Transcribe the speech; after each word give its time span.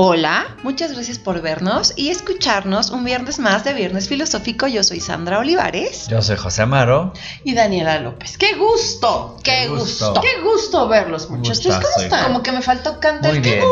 Hola, 0.00 0.46
muchas 0.62 0.92
gracias 0.92 1.18
por 1.18 1.42
vernos 1.42 1.92
y 1.96 2.10
escucharnos 2.10 2.90
un 2.90 3.02
viernes 3.02 3.40
más 3.40 3.64
de 3.64 3.72
Viernes 3.72 4.08
Filosófico. 4.08 4.68
Yo 4.68 4.84
soy 4.84 5.00
Sandra 5.00 5.40
Olivares. 5.40 6.06
Yo 6.06 6.22
soy 6.22 6.36
José 6.36 6.62
Amaro. 6.62 7.12
Y 7.42 7.54
Daniela 7.54 7.98
López. 7.98 8.38
¡Qué 8.38 8.54
gusto! 8.54 9.38
¡Qué, 9.42 9.62
Qué 9.62 9.66
gusto. 9.70 10.12
gusto. 10.12 10.20
¡Qué 10.20 10.40
gusto 10.40 10.86
verlos, 10.86 11.28
muchachos! 11.28 11.74
¿Cómo 11.74 12.04
están? 12.04 12.26
Como 12.26 12.44
que 12.44 12.52
me 12.52 12.62
faltó 12.62 13.00
cantar. 13.00 13.32
Muy 13.32 13.42
¡Qué 13.42 13.60
gu- 13.60 13.64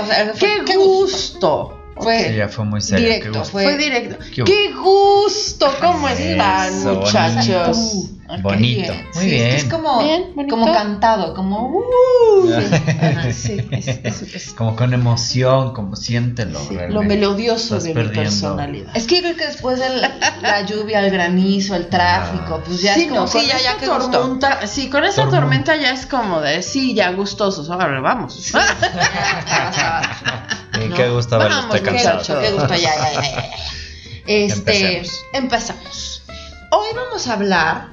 o 0.00 0.06
sea, 0.06 0.32
fue- 0.36 0.48
¡Qué, 0.58 0.64
qué 0.64 0.76
gusto! 0.76 1.80
Fue 1.96 2.28
Ella 2.34 2.48
fue 2.48 2.64
muy 2.66 2.80
seria. 2.80 3.06
directo, 3.06 3.32
qué 3.32 3.38
gusto. 3.38 3.52
fue- 3.52 3.64
Fue 3.64 3.76
directo. 3.76 4.24
¿Qué 4.32 4.42
hubo? 4.42 4.46
¡Qué 4.46 4.72
gusto! 4.74 5.74
¿Cómo 5.80 6.08
Eso, 6.08 6.22
están, 6.22 6.84
bonito. 6.84 7.00
muchachos? 7.00 7.78
Ah, 8.23 8.23
qué 8.28 8.42
Bonito. 8.42 8.92
bien. 8.92 9.06
Muy 9.14 9.24
Sí, 9.24 9.30
es 9.30 9.30
que 9.30 9.44
bien. 9.44 9.56
es 9.56 9.64
como, 9.64 10.02
Bien, 10.02 10.48
como 10.48 10.72
cantado, 10.72 11.34
como. 11.34 11.68
uh, 11.68 12.52
Ajá, 13.00 13.32
sí, 13.32 13.56
es, 13.70 13.88
es- 13.88 14.34
es 14.34 14.52
Como 14.54 14.76
con 14.76 14.92
emoción, 14.94 15.72
como 15.74 15.96
siéntelo. 15.96 16.58
sí, 16.60 16.76
lo 16.88 17.02
melodioso 17.02 17.76
Estás 17.76 17.84
de 17.84 17.94
mi 17.94 18.08
personalidad. 18.08 18.96
Es 18.96 19.06
que 19.06 19.16
yo 19.16 19.22
creo 19.22 19.36
que 19.36 19.46
después 19.46 19.78
de 19.78 19.88
la, 19.90 20.12
la 20.42 20.60
lluvia, 20.62 21.00
el 21.00 21.10
granizo, 21.10 21.74
el 21.74 21.88
tráfico, 21.88 22.60
pues 22.64 22.80
ya 22.82 22.94
sí, 22.94 23.02
es 23.02 23.08
como, 23.08 23.20
no, 23.20 23.26
sí, 23.26 23.38
con 23.38 23.46
ya, 23.46 23.58
ya, 23.58 23.70
esa 23.72 23.78
qué 23.80 23.86
gusto. 23.88 24.10
tormenta, 24.10 24.66
sí, 24.66 24.90
con 24.90 25.04
esa 25.04 25.16
Tormenta. 25.22 25.40
tormenta 25.40 25.76
ya 25.76 25.90
es 25.92 26.06
como 26.06 26.40
de, 26.40 26.62
sí, 26.62 26.94
ya 26.94 27.10
gustosos, 27.12 27.68
ahora 27.70 28.00
vamos. 28.00 28.52
Y 30.74 30.88
qué 30.92 31.08
gusto 31.08 31.38
Qué 31.38 31.80
qué 31.82 31.90
ya, 32.76 32.78
ya, 32.78 33.22
ya. 33.22 33.44
Este, 34.26 35.02
empezamos. 35.32 36.22
Hoy 36.70 36.88
vamos 36.96 37.26
a 37.28 37.34
hablar, 37.34 37.88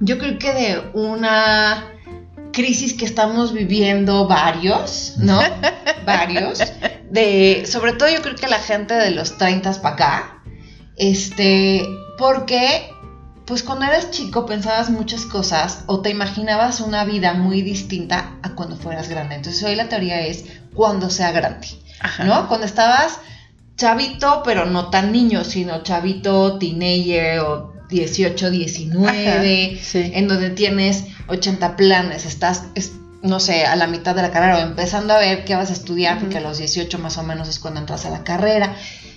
yo 0.00 0.18
creo 0.18 0.38
que 0.38 0.52
de 0.52 0.90
una 0.94 1.92
crisis 2.52 2.94
que 2.94 3.04
estamos 3.04 3.52
viviendo 3.52 4.26
varios, 4.26 5.14
¿no? 5.18 5.40
varios. 6.06 6.60
De, 7.10 7.64
sobre 7.66 7.92
todo 7.92 8.08
yo 8.08 8.22
creo 8.22 8.36
que 8.36 8.48
la 8.48 8.58
gente 8.58 8.94
de 8.94 9.10
los 9.10 9.38
30 9.38 9.80
para 9.80 9.94
acá. 9.94 10.42
Este, 10.96 11.86
porque 12.18 12.90
pues 13.46 13.62
cuando 13.62 13.86
eras 13.86 14.10
chico 14.10 14.44
pensabas 14.44 14.90
muchas 14.90 15.24
cosas 15.24 15.84
o 15.86 16.00
te 16.02 16.10
imaginabas 16.10 16.80
una 16.80 17.04
vida 17.04 17.32
muy 17.32 17.62
distinta 17.62 18.38
a 18.42 18.54
cuando 18.54 18.76
fueras 18.76 19.08
grande. 19.08 19.36
Entonces 19.36 19.62
hoy 19.62 19.74
la 19.74 19.88
teoría 19.88 20.20
es 20.26 20.44
cuando 20.74 21.08
sea 21.08 21.32
grande. 21.32 21.68
Ajá. 22.00 22.24
¿no? 22.24 22.48
Cuando 22.48 22.66
estabas 22.66 23.20
chavito, 23.76 24.42
pero 24.44 24.66
no 24.66 24.90
tan 24.90 25.12
niño, 25.12 25.44
sino 25.44 25.82
chavito, 25.82 26.58
teenager 26.58 27.40
o 27.40 27.77
18, 27.88 28.50
19, 28.50 29.08
Ajá, 29.08 29.82
sí. 29.82 30.10
en 30.14 30.28
donde 30.28 30.50
tienes 30.50 31.04
80 31.28 31.76
planes, 31.76 32.24
estás, 32.26 32.64
es- 32.74 32.92
no 33.22 33.40
sé, 33.40 33.64
a 33.64 33.74
la 33.76 33.86
mitad 33.88 34.14
de 34.14 34.22
la 34.22 34.30
carrera 34.30 34.58
o 34.58 34.60
empezando 34.60 35.12
a 35.14 35.18
ver 35.18 35.44
qué 35.44 35.54
vas 35.56 35.70
a 35.70 35.72
estudiar, 35.72 36.20
porque 36.20 36.38
a 36.38 36.40
los 36.40 36.58
18 36.58 36.98
más 36.98 37.18
o 37.18 37.22
menos 37.24 37.48
es 37.48 37.58
cuando 37.58 37.80
entras 37.80 38.04
a 38.06 38.10
la 38.10 38.22
carrera, 38.22 38.76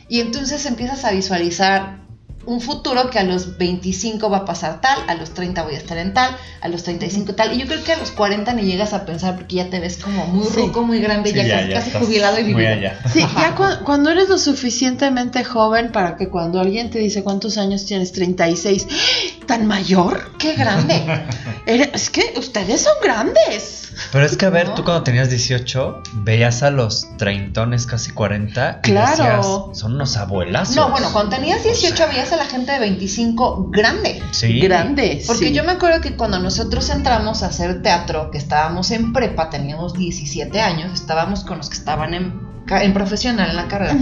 y 0.10 0.20
entonces 0.22 0.66
empiezas 0.66 1.06
a 1.06 1.12
visualizar 1.12 2.01
un 2.46 2.60
futuro 2.62 3.10
que 3.10 3.20
a 3.20 3.24
los 3.24 3.58
25 3.58 4.30
va 4.30 4.38
a 4.40 4.46
pasar 4.46 4.82
tal, 4.82 4.98
a 5.08 5.16
los 5.16 5.32
30 5.34 5.64
voy 5.64 5.76
a 5.76 5.78
estar 5.78 5.98
en 5.98 6.14
tal, 6.14 6.36
a 6.62 6.68
los 6.68 6.84
35 6.84 7.34
tal, 7.36 7.54
y 7.54 7.60
yo 7.60 7.68
creo 7.68 7.84
que 7.84 7.94
a 7.94 7.98
los 7.98 8.12
40 8.12 8.54
ni 8.54 8.64
llegas 8.64 8.94
a 8.94 9.06
pensar 9.06 9.36
porque 9.36 9.58
ya 9.58 9.70
te 9.70 9.80
ves 9.80 9.98
como 9.98 10.26
muy 10.28 10.48
Sí. 10.48 10.54
ruco, 10.56 10.82
muy 10.84 11.00
grande, 11.00 11.30
Sí, 11.32 11.36
ya, 11.36 11.44
ya, 11.44 11.56
casi, 11.58 11.70
ya 11.70 11.76
casi 11.76 11.88
estás 11.90 12.04
jubilado 12.04 12.40
y 12.40 12.44
muy 12.44 12.54
vivido. 12.54 12.72
allá. 12.72 13.00
Sí, 13.14 13.22
Ajá. 13.22 13.42
ya 13.42 13.56
cu- 13.56 13.84
cuando 13.86 14.10
eres 14.10 14.30
lo 14.30 14.38
suficientemente 14.38 15.44
joven 15.44 15.92
para 15.92 16.16
que 16.18 16.30
cuando 16.30 16.60
alguien 16.60 16.90
te 16.90 17.00
dice 17.00 17.24
cuántos 17.24 17.58
años 17.58 17.86
tienes, 17.86 18.12
36, 18.12 18.88
¡Ah! 18.90 19.46
¿tan 19.46 19.66
mayor? 19.68 20.32
¡Qué 20.40 20.54
grande! 20.56 21.02
Es 21.66 22.10
que 22.10 22.34
ustedes 22.38 22.82
son 22.82 22.94
grandes. 23.04 23.92
Pero 24.12 24.26
es 24.26 24.36
que 24.36 24.46
a 24.46 24.50
ver, 24.50 24.70
¿No? 24.70 24.74
tú 24.74 24.84
cuando 24.84 25.04
tenías 25.04 25.30
18, 25.30 26.02
veías 26.14 26.64
a 26.64 26.72
los 26.72 27.06
treintones, 27.18 27.86
casi 27.86 28.12
40, 28.12 28.80
y 28.84 28.88
Claro. 28.92 29.10
decías, 29.12 29.46
son 29.80 29.94
unos 29.96 30.18
abuelazos. 30.18 30.76
No, 30.76 30.90
bueno, 30.90 31.12
cuando 31.14 31.36
tenías 31.36 31.64
18 31.64 31.94
O 31.94 31.98
sea, 31.98 32.08
veías 32.08 32.31
a 32.34 32.38
la 32.38 32.46
gente 32.46 32.72
de 32.72 32.80
25 32.80 33.70
grande. 33.70 34.22
Sí. 34.32 34.60
Grandes. 34.60 35.28
Porque 35.28 35.48
sí. 35.48 35.54
yo 35.54 35.64
me 35.64 35.74
acuerdo 35.74 36.02
que 36.02 36.16
cuando 36.16 36.40
nosotros 36.40 36.90
entramos 36.90 37.44
a 37.44 37.48
hacer 37.48 37.82
teatro, 37.82 38.32
que 38.32 38.38
estábamos 38.38 38.92
en 38.92 39.14
prepa, 39.14 39.50
teníamos 39.50 39.94
17 39.94 40.60
años, 40.60 40.94
estábamos 40.94 41.44
con 41.44 41.58
los 41.58 41.70
que 41.70 41.76
estaban 41.78 42.14
en, 42.14 42.40
en 42.70 42.94
profesional 42.94 43.50
en 43.50 43.56
la 43.56 43.68
carrera. 43.68 43.98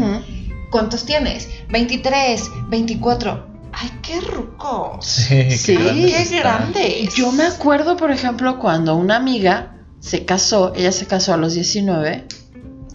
¿Cuántos 0.71 1.05
tienes? 1.05 1.47
23, 1.69 2.49
24. 2.69 3.47
¡Ay, 3.71 3.91
qué 4.01 4.19
ruco! 4.21 4.97
Sí, 5.01 5.51
Sí, 5.51 5.77
qué 5.77 5.83
grandes 5.83 6.15
¡Qué 6.15 6.21
están. 6.23 6.39
grande! 6.39 7.09
Yo 7.15 7.31
me 7.31 7.43
acuerdo, 7.43 7.97
por 7.97 8.11
ejemplo, 8.11 8.59
cuando 8.59 8.95
una 8.95 9.15
amiga 9.15 9.75
se 9.99 10.25
casó, 10.25 10.73
ella 10.75 10.91
se 10.91 11.05
casó 11.05 11.33
a 11.33 11.37
los 11.37 11.53
19, 11.53 12.25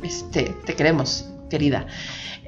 este, 0.02 0.54
te 0.64 0.74
queremos, 0.74 1.26
querida. 1.50 1.86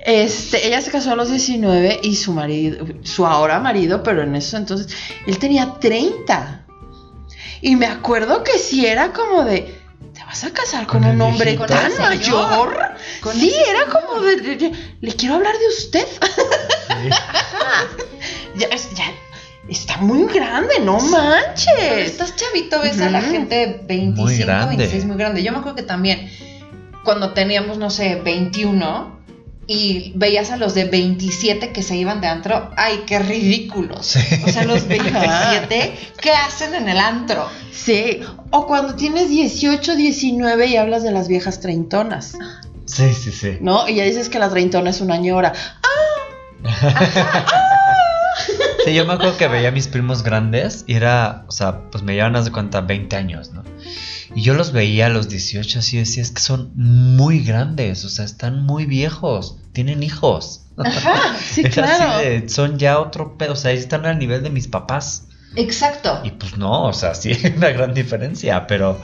Este, 0.06 0.66
ella 0.68 0.80
se 0.80 0.92
casó 0.92 1.10
a 1.12 1.16
los 1.16 1.28
19 1.30 1.98
y 2.02 2.14
su 2.14 2.32
marido, 2.32 2.86
su 3.02 3.26
ahora 3.26 3.58
marido, 3.58 4.04
pero 4.04 4.22
en 4.22 4.36
eso 4.36 4.56
entonces, 4.56 4.96
él 5.26 5.36
tenía 5.40 5.74
30. 5.80 6.64
Y 7.60 7.74
me 7.74 7.86
acuerdo 7.86 8.44
que 8.44 8.56
sí 8.58 8.86
era 8.86 9.12
como 9.12 9.42
de, 9.44 9.74
¿te 10.14 10.22
vas 10.24 10.44
a 10.44 10.52
casar 10.52 10.86
con, 10.86 11.02
Con 11.02 11.10
un 11.10 11.20
hombre 11.22 11.56
viejito. 11.56 11.66
tan 11.66 11.90
señor. 11.90 12.08
mayor? 12.08 12.78
Con 13.20 13.34
sí, 13.34 13.52
era 13.68 13.86
como 13.86 14.20
de, 14.20 14.36
de- 14.36 14.56
de, 14.56 14.72
le 15.00 15.12
quiero 15.16 15.34
hablar 15.34 15.54
de 15.58 15.68
usted. 15.76 16.06
Sí. 17.02 17.08
ya, 18.58 18.66
es- 18.68 18.94
ya, 18.94 19.06
está 19.68 19.96
muy 19.96 20.32
grande, 20.32 20.74
no 20.84 21.00
manches. 21.00 21.66
estás 22.12 22.36
chavito, 22.36 22.80
ves 22.80 23.00
a 23.00 23.10
la 23.10 23.22
gente 23.22 23.54
de 23.56 23.80
25, 23.88 24.22
Muy 24.22 24.36
grande. 24.38 24.76
26 24.76 25.04
muy 25.06 25.16
grande. 25.16 25.42
Yo 25.42 25.50
me 25.50 25.58
acuerdo 25.58 25.74
que 25.76 25.82
también 25.82 26.30
cuando 27.04 27.32
teníamos, 27.32 27.78
no 27.78 27.90
sé, 27.90 28.20
21 28.24 29.16
y 29.66 30.12
veías 30.14 30.50
a 30.50 30.56
los 30.56 30.74
de 30.74 30.84
27 30.84 31.72
que 31.72 31.82
se 31.82 31.96
iban 31.96 32.20
de 32.20 32.28
antro, 32.28 32.70
¡ay, 32.76 33.02
qué 33.06 33.18
ridículos! 33.18 34.06
Sí. 34.06 34.20
O 34.44 34.48
sea, 34.48 34.64
los 34.64 34.86
27, 34.88 35.98
¿qué 36.20 36.30
hacen 36.30 36.74
en 36.74 36.88
el 36.88 36.98
antro? 36.98 37.48
Sí, 37.72 38.20
o 38.50 38.66
cuando 38.66 38.94
tienes 38.94 39.28
18, 39.28 39.96
19 39.96 40.66
y 40.66 40.76
hablas 40.76 41.02
de 41.02 41.10
las 41.12 41.28
viejas 41.28 41.60
treintonas, 41.60 42.36
Sí, 42.86 43.12
sí, 43.14 43.32
sí. 43.32 43.58
¿no? 43.60 43.88
Y 43.88 43.96
ya 43.96 44.04
dices 44.04 44.28
que 44.28 44.38
la 44.38 44.48
treintona 44.48 44.90
es 44.90 45.00
una 45.00 45.16
ñora. 45.16 45.52
Sí, 48.84 48.94
yo 48.94 49.04
me 49.04 49.14
acuerdo 49.14 49.36
que 49.36 49.48
veía 49.48 49.68
a 49.68 49.72
mis 49.72 49.88
primos 49.88 50.22
grandes 50.22 50.84
y 50.86 50.94
era, 50.94 51.44
o 51.48 51.52
sea, 51.52 51.90
pues 51.90 52.04
me 52.04 52.14
llevan, 52.14 52.36
haz 52.36 52.44
de 52.44 52.52
cuenta, 52.52 52.80
20 52.80 53.16
años, 53.16 53.52
¿no? 53.52 53.62
Y 54.34 54.42
yo 54.42 54.54
los 54.54 54.72
veía 54.72 55.06
a 55.06 55.08
los 55.08 55.28
18 55.28 55.78
así, 55.78 55.98
decía, 55.98 56.22
es 56.22 56.30
que 56.30 56.40
son 56.40 56.72
muy 56.74 57.42
grandes, 57.42 58.04
o 58.04 58.08
sea, 58.08 58.24
están 58.24 58.62
muy 58.62 58.86
viejos, 58.86 59.58
tienen 59.72 60.02
hijos. 60.02 60.66
Ajá, 60.76 61.36
sí, 61.38 61.60
Era 61.64 61.70
claro. 61.70 62.18
de, 62.18 62.48
son 62.48 62.78
ya 62.78 63.00
otro 63.00 63.38
pedo, 63.38 63.54
o 63.54 63.56
sea, 63.56 63.72
están 63.72 64.04
al 64.04 64.18
nivel 64.18 64.42
de 64.42 64.50
mis 64.50 64.68
papás. 64.68 65.24
Exacto. 65.54 66.20
Y 66.22 66.32
pues 66.32 66.58
no, 66.58 66.84
o 66.84 66.92
sea, 66.92 67.14
sí 67.16 67.32
hay 67.32 67.54
una 67.56 67.70
gran 67.70 67.94
diferencia, 67.94 68.66
pero 68.66 69.00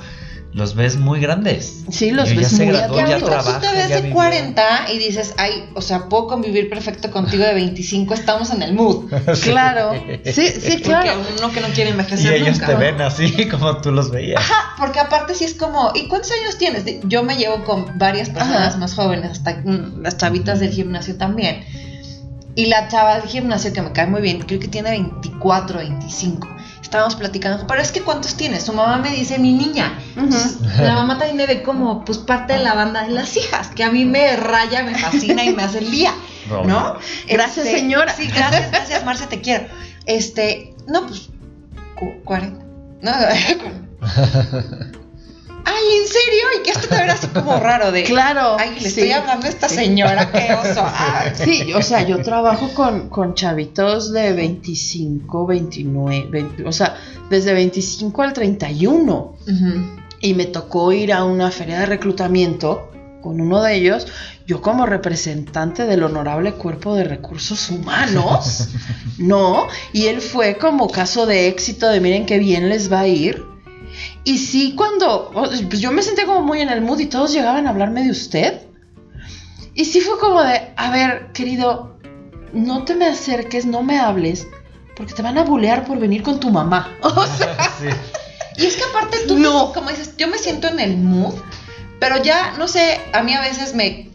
los 0.55 0.75
ves 0.75 0.97
muy 0.99 1.19
grandes. 1.21 1.85
Sí, 1.91 2.11
los 2.11 2.29
Yo 2.29 2.37
ves 2.37 2.49
se 2.49 2.65
muy 2.67 2.75
graduó, 2.75 2.95
Y 2.97 2.99
ya 2.99 3.07
ahorita 3.07 3.27
trabaja, 3.27 3.61
tú 3.61 3.67
te 3.67 3.73
ves 3.75 3.89
de 3.89 3.97
vivió. 4.03 4.15
40 4.15 4.63
y 4.93 4.99
dices, 4.99 5.35
ay, 5.39 5.65
o 5.75 5.81
sea, 5.81 6.09
puedo 6.11 6.27
convivir 6.27 6.69
perfecto 6.69 7.11
contigo 7.11 7.43
de 7.45 7.55
25, 7.55 8.13
estamos 8.13 8.51
en 8.51 8.63
el 8.63 8.75
mood. 8.75 9.11
Claro, 9.43 9.93
sí, 10.25 10.49
sí, 10.49 10.81
claro. 10.83 11.13
Porque 11.23 11.43
uno 11.43 11.53
que 11.53 11.61
no 11.63 11.69
quiere 11.69 11.91
Y 11.91 11.93
envejecer 11.93 12.35
ellos 12.35 12.59
nunca. 12.59 12.67
te 12.67 12.75
ven 12.75 13.01
así 13.01 13.49
como 13.51 13.81
tú 13.81 13.91
los 13.93 14.11
veías. 14.11 14.41
Ajá, 14.41 14.75
porque 14.79 15.01
aparte 15.01 15.35
sí 15.35 15.45
es 15.45 15.55
como, 15.55 15.91
¿y 15.95 16.07
cuántos 16.09 16.31
años 16.33 16.59
tienes? 16.59 16.85
Yo 17.05 17.23
me 17.23 17.37
llevo 17.37 17.65
con 17.65 17.99
varias 17.99 18.29
personas 18.29 18.69
Ajá. 18.69 18.79
más 18.79 18.95
jóvenes, 18.95 19.31
hasta 19.31 19.55
mm, 19.65 20.03
las 20.03 20.17
chavitas 20.19 20.61
del 20.61 20.71
gimnasio 20.73 21.17
también. 21.17 21.65
Y 22.55 22.67
la 22.67 22.89
chava 22.89 23.19
del 23.19 23.29
gimnasio 23.29 23.73
que 23.73 23.81
me 23.81 23.93
cae 23.93 24.07
muy 24.07 24.21
bien, 24.21 24.41
creo 24.41 24.61
que 24.61 24.69
tiene 24.69 24.91
24, 24.91 25.79
25. 25.79 26.47
Estábamos 26.93 27.17
platicando, 27.17 27.67
pero 27.67 27.81
es 27.81 27.91
que 27.91 28.03
¿cuántos 28.03 28.35
tienes? 28.37 28.65
Su 28.65 28.75
mamá 28.75 28.99
me 28.99 29.09
dice, 29.09 29.39
mi 29.39 29.55
niña. 29.55 29.99
Entonces, 30.15 30.59
la 30.79 30.93
mamá 30.93 31.17
también 31.17 31.39
me 31.39 31.47
ve 31.47 31.63
como, 31.63 32.05
pues, 32.05 32.19
parte 32.19 32.53
de 32.53 32.59
la 32.59 32.75
banda 32.75 33.05
de 33.05 33.09
las 33.13 33.35
hijas, 33.35 33.69
que 33.69 33.83
a 33.83 33.91
mí 33.91 34.05
me 34.05 34.37
raya, 34.37 34.83
me 34.83 34.95
fascina 34.95 35.43
y 35.43 35.55
me 35.55 35.63
hace 35.63 35.79
el 35.79 35.91
día, 35.91 36.13
¿no? 36.67 36.99
Gracias, 37.27 37.65
Este, 37.65 37.79
señora. 37.79 38.13
Sí, 38.15 38.27
gracias, 38.29 38.71
gracias, 38.71 39.05
Marcia, 39.07 39.27
te 39.27 39.41
quiero. 39.41 39.69
Este, 40.05 40.75
no, 40.87 41.07
pues, 41.07 41.31
cu- 41.99 42.13
40. 42.25 42.63
No, 43.01 43.11
que 46.63 46.71
esto 46.71 46.89
te 46.89 46.95
verá 46.95 47.15
así 47.15 47.27
como 47.29 47.59
raro 47.59 47.93
de. 47.93 48.05
Claro. 48.05 48.57
Ay, 48.59 48.75
le 48.75 48.81
sí. 48.81 48.87
estoy 48.87 49.13
hablando 49.13 49.47
a 49.47 49.49
esta 49.49 49.69
señora, 49.69 50.31
qué 50.31 50.53
oso. 50.55 50.85
Ay. 50.85 51.33
Sí, 51.43 51.73
o 51.73 51.83
sea, 51.83 52.07
yo 52.07 52.23
trabajo 52.23 52.73
con, 52.75 53.09
con 53.09 53.35
chavitos 53.35 54.13
de 54.13 54.33
25, 54.33 55.47
29, 55.47 56.27
20, 56.31 56.65
o 56.67 56.73
sea, 56.73 56.97
desde 57.31 57.53
25 57.53 58.23
al 58.23 58.33
31. 58.33 59.13
Ujú. 59.13 60.03
Y 60.21 60.35
me 60.35 60.47
tocó 60.47 60.93
ir 60.93 61.13
a 61.13 61.25
una 61.25 61.51
feria 61.51 61.81
de 61.81 61.87
reclutamiento 61.87 62.93
con 63.23 63.41
uno 63.41 63.63
de 63.63 63.77
ellos, 63.77 64.07
yo 64.47 64.61
como 64.61 64.85
representante 64.85 65.87
del 65.87 66.03
honorable 66.03 66.53
cuerpo 66.53 66.95
de 66.95 67.05
recursos 67.05 67.71
humanos, 67.71 68.69
¿no? 69.19 69.69
Y 69.93 70.07
él 70.09 70.21
fue 70.21 70.59
como 70.59 70.89
caso 70.89 71.25
de 71.25 71.49
éxito 71.49 71.89
de 71.89 72.01
miren 72.01 72.27
qué 72.27 72.39
bien 72.39 72.69
les 72.69 72.93
va 72.93 73.01
a 73.01 73.07
ir. 73.07 73.52
Y 74.25 74.39
sí, 74.39 74.75
cuando, 74.77 75.31
pues 75.33 75.81
yo 75.81 75.91
me 75.91 76.03
senté 76.03 76.25
como 76.27 76.43
muy 76.43 76.61
en 76.61 76.69
el 76.69 76.81
mood 76.81 77.01
y 77.01 77.07
todos 77.07 77.33
llegaban 77.33 77.67
a 77.67 77.71
hablarme 77.71 78.05
de 78.05 78.11
usted. 78.11 78.63
Y 79.75 79.85
sí 79.85 80.01
fue 80.01 80.19
como 80.19 80.43
de, 80.43 80.73
a 80.77 80.91
ver, 80.91 81.33
querido, 81.33 81.99
no 82.53 82.85
te 82.85 82.95
me 82.95 83.07
acerques, 83.07 83.65
no 83.67 83.83
me 83.83 83.99
hables, 83.99 84.47
porque 84.97 85.15
te 85.15 85.23
van 85.23 85.39
a 85.39 85.45
bulear 85.45 85.85
por 85.85 85.99
venir 85.99 86.23
con 86.23 86.39
tu 86.39 86.51
mamá. 86.51 86.89
O 87.03 87.27
sea, 87.27 87.57
Sí. 87.81 87.89
Y 88.59 88.67
es 88.67 88.77
que 88.77 88.85
aparte 88.85 89.19
tú, 89.27 89.39
No. 89.39 89.73
como 89.73 89.89
dices, 89.91 90.15
yo 90.19 90.29
me 90.29 90.39
siento 90.39 90.69
en 90.69 90.79
el 90.79 90.99
mood, 90.99 91.35
pero 91.99 92.23
ya, 92.23 92.53
no 92.59 92.69
sé, 92.69 93.01
a 93.13 93.23
mí 93.23 93.33
a 93.33 93.41
veces 93.41 93.75
me, 93.75 94.11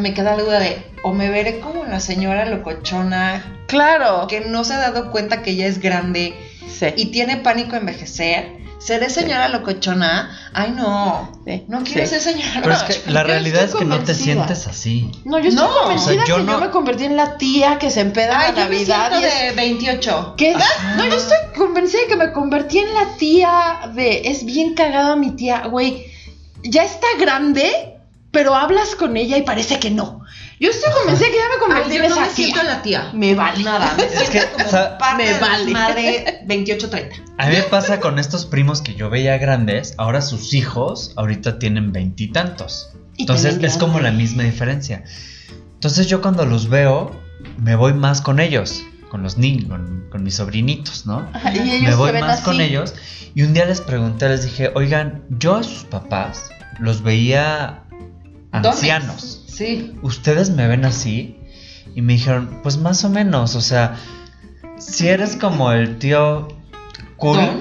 me 0.00 0.14
queda 0.14 0.36
la 0.36 0.42
duda 0.42 0.58
de, 0.58 0.82
o 1.04 1.12
me 1.12 1.30
veré 1.30 1.60
como 1.60 1.84
la 1.84 2.00
señora 2.00 2.44
locochona 2.46 3.62
claro. 3.68 4.26
que 4.26 4.40
no 4.40 4.64
se 4.64 4.74
ha 4.74 4.78
dado 4.78 5.10
cuenta 5.12 5.42
que 5.42 5.54
ya 5.54 5.66
es 5.66 5.78
grande 5.80 6.34
Sí. 6.68 6.86
y 6.96 7.06
tiene 7.06 7.38
pánico 7.38 7.74
a 7.74 7.78
envejecer. 7.78 8.58
¿Seré 8.78 9.10
señora 9.10 9.48
locochona? 9.48 10.30
Ay, 10.54 10.70
no. 10.76 11.40
Sí, 11.44 11.64
No 11.66 11.82
quiero 11.82 12.04
sí. 12.04 12.10
ser 12.10 12.20
señora 12.20 12.60
Pero 12.62 12.74
es 12.74 12.82
que 12.84 13.10
la 13.10 13.22
yo 13.22 13.26
realidad 13.26 13.64
es 13.64 13.74
que 13.74 13.84
no 13.84 13.98
te 14.04 14.14
sientes 14.14 14.68
así. 14.68 15.10
No, 15.24 15.40
yo 15.40 15.48
estoy 15.48 15.64
No, 15.66 15.74
convencida 15.80 16.10
o 16.12 16.14
sea, 16.14 16.24
yo 16.26 16.36
que 16.46 16.52
yo 16.52 16.60
me 16.60 16.70
convertí 16.70 17.04
en 17.04 17.16
la 17.16 17.36
tía 17.38 17.78
que 17.80 17.90
se 17.90 18.00
empeda 18.02 18.38
Ay, 18.38 18.50
en 18.50 18.54
la 18.54 18.62
yo 18.62 18.68
me 18.68 18.74
Navidad. 18.76 19.08
siento 19.10 19.26
y 19.26 19.30
es- 19.30 19.40
de 19.40 19.50
28. 19.56 20.34
¿Qué? 20.36 20.54
No, 20.96 21.06
yo 21.06 21.14
estoy 21.16 21.38
convencida 21.56 22.02
de 22.02 22.06
que 22.06 22.16
me 22.16 22.32
convertí 22.32 22.78
en 22.78 22.94
la 22.94 23.16
tía 23.18 23.90
de. 23.94 24.22
Es 24.26 24.44
bien 24.44 24.74
cagada 24.74 25.16
mi 25.16 25.32
tía, 25.32 25.66
güey. 25.66 26.06
Ya 26.62 26.84
está 26.84 27.06
grande, 27.18 27.97
pero 28.38 28.54
hablas 28.54 28.94
con 28.94 29.16
ella 29.16 29.36
y 29.36 29.42
parece 29.42 29.80
que 29.80 29.90
no. 29.90 30.20
Yo 30.60 30.70
estoy 30.70 30.92
convencida 30.92 31.26
que 31.26 31.34
ya 31.38 31.48
me 31.56 31.58
convertí 31.60 31.96
yo 31.96 32.04
en 32.04 32.08
no 32.10 32.14
esa 32.14 32.20
me 32.20 32.26
tía. 32.28 32.44
siento 32.46 32.62
la 32.62 32.82
tía. 32.82 33.10
Me 33.12 33.34
vale. 33.34 33.64
Nada, 33.64 33.92
me 33.96 34.04
Es 34.22 34.30
que, 34.30 34.44
como 34.52 34.64
o 34.64 34.68
sea, 34.70 34.96
parte 34.96 35.24
me 35.24 35.38
vale. 35.40 35.70
madre 35.72 36.40
28-30. 36.46 37.10
A 37.36 37.46
mí 37.48 37.56
me 37.56 37.62
pasa 37.64 37.98
con 37.98 38.20
estos 38.20 38.46
primos 38.46 38.80
que 38.80 38.94
yo 38.94 39.10
veía 39.10 39.36
grandes, 39.38 39.94
ahora 39.98 40.20
sus 40.22 40.54
hijos 40.54 41.14
ahorita 41.16 41.58
tienen 41.58 41.90
veintitantos. 41.90 42.90
Entonces 43.18 43.58
es 43.60 43.76
como 43.76 43.98
la 43.98 44.12
misma 44.12 44.44
diferencia. 44.44 45.02
Entonces 45.74 46.06
yo 46.06 46.22
cuando 46.22 46.46
los 46.46 46.68
veo, 46.68 47.10
me 47.56 47.74
voy 47.74 47.92
más 47.92 48.20
con 48.20 48.38
ellos, 48.38 48.84
con 49.10 49.24
los 49.24 49.36
niños, 49.36 49.68
con, 49.68 50.06
con 50.12 50.22
mis 50.22 50.36
sobrinitos, 50.36 51.06
¿no? 51.06 51.28
Ajá, 51.32 51.52
y 51.52 51.58
ellos 51.58 51.80
me 51.82 51.88
se 51.90 51.94
voy 51.96 52.12
ven 52.12 52.20
más 52.20 52.34
así. 52.34 52.44
con 52.44 52.60
ellos. 52.60 52.94
Y 53.34 53.42
un 53.42 53.52
día 53.52 53.64
les 53.64 53.80
pregunté, 53.80 54.28
les 54.28 54.44
dije, 54.44 54.70
oigan, 54.76 55.24
yo 55.28 55.56
a 55.56 55.64
sus 55.64 55.82
papás 55.82 56.50
los 56.78 57.02
veía 57.02 57.82
ancianos. 58.52 59.44
Sí. 59.48 59.94
¿Ustedes 60.02 60.50
me 60.50 60.66
ven 60.68 60.84
así? 60.84 61.36
Y 61.94 62.02
me 62.02 62.14
dijeron, 62.14 62.60
pues 62.62 62.76
más 62.78 63.04
o 63.04 63.08
menos, 63.08 63.54
o 63.56 63.60
sea, 63.60 63.96
si 64.78 65.08
eres 65.08 65.36
como 65.36 65.72
el 65.72 65.98
tío 65.98 66.48
cool, 67.16 67.36
Don. 67.36 67.60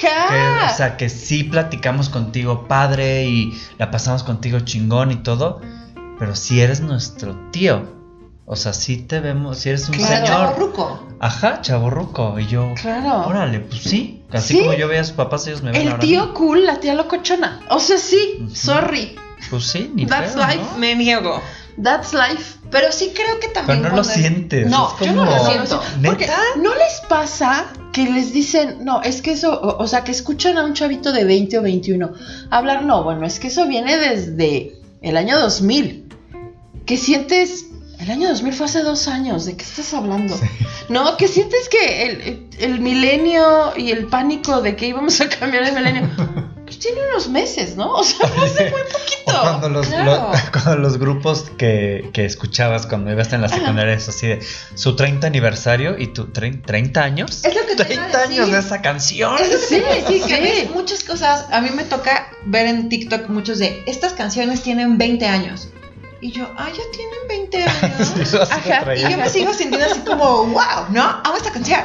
que, 0.00 0.06
Ajá. 0.08 0.70
o 0.72 0.76
sea, 0.76 0.96
que 0.96 1.08
sí 1.08 1.44
platicamos 1.44 2.08
contigo 2.10 2.68
padre 2.68 3.24
y 3.26 3.52
la 3.78 3.90
pasamos 3.90 4.22
contigo 4.24 4.60
chingón 4.60 5.10
y 5.12 5.16
todo, 5.16 5.60
pero 6.18 6.34
si 6.36 6.60
eres 6.60 6.80
nuestro 6.80 7.34
tío, 7.50 7.96
o 8.44 8.56
sea, 8.56 8.72
sí 8.72 8.98
te 8.98 9.20
vemos, 9.20 9.58
si 9.58 9.70
eres 9.70 9.88
un 9.88 9.94
Claro. 9.94 10.26
señor. 10.26 10.26
Chavorruco. 10.28 11.06
Ajá, 11.20 11.60
chaborruco. 11.62 12.38
Y 12.38 12.46
yo, 12.46 12.74
Claro. 12.80 13.26
órale, 13.26 13.60
pues 13.60 13.82
sí. 13.82 14.22
Así 14.32 14.54
Sí. 14.54 14.60
como 14.60 14.74
yo 14.74 14.88
veía 14.88 15.00
a 15.00 15.04
sus 15.04 15.14
papás, 15.14 15.46
ellos 15.46 15.62
me 15.62 15.70
ven 15.72 15.82
El 15.82 15.88
ahora. 15.88 16.00
tío 16.00 16.34
cool, 16.34 16.64
la 16.66 16.78
tía 16.80 16.94
locochona. 16.94 17.60
O 17.70 17.78
sea, 17.78 17.96
sí, 17.98 18.46
sorry. 18.52 19.16
Pues 19.50 19.64
sí, 19.64 19.90
ni 19.94 20.06
That's 20.06 20.32
pedo, 20.34 20.46
life. 20.46 20.58
¿no? 20.72 20.78
Me 20.78 20.94
niego. 20.94 21.42
That's 21.82 22.12
life. 22.12 22.56
Pero 22.70 22.90
sí 22.92 23.12
creo 23.14 23.38
que 23.40 23.48
también. 23.48 23.78
Pero 23.82 23.90
no 23.90 23.96
lo 23.98 24.04
sientes. 24.04 24.66
No, 24.68 24.94
yo 25.00 25.12
no 25.12 25.24
lo 25.24 25.44
siento. 25.46 25.80
Porque 26.04 26.26
¿Neta? 26.26 26.38
no 26.56 26.74
les 26.74 27.00
pasa 27.08 27.66
que 27.92 28.04
les 28.10 28.32
dicen, 28.32 28.84
no, 28.84 29.00
es 29.02 29.22
que 29.22 29.32
eso, 29.32 29.52
o, 29.58 29.82
o 29.82 29.86
sea, 29.86 30.04
que 30.04 30.10
escuchan 30.12 30.58
a 30.58 30.64
un 30.64 30.74
chavito 30.74 31.12
de 31.12 31.24
20 31.24 31.58
o 31.58 31.62
21 31.62 32.12
hablar, 32.50 32.84
no, 32.84 33.02
bueno, 33.04 33.24
es 33.26 33.38
que 33.40 33.46
eso 33.48 33.66
viene 33.66 33.96
desde 33.96 34.72
el 35.02 35.16
año 35.16 35.38
2000. 35.38 36.04
Que 36.84 36.96
sientes, 36.96 37.66
el 38.00 38.10
año 38.10 38.28
2000 38.28 38.52
fue 38.54 38.66
hace 38.66 38.82
dos 38.82 39.08
años, 39.08 39.44
¿de 39.46 39.56
qué 39.56 39.62
estás 39.64 39.94
hablando? 39.94 40.38
No, 40.88 41.16
que 41.16 41.28
sientes 41.28 41.68
que 41.68 42.02
el, 42.06 42.20
el- 42.20 42.44
el 42.58 42.80
milenio 42.80 43.72
y 43.76 43.92
el 43.92 44.06
pánico 44.08 44.60
de 44.62 44.74
que 44.74 44.88
íbamos 44.88 45.20
a 45.20 45.28
cambiar 45.28 45.62
el 45.62 45.74
milenio, 45.74 46.10
pues 46.78 46.94
tiene 46.94 47.08
unos 47.08 47.28
meses, 47.28 47.76
¿no? 47.76 47.92
O 47.92 48.04
sea, 48.04 48.26
fue 48.28 48.44
hace 48.46 48.70
muy 48.70 48.80
O 48.80 48.84
poquito. 48.84 49.40
cuando 49.42 49.68
los, 49.68 49.86
claro. 49.88 50.30
lo- 50.32 50.32
cuando 50.52 50.76
los 50.76 50.98
grupos 50.98 51.44
que, 51.58 52.10
que 52.12 52.24
escuchabas 52.24 52.86
cuando 52.86 53.10
ibas 53.12 53.32
en 53.32 53.42
la 53.42 53.48
secundaria 53.48 53.94
es 53.94 54.08
así 54.08 54.26
de 54.28 54.40
su 54.74 54.96
30 54.96 55.26
aniversario 55.26 55.98
y 55.98 56.08
tu 56.08 56.26
trein- 56.28 56.64
30 56.64 57.02
años. 57.02 57.44
Es 57.44 57.54
lo 57.54 57.66
que 57.66 57.74
te 57.76 57.94
iba 57.94 58.04
a 58.04 58.08
30 58.10 58.22
años 58.22 58.50
de 58.52 58.58
esa 58.58 58.80
canción. 58.80 59.36
Es 59.40 59.66
Sí, 59.68 59.82
que 60.06 60.20
sí. 60.20 60.40
ves 60.40 60.70
muchas 60.70 61.02
cosas. 61.04 61.46
A 61.50 61.60
mí 61.60 61.70
me 61.74 61.84
toca 61.84 62.30
ver 62.44 62.66
en 62.66 62.88
TikTok 62.88 63.28
muchos 63.28 63.58
de 63.58 63.82
estas 63.86 64.12
canciones 64.12 64.62
tienen 64.62 64.98
20 64.98 65.26
años. 65.26 65.68
Y 66.20 66.32
yo, 66.32 66.50
ah, 66.56 66.68
ya 66.68 66.82
tienen 66.92 67.28
20 67.28 67.62
años. 67.62 68.34
Ajá. 68.50 68.94
Y 68.96 69.02
yo 69.02 69.16
me 69.18 69.28
sigo 69.28 69.52
sintiendo 69.54 69.86
así 69.88 70.00
como, 70.00 70.46
wow, 70.46 70.86
¿no? 70.90 71.02
Amo 71.02 71.36
esta 71.36 71.52
canción. 71.52 71.80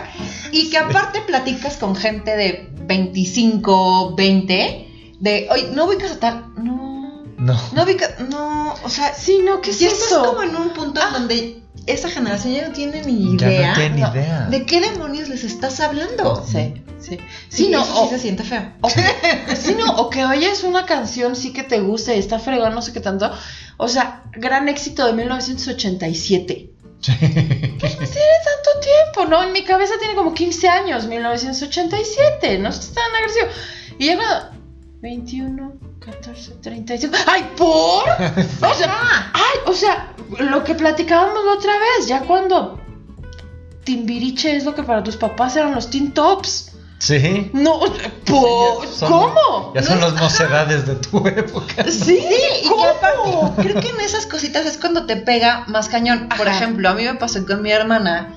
Y 0.52 0.72
que 0.72 0.78
aparte 0.80 1.22
platicas 1.22 1.78
con 1.78 1.96
gente 1.96 2.36
de 2.36 2.68
25, 2.86 4.14
20, 4.16 5.14
de, 5.20 5.48
oye, 5.50 5.68
¿no 5.74 5.86
ubicas 5.86 6.12
a 6.12 6.20
tal? 6.20 6.46
No, 6.58 7.24
No. 7.38 7.60
no 7.74 7.84
ubicas, 7.84 8.12
no, 8.30 8.74
o 8.84 8.90
sea, 8.90 9.14
Sí, 9.14 9.40
no, 9.44 9.62
¿qué 9.62 9.72
es 9.72 9.80
ya 9.80 9.88
estás 9.88 10.08
eso? 10.12 10.24
como 10.26 10.44
en 10.44 10.56
un 10.56 10.70
punto 10.74 11.02
en 11.06 11.14
donde 11.14 11.64
esa 11.86 12.10
generación 12.10 12.54
ya 12.54 12.68
no 12.68 12.74
tiene 12.74 13.02
ni 13.04 13.38
Ya 13.38 13.46
no 13.48 13.52
idea. 13.54 13.74
tiene 13.74 13.96
ni 13.96 14.02
no, 14.02 14.12
idea. 14.12 14.48
¿De 14.50 14.66
qué 14.66 14.80
demonios 14.82 15.28
les 15.30 15.44
estás 15.44 15.80
hablando? 15.80 16.44
Sí, 16.46 16.74
sí. 17.00 17.18
Sí, 17.18 17.18
Sí, 17.50 17.70
no, 17.70 17.84
eso 17.84 17.94
o- 17.96 18.04
sí 18.06 18.10
se 18.16 18.20
siente 18.20 18.44
feo. 18.44 18.72
O, 18.82 18.90
sí, 19.56 19.76
no, 19.78 19.96
o 19.98 20.10
que 20.10 20.24
oyes 20.26 20.64
una 20.64 20.86
canción 20.86 21.36
sí 21.36 21.52
que 21.52 21.64
te 21.64 21.80
gusta 21.82 22.16
y 22.16 22.20
está 22.20 22.40
fregón, 22.40 22.74
no 22.74 22.82
sé 22.82 22.94
qué 22.94 23.02
tanto. 23.02 23.30
O 23.78 23.88
sea, 23.90 24.24
gran 24.32 24.70
éxito 24.70 25.06
de 25.06 25.14
1987. 25.14 26.70
No 27.12 27.18
tiene 27.18 28.08
tanto 28.08 28.80
tiempo, 28.82 29.30
¿no? 29.30 29.44
En 29.44 29.52
mi 29.52 29.64
cabeza 29.64 29.96
tiene 30.00 30.16
como 30.16 30.34
15 30.34 30.70
años, 30.70 31.06
1987, 31.06 32.60
no 32.60 32.70
es 32.70 32.94
tan 32.94 33.16
agresivo. 33.16 33.48
Y 34.00 34.16
cuando... 34.16 34.50
21, 35.02 35.74
14, 36.00 36.52
35... 36.62 37.16
¡Ay, 37.28 37.50
por! 37.58 38.04
O 38.70 38.74
sea, 38.74 39.32
ay, 39.34 39.60
o 39.66 39.74
sea, 39.74 40.14
lo 40.40 40.64
que 40.64 40.76
platicábamos 40.76 41.44
la 41.46 41.54
otra 41.54 41.74
vez, 41.78 42.08
ya 42.08 42.22
cuando... 42.22 42.80
Timbiriche 43.84 44.56
es 44.56 44.64
lo 44.64 44.74
que 44.74 44.84
para 44.84 45.04
tus 45.04 45.18
papás 45.18 45.58
eran 45.58 45.76
los 45.76 45.90
teen 45.90 46.14
tops. 46.14 46.73
Sí. 47.06 47.50
No, 47.52 47.82
po- 48.26 48.82
Son- 48.90 49.12
¿cómo? 49.12 49.74
Ya 49.76 49.84
son 49.84 50.00
las 50.00 50.14
mocedades 50.14 50.86
de 50.88 50.96
tu 50.96 51.28
época. 51.28 51.84
Sí, 51.92 52.18
Y 52.64 52.70
¿cómo? 52.70 53.54
creo 53.58 53.82
que 53.82 53.90
en 53.90 54.00
esas 54.00 54.26
cositas 54.26 54.66
es 54.66 54.78
cuando 54.78 55.06
te 55.06 55.18
pega 55.18 55.66
más 55.68 55.90
cañón. 55.90 56.30
Por 56.38 56.48
ejemplo, 56.48 56.88
a 56.90 56.94
mí 56.94 57.04
me 57.04 57.16
pasó 57.16 57.46
con 57.46 57.62
mi 57.62 57.72
hermana 57.72 58.36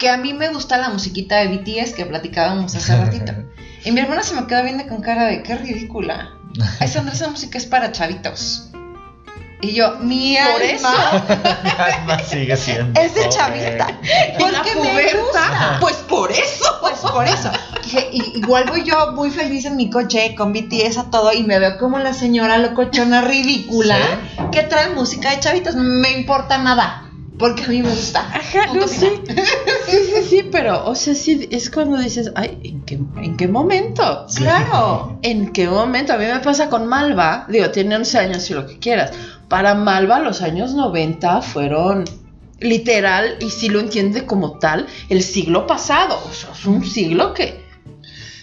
que 0.00 0.08
a 0.08 0.16
mí 0.16 0.32
me 0.32 0.48
gusta 0.48 0.78
la 0.78 0.88
musiquita 0.88 1.36
de 1.36 1.46
BTS 1.48 1.92
que 1.94 2.06
platicábamos 2.06 2.74
hace 2.74 2.96
ratito. 2.96 3.32
Y 3.84 3.92
mi 3.92 4.00
hermana 4.00 4.24
se 4.24 4.34
me 4.34 4.44
quedó 4.48 4.64
viendo 4.64 4.84
con 4.88 5.00
cara 5.00 5.26
de 5.26 5.40
qué 5.44 5.54
ridícula. 5.56 6.30
Ay, 6.80 6.88
Sandra, 6.88 7.14
esa 7.14 7.28
música 7.28 7.56
es 7.56 7.66
para 7.66 7.92
chavitos. 7.92 8.70
Y 9.60 9.72
yo, 9.72 9.96
mi 10.00 10.36
Por 10.36 10.62
alma 10.62 11.58
Mi 11.64 11.70
alma 11.70 12.18
sigue 12.20 12.56
siendo. 12.56 13.00
es 13.00 13.14
de 13.14 13.28
chavita. 13.28 13.88
¿En 14.38 14.52
la 14.52 14.58
Porque 14.62 14.74
me 14.76 14.80
pubertad? 14.90 15.18
gusta. 15.20 15.76
Pues 15.80 15.96
por 15.96 16.30
eso. 16.30 16.64
Pues 16.80 16.98
por 17.00 17.26
eso. 17.26 17.50
Dije, 17.82 18.08
igual 18.12 18.66
voy 18.68 18.84
yo 18.84 19.12
muy 19.12 19.30
feliz 19.30 19.64
en 19.64 19.74
mi 19.76 19.90
coche 19.90 20.34
con 20.36 20.52
BTS 20.52 20.98
a 20.98 21.10
todo 21.10 21.32
y 21.32 21.42
me 21.42 21.58
veo 21.58 21.76
como 21.78 21.98
la 21.98 22.12
señora 22.12 22.58
locochona 22.58 23.22
ridícula 23.22 23.96
Sí. 23.96 24.42
que 24.52 24.62
trae 24.62 24.90
música 24.90 25.30
de 25.30 25.40
chavitos. 25.40 25.74
No 25.74 25.82
me 25.82 26.12
importa 26.12 26.58
nada. 26.58 27.04
Porque 27.38 27.62
a 27.64 27.68
mí 27.68 27.82
me 27.82 27.90
gusta. 27.90 28.20
Ajá, 28.20 28.66
Punto 28.66 28.80
no 28.86 28.88
sé. 28.88 29.12
Sí, 29.86 29.96
sí, 30.12 30.22
sí, 30.28 30.48
pero, 30.50 30.84
o 30.88 30.94
sea, 30.96 31.14
sí, 31.14 31.48
es 31.52 31.70
cuando 31.70 31.96
dices, 31.96 32.32
ay, 32.34 32.58
¿en 32.64 32.82
qué, 32.84 32.94
en 32.94 33.36
qué 33.36 33.46
momento? 33.46 34.28
Sí. 34.28 34.42
Claro. 34.42 35.20
¿En 35.22 35.52
qué 35.52 35.68
momento? 35.68 36.14
A 36.14 36.16
mí 36.16 36.24
me 36.26 36.40
pasa 36.40 36.68
con 36.68 36.88
Malva, 36.88 37.46
digo, 37.48 37.70
tiene 37.70 37.94
11 37.94 38.18
años 38.18 38.50
y 38.50 38.54
lo 38.54 38.66
que 38.66 38.80
quieras. 38.80 39.12
Para 39.48 39.74
Malva, 39.74 40.20
los 40.20 40.42
años 40.42 40.74
90 40.74 41.42
fueron 41.42 42.04
literal, 42.60 43.36
y 43.40 43.50
si 43.50 43.68
lo 43.68 43.80
entiende 43.80 44.26
como 44.26 44.58
tal, 44.58 44.86
el 45.08 45.22
siglo 45.22 45.66
pasado. 45.66 46.18
O 46.28 46.32
sea, 46.32 46.50
es 46.52 46.64
un 46.66 46.84
siglo 46.84 47.32
que 47.34 47.66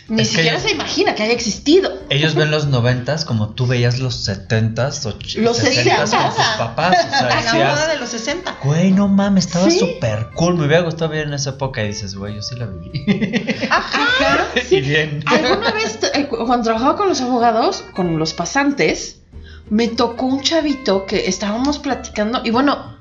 ni 0.08 0.22
Es 0.22 0.30
siquiera 0.30 0.52
ellos- 0.52 0.64
se 0.64 0.72
imagina 0.72 1.16
que 1.16 1.24
haya 1.24 1.34
existido. 1.34 1.92
Ellos 2.10 2.36
ven 2.36 2.50
los 2.52 2.68
noventas 2.68 3.26
como 3.26 3.50
tú 3.50 3.66
veías 3.68 4.00
los 4.00 4.16
setentas, 4.16 5.06
och- 5.06 5.36
Los 5.38 5.58
sesentas 5.58 6.12
con 6.12 6.32
papás. 6.60 6.96
O 7.08 7.10
sea, 7.10 7.42
la 7.46 7.54
moda 7.72 7.88
de 7.88 8.00
los 8.00 8.10
60. 8.10 8.56
güey, 8.64 8.92
no 8.92 9.08
mames, 9.08 9.48
estaba 9.48 9.70
Sí. 9.70 9.80
súper 9.80 10.30
cool. 10.36 10.56
Me 10.58 10.66
hubiera 10.68 10.84
gustado 10.84 11.10
vivir 11.12 11.28
en 11.28 11.34
esa 11.34 11.52
época. 11.52 11.84
Y 11.84 11.88
dices, 11.88 12.16
güey, 12.16 12.36
yo 12.36 12.42
sí 12.44 12.56
la 12.56 12.68
viví. 12.68 13.68
Ajá, 13.70 14.48
y 14.56 14.62
sí. 14.62 14.82
bien. 14.82 15.24
Alguna 15.26 15.72
vez, 15.72 16.00
eh, 16.14 16.28
cu- 16.28 16.46
cuando 16.46 16.64
trabajaba 16.64 16.96
con 16.96 17.10
los 17.10 17.20
abogados, 17.22 17.84
con 17.96 18.18
los 18.20 18.34
pasantes, 18.34 19.22
me 19.70 19.88
tocó 19.88 20.26
un 20.26 20.42
chavito 20.42 21.06
que 21.06 21.28
estábamos 21.28 21.80
platicando 21.80 22.42
y 22.44 22.52
bueno, 22.52 22.98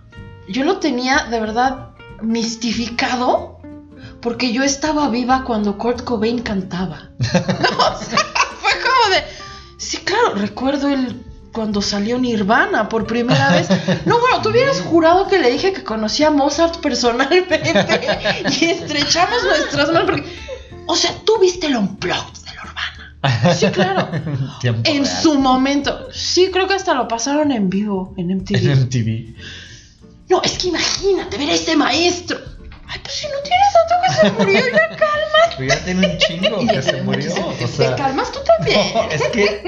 yo 0.48 0.64
lo 0.64 0.78
tenía 0.78 1.26
de 1.30 1.40
verdad 1.40 1.90
mistificado 2.22 3.60
porque 4.20 4.52
yo 4.52 4.62
estaba 4.62 5.08
viva 5.08 5.44
cuando 5.44 5.76
Kurt 5.76 6.02
Cobain 6.02 6.40
cantaba. 6.40 7.10
O 7.20 7.98
sea, 7.98 8.18
fue 8.60 8.72
como 8.80 9.14
de, 9.14 9.24
sí, 9.76 9.98
claro, 9.98 10.34
recuerdo 10.34 10.88
el 10.88 11.24
cuando 11.54 11.80
salió 11.80 12.18
Nirvana 12.18 12.88
por 12.88 13.06
primera 13.06 13.50
vez. 13.50 13.68
No, 14.04 14.18
bueno, 14.18 14.42
tú 14.42 14.50
hubieras 14.50 14.80
jurado 14.80 15.28
que 15.28 15.38
le 15.38 15.52
dije 15.52 15.72
que 15.72 15.84
conocía 15.84 16.26
a 16.26 16.30
Mozart 16.30 16.80
personalmente 16.80 17.62
y 18.60 18.64
estrechamos 18.64 19.44
nuestras 19.44 19.92
manos. 19.92 20.10
Porque, 20.10 20.36
o 20.86 20.96
sea, 20.96 21.12
tú 21.24 21.38
viste 21.40 21.68
el 21.68 21.76
Unplugged. 21.76 22.43
Sí, 23.56 23.66
claro. 23.68 24.08
En 24.62 24.84
real. 24.84 25.06
su 25.06 25.38
momento. 25.38 26.08
Sí, 26.12 26.50
creo 26.52 26.66
que 26.68 26.74
hasta 26.74 26.94
lo 26.94 27.08
pasaron 27.08 27.52
en 27.52 27.68
vivo 27.70 28.14
en 28.16 28.28
MTV. 28.38 28.56
En 28.56 28.80
MTV. 28.82 29.34
No, 30.30 30.42
es 30.42 30.52
que 30.58 30.68
imagínate 30.68 31.36
ver 31.38 31.50
a 31.50 31.54
este 31.54 31.76
maestro. 31.76 32.38
Ay, 32.86 33.00
pues 33.02 33.14
si 33.14 33.26
no 33.26 33.32
tienes 33.42 33.72
tanto 33.72 33.94
que 34.04 34.12
se 34.14 34.44
murió, 34.44 34.60
ya 34.72 34.88
calma. 34.96 35.54
Pero 35.56 35.68
ya 35.74 35.84
tiene 35.84 36.06
un 36.06 36.18
chingo 36.18 36.66
que 36.66 36.82
se 36.82 37.02
murió. 37.02 37.30
O 37.46 37.52
Te 37.66 37.94
calmas 37.96 38.32
tú 38.32 38.38
también. 38.46 38.80
no, 38.94 39.10
es 39.10 39.22
que. 39.28 39.62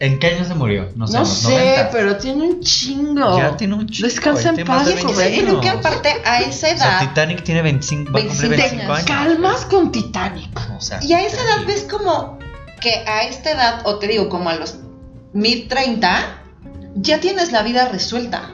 ¿En 0.00 0.18
qué 0.18 0.28
año 0.28 0.44
se 0.46 0.54
murió? 0.54 0.88
No 0.96 1.06
sé, 1.06 1.18
No 1.18 1.26
sé, 1.26 1.50
90. 1.50 1.90
pero 1.90 2.16
tiene 2.16 2.42
un 2.44 2.60
chingo. 2.62 3.36
Ya 3.38 3.56
tiene 3.56 3.74
un 3.74 3.86
chingo. 3.86 4.08
Descansa 4.08 4.48
en 4.50 4.64
paz, 4.66 4.86
de 4.86 4.92
Yo 4.96 5.08
20 5.08 5.12
joven. 5.14 5.44
creo 5.44 5.60
que 5.60 5.68
aparte 5.68 6.08
a 6.24 6.40
esa 6.40 6.68
O 6.68 6.70
sea, 6.70 6.74
edad 6.76 7.00
Titanic 7.00 7.42
tiene 7.44 7.60
25, 7.62 8.10
va 8.12 8.18
a 8.20 8.22
cumplir 8.22 8.48
25 8.50 8.76
25 8.76 8.92
años. 8.94 9.06
Calmas 9.06 9.64
con 9.66 9.92
Titanic. 9.92 10.60
O 10.76 10.80
sea, 10.80 11.00
Y 11.04 11.12
a 11.12 11.22
esa 11.26 11.36
edad 11.42 11.66
ves 11.66 11.86
como 11.90 12.38
que 12.80 13.04
a 13.06 13.22
esta 13.22 13.52
edad, 13.52 13.82
o 13.84 13.96
te 13.96 14.08
digo, 14.08 14.28
como 14.28 14.50
a 14.50 14.56
los 14.56 14.76
mid 15.32 15.68
30, 15.68 16.40
ya 16.94 17.20
tienes 17.20 17.52
la 17.52 17.62
vida 17.62 17.88
resuelta. 17.88 18.50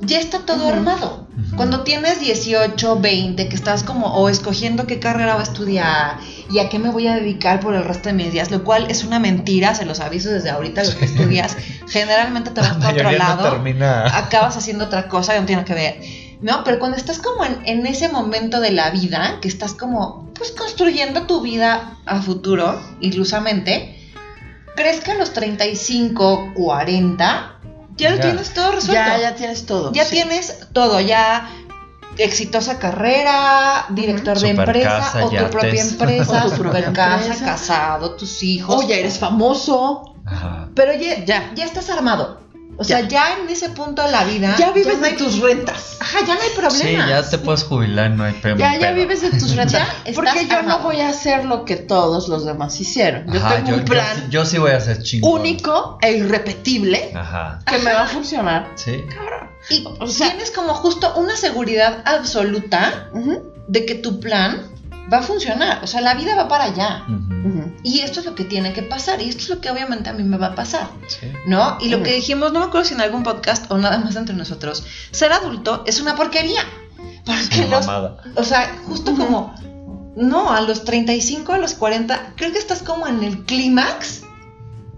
Ya 0.00 0.18
está 0.18 0.40
todo 0.40 0.68
armado. 0.68 1.28
Cuando 1.56 1.82
tienes 1.82 2.20
18, 2.20 3.00
20, 3.00 3.48
que 3.48 3.54
estás 3.54 3.84
como 3.84 4.14
o 4.14 4.28
escogiendo 4.28 4.86
qué 4.86 4.98
carrera 4.98 5.34
va 5.34 5.40
a 5.40 5.44
estudiar 5.44 6.18
y 6.50 6.58
a 6.58 6.68
qué 6.68 6.78
me 6.78 6.90
voy 6.90 7.06
a 7.06 7.14
dedicar 7.14 7.60
por 7.60 7.74
el 7.74 7.84
resto 7.84 8.08
de 8.08 8.14
mis 8.14 8.32
días, 8.32 8.50
lo 8.50 8.64
cual 8.64 8.90
es 8.90 9.04
una 9.04 9.18
mentira, 9.18 9.74
se 9.74 9.84
los 9.84 10.00
aviso 10.00 10.30
desde 10.30 10.50
ahorita, 10.50 10.82
lo 10.84 10.96
que 10.96 11.04
estudias, 11.04 11.56
generalmente 11.88 12.50
te 12.50 12.60
vas 12.60 12.74
para 12.74 12.90
otro 12.90 13.12
no 13.12 13.18
lado 13.18 13.50
termina. 13.50 14.16
acabas 14.16 14.56
haciendo 14.56 14.86
otra 14.86 15.08
cosa 15.08 15.34
que 15.34 15.40
no 15.40 15.46
tiene 15.46 15.64
que 15.64 15.74
ver. 15.74 16.00
¿No? 16.42 16.64
Pero 16.64 16.80
cuando 16.80 16.96
estás 16.96 17.20
como 17.20 17.44
en, 17.44 17.58
en 17.64 17.86
ese 17.86 18.08
momento 18.08 18.60
de 18.60 18.72
la 18.72 18.90
vida, 18.90 19.38
que 19.40 19.46
estás 19.46 19.74
como, 19.74 20.31
pues 20.42 20.50
construyendo 20.58 21.28
tu 21.28 21.40
vida 21.40 21.98
a 22.04 22.20
futuro, 22.20 22.76
ilusamente, 23.00 24.12
crees 24.74 24.98
que 25.00 25.12
a 25.12 25.14
los 25.14 25.32
35, 25.32 26.54
40, 26.56 27.60
ya 27.96 28.10
lo 28.10 28.16
Ya. 28.16 28.22
tienes 28.22 28.52
todo 28.52 28.72
resuelto. 28.72 28.92
Ya, 28.92 29.20
ya 29.20 29.34
tienes 29.36 29.66
todo. 29.66 29.92
Ya 29.92 30.04
sí. 30.04 30.16
tienes 30.16 30.66
todo, 30.72 30.98
ya 30.98 31.48
exitosa 32.18 32.80
carrera, 32.80 33.86
director 33.90 34.36
de 34.40 34.48
empresa, 34.48 34.98
casa, 34.98 35.26
o 35.26 35.30
tu 35.30 35.36
propia 35.48 35.80
empresa, 35.80 36.46
O 36.46 36.50
tu 36.50 36.56
propia 36.56 36.80
super 36.86 36.92
casa, 36.92 37.44
casado, 37.44 38.16
tus 38.16 38.42
hijos. 38.42 38.82
Oh, 38.82 38.88
ya 38.88 38.96
eres 38.96 39.20
famoso. 39.20 40.16
Ajá. 40.26 40.70
Pero 40.74 40.92
ya, 40.94 41.24
Ya. 41.24 41.52
ya 41.54 41.64
estás 41.64 41.88
armado. 41.88 42.40
O 42.78 42.84
sea, 42.84 43.06
ya 43.06 43.38
en 43.38 43.48
ese 43.48 43.68
punto 43.68 44.02
de 44.02 44.10
la 44.10 44.24
vida. 44.24 44.56
Ya 44.58 44.72
vives 44.72 44.96
no 44.96 45.02
de 45.02 45.08
hay- 45.10 45.16
tus 45.16 45.38
rentas. 45.40 45.98
Ajá, 46.00 46.18
ya 46.26 46.34
no 46.34 46.40
hay 46.40 46.48
Sí, 46.48 46.54
problema. 46.56 47.08
ya 47.08 47.28
te 47.28 47.38
puedes 47.38 47.64
jubilar, 47.64 48.10
no 48.10 48.24
hay 48.24 48.32
problema. 48.32 48.72
Ya, 48.74 48.80
ya 48.80 48.92
vives 48.92 49.20
de 49.22 49.30
tus 49.30 49.54
rentas. 49.56 49.86
Porque 50.14 50.46
yo 50.48 50.62
no 50.62 50.78
voy 50.80 51.00
a 51.00 51.10
hacer 51.10 51.44
lo 51.44 51.64
que 51.64 51.76
todos 51.76 52.28
los 52.28 52.44
demás 52.44 52.80
hicieron. 52.80 53.26
Yo 53.32 53.38
Ajá, 53.40 53.56
tengo 53.56 53.70
yo, 53.70 53.76
un 53.76 53.84
plan 53.84 54.16
sí- 54.16 54.22
yo 54.30 54.44
sí 54.46 54.58
voy 54.58 54.70
a 54.72 54.80
ser 54.80 55.02
chingón. 55.02 55.40
único 55.40 55.98
e 56.00 56.12
irrepetible 56.12 57.12
Ajá. 57.14 57.60
que 57.66 57.78
me 57.78 57.92
va 57.92 58.02
a 58.02 58.08
funcionar. 58.08 58.72
Sí. 58.74 59.04
Y 59.70 59.84
O 60.00 60.06
sea- 60.08 60.30
tienes 60.30 60.50
como 60.50 60.74
justo 60.74 61.14
una 61.16 61.36
seguridad 61.36 62.02
absoluta 62.04 63.10
de 63.68 63.86
que 63.86 63.94
tu 63.96 64.18
plan 64.18 64.71
va 65.10 65.18
a 65.18 65.22
funcionar. 65.22 65.82
O 65.82 65.86
sea, 65.86 66.00
la 66.00 66.14
vida 66.14 66.34
va 66.34 66.48
para 66.48 66.64
allá. 66.64 67.06
Y 67.82 68.00
esto 68.00 68.20
es 68.20 68.26
lo 68.26 68.34
que 68.34 68.44
tiene 68.44 68.72
que 68.72 68.82
pasar. 68.82 69.22
Y 69.22 69.28
esto 69.28 69.42
es 69.42 69.48
lo 69.48 69.60
que 69.60 69.70
obviamente 69.70 70.10
a 70.10 70.12
mí 70.12 70.22
me 70.22 70.36
va 70.36 70.48
a 70.48 70.54
pasar. 70.54 70.88
Sí. 71.06 71.32
¿No? 71.46 71.78
Y 71.80 71.88
lo 71.88 72.02
que 72.02 72.12
dijimos, 72.14 72.52
no 72.52 72.60
me 72.60 72.66
acuerdo 72.66 72.86
si 72.86 72.94
en 72.94 73.00
algún 73.00 73.22
podcast 73.22 73.70
o 73.70 73.78
nada 73.78 73.98
más 73.98 74.16
entre 74.16 74.34
nosotros, 74.34 74.84
ser 75.10 75.32
adulto 75.32 75.84
es 75.86 76.00
una 76.00 76.16
porquería. 76.16 76.62
Porque 77.24 77.66
Una 77.66 77.76
los, 77.76 77.86
mamada. 77.86 78.16
O 78.36 78.44
sea, 78.44 78.76
justo 78.86 79.14
como, 79.14 79.54
no, 80.16 80.52
a 80.52 80.60
los 80.60 80.84
35, 80.84 81.52
a 81.52 81.58
los 81.58 81.74
40, 81.74 82.34
creo 82.36 82.52
que 82.52 82.58
estás 82.58 82.82
como 82.82 83.06
en 83.06 83.22
el 83.22 83.44
clímax 83.44 84.22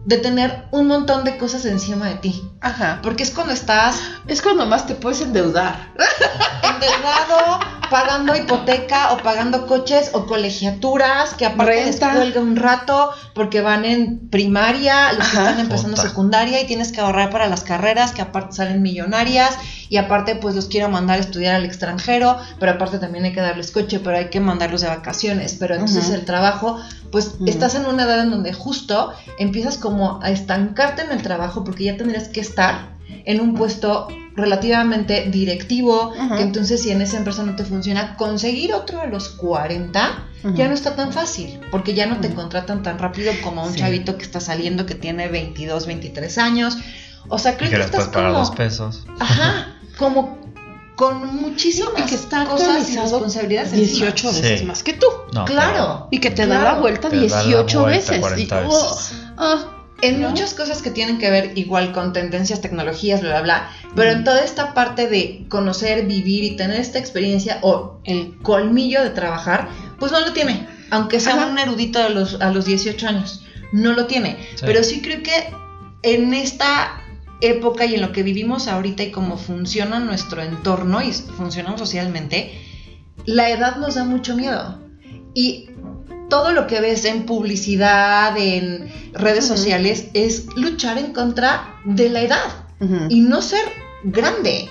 de 0.04 0.18
tener 0.18 0.66
un 0.70 0.86
montón 0.86 1.24
de 1.24 1.38
cosas 1.38 1.64
encima 1.64 2.08
de 2.08 2.16
ti. 2.16 2.42
Ajá. 2.60 3.00
Porque 3.02 3.22
es 3.22 3.30
cuando 3.30 3.52
estás 3.52 4.00
Es 4.26 4.42
cuando 4.42 4.66
más 4.66 4.86
te 4.86 4.94
puedes 4.94 5.20
endeudar. 5.20 5.92
endeudado, 6.74 7.60
pagando 7.90 8.34
hipoteca 8.34 9.12
o 9.12 9.18
pagando 9.18 9.66
coches 9.66 10.10
o 10.12 10.26
colegiaturas, 10.26 11.34
que 11.34 11.46
aparte 11.46 11.86
les 11.86 11.98
cuelga 11.98 12.40
un 12.40 12.56
rato 12.56 13.10
porque 13.34 13.60
van 13.60 13.84
en 13.84 14.28
primaria, 14.28 15.12
los 15.12 15.28
que 15.28 15.36
están 15.36 15.60
empezando 15.60 15.96
secundaria 15.96 16.60
y 16.60 16.66
tienes 16.66 16.92
que 16.92 17.00
ahorrar 17.00 17.30
para 17.30 17.48
las 17.48 17.64
carreras 17.64 18.12
que 18.12 18.22
aparte 18.22 18.56
salen 18.56 18.82
millonarias 18.82 19.56
y 19.88 19.96
aparte 19.96 20.36
pues 20.36 20.54
los 20.54 20.66
quiero 20.66 20.88
mandar 20.88 21.18
a 21.18 21.20
estudiar 21.20 21.54
al 21.54 21.64
extranjero, 21.64 22.38
pero 22.58 22.72
aparte 22.72 22.98
también 22.98 23.24
hay 23.24 23.32
que 23.32 23.40
darles 23.40 23.70
coche, 23.70 24.00
pero 24.00 24.16
hay 24.16 24.30
que 24.30 24.40
mandarlos 24.40 24.80
de 24.80 24.88
vacaciones, 24.88 25.56
pero 25.58 25.74
entonces 25.74 26.10
el 26.10 26.24
trabajo, 26.24 26.80
pues 27.10 27.34
estás 27.46 27.74
en 27.74 27.86
una 27.86 28.04
edad 28.04 28.20
en 28.20 28.30
donde 28.30 28.52
justo 28.52 29.12
empiezas 29.38 29.78
como 29.78 30.20
a 30.22 30.30
estancarte 30.30 31.02
en 31.02 31.12
el 31.12 31.22
trabajo 31.22 31.64
porque 31.64 31.84
ya 31.84 31.96
tendrías 31.96 32.28
que 32.28 32.40
estar 32.40 32.93
en 33.24 33.40
un 33.40 33.54
puesto 33.54 34.08
relativamente 34.36 35.28
directivo, 35.30 36.12
que 36.36 36.42
entonces 36.42 36.82
si 36.82 36.90
en 36.90 37.00
esa 37.02 37.16
empresa 37.18 37.42
no 37.44 37.54
te 37.56 37.64
funciona, 37.64 38.16
conseguir 38.16 38.72
otro 38.74 39.00
a 39.00 39.06
los 39.06 39.28
40 39.28 40.24
Ujú. 40.42 40.54
ya 40.54 40.68
no 40.68 40.74
está 40.74 40.96
tan 40.96 41.12
fácil, 41.12 41.60
porque 41.70 41.94
ya 41.94 42.06
no 42.06 42.18
te 42.20 42.30
contratan 42.34 42.82
tan 42.82 42.98
rápido 42.98 43.32
como 43.42 43.62
a 43.62 43.64
un 43.66 43.72
Sí. 43.72 43.78
chavito 43.78 44.16
que 44.18 44.24
está 44.24 44.40
saliendo 44.40 44.86
que 44.86 44.94
tiene 44.94 45.28
22, 45.28 45.86
23 45.86 46.38
años. 46.38 46.76
O 47.28 47.38
sea, 47.38 47.52
Y 47.52 47.56
creo 47.56 47.70
que 47.70 47.80
estás 47.80 48.08
como... 48.08 48.32
dos 48.32 48.50
pesos. 48.50 49.04
Ajá, 49.20 49.76
como 49.98 50.38
con 50.96 51.34
muchísimas 51.40 51.92
Y 51.98 52.02
que 52.02 52.14
está 52.14 52.44
cosas 52.44 52.88
y 52.90 52.96
responsabilidades 52.96 53.72
18 53.72 54.28
encima. 54.28 54.32
veces 54.42 54.60
Sí. 54.60 54.66
más 54.66 54.82
que 54.82 54.92
tú. 54.92 55.06
No, 55.32 55.44
Claro. 55.44 56.08
Y 56.10 56.18
que 56.20 56.30
te 56.30 56.46
da 56.46 56.62
la 56.62 56.74
vuelta 56.74 57.08
Te 57.08 57.16
da 57.16 57.22
la 57.22 57.42
18 57.44 57.80
vuelta 57.82 57.98
veces. 58.12 58.20
40 58.20 58.62
Y- 58.62 58.66
oh, 58.68 58.98
ah, 59.38 59.73
En 60.02 60.20
¿no? 60.20 60.30
muchas 60.30 60.54
cosas 60.54 60.82
que 60.82 60.90
tienen 60.90 61.18
que 61.18 61.30
ver 61.30 61.52
igual 61.56 61.92
con 61.92 62.12
tendencias, 62.12 62.60
tecnologías, 62.60 63.20
bla, 63.20 63.40
bla, 63.40 63.42
bla, 63.42 63.70
pero 63.94 64.10
en 64.10 64.24
toda 64.24 64.42
esta 64.44 64.74
parte 64.74 65.08
de 65.08 65.46
conocer, 65.48 66.06
vivir 66.06 66.44
y 66.44 66.56
tener 66.56 66.80
esta 66.80 66.98
experiencia 66.98 67.58
o 67.62 68.00
el 68.04 68.36
colmillo 68.42 69.02
de 69.02 69.10
trabajar, 69.10 69.68
pues 69.98 70.12
no 70.12 70.20
lo 70.20 70.32
tiene, 70.32 70.66
aunque 70.90 71.20
sea 71.20 71.34
Ajá. 71.34 71.46
un 71.46 71.58
erudito 71.58 72.02
de 72.02 72.10
los, 72.10 72.40
a 72.40 72.50
los 72.50 72.66
18 72.66 73.06
años, 73.06 73.42
no 73.72 73.92
lo 73.92 74.06
tiene. 74.06 74.36
Sí. 74.56 74.62
Pero 74.66 74.82
sí 74.82 75.00
creo 75.00 75.22
que 75.22 75.52
en 76.02 76.34
esta 76.34 77.00
época 77.40 77.84
y 77.84 77.94
en 77.94 78.02
lo 78.02 78.12
que 78.12 78.22
vivimos 78.22 78.68
ahorita 78.68 79.02
y 79.02 79.10
cómo 79.10 79.36
funciona 79.36 80.00
nuestro 80.00 80.42
entorno 80.42 81.02
y 81.02 81.12
funcionamos 81.12 81.80
socialmente, 81.80 82.52
la 83.26 83.50
edad 83.50 83.76
nos 83.76 83.94
da 83.94 84.04
mucho 84.04 84.36
miedo. 84.36 84.80
Y 85.34 85.70
todo 86.28 86.52
lo 86.52 86.66
que 86.66 86.80
ves 86.80 87.04
en 87.04 87.26
publicidad, 87.26 88.36
en 88.36 88.90
redes 89.12 89.46
sociales, 89.46 90.06
es 90.14 90.46
luchar 90.56 90.98
en 90.98 91.12
contra 91.12 91.76
de 91.84 92.08
la 92.08 92.22
edad 92.22 92.66
y 93.08 93.20
no 93.20 93.40
ser 93.40 93.64
grande. 94.04 94.68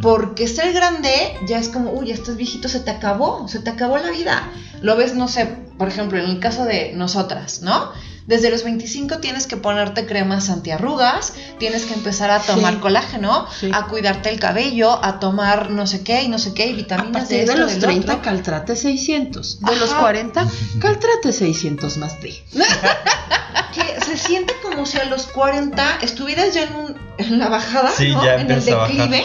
Porque 0.00 0.48
ser 0.48 0.72
grande 0.72 1.10
ya 1.46 1.58
es 1.58 1.68
como, 1.68 1.92
uy, 1.92 2.06
ya 2.06 2.14
estás 2.14 2.36
viejito, 2.36 2.68
se 2.68 2.80
te 2.80 2.90
acabó, 2.90 3.46
se 3.46 3.58
te 3.58 3.68
acabó 3.68 3.98
la 3.98 4.10
vida. 4.10 4.50
Lo 4.80 4.96
ves, 4.96 5.14
no 5.14 5.28
sé, 5.28 5.46
por 5.76 5.88
ejemplo, 5.88 6.18
en 6.18 6.30
el 6.30 6.40
caso 6.40 6.64
de 6.64 6.92
nosotras, 6.94 7.60
¿no? 7.60 7.92
Desde 8.26 8.50
los 8.50 8.62
25 8.62 9.18
tienes 9.18 9.46
que 9.48 9.56
ponerte 9.56 10.06
cremas 10.06 10.48
antiarrugas, 10.48 11.32
tienes 11.58 11.84
que 11.86 11.94
empezar 11.94 12.30
a 12.30 12.38
tomar 12.40 12.74
Sí. 12.74 12.80
colágeno, 12.80 13.46
Sí. 13.58 13.70
a 13.74 13.86
cuidarte 13.88 14.28
el 14.28 14.38
cabello, 14.38 15.04
a 15.04 15.18
tomar 15.18 15.70
no 15.70 15.86
sé 15.88 16.04
qué 16.04 16.22
y 16.22 16.28
no 16.28 16.38
sé 16.38 16.54
qué, 16.54 16.66
y 16.68 16.72
A 16.72 16.76
vitaminas 16.76 17.22
partir 17.22 17.38
de 17.38 17.44
de 17.46 17.50
esto, 17.52 17.56
los 17.58 17.70
del 17.72 17.80
30, 17.80 18.12
otro. 18.12 18.24
Caltrate 18.24 18.76
600. 18.76 19.60
De 19.60 19.76
los 19.76 19.90
Ajá. 19.90 20.00
40, 20.00 20.46
Caltrate 20.80 21.32
600 21.32 21.96
más 21.96 22.20
D. 22.20 22.32
que 23.74 24.00
se 24.04 24.16
siente 24.16 24.54
como 24.62 24.86
si 24.86 24.98
a 24.98 25.04
los 25.04 25.26
40 25.26 25.98
estuvieras 26.02 26.54
ya 26.54 26.62
en, 26.64 26.74
un- 26.76 26.96
en 27.18 27.38
la 27.38 27.48
bajada, 27.48 27.90
Sí, 27.96 28.10
¿no? 28.12 28.24
ya 28.24 28.34
en 28.36 28.50
el 28.50 28.58
a 28.72 28.86
declive, 28.86 29.24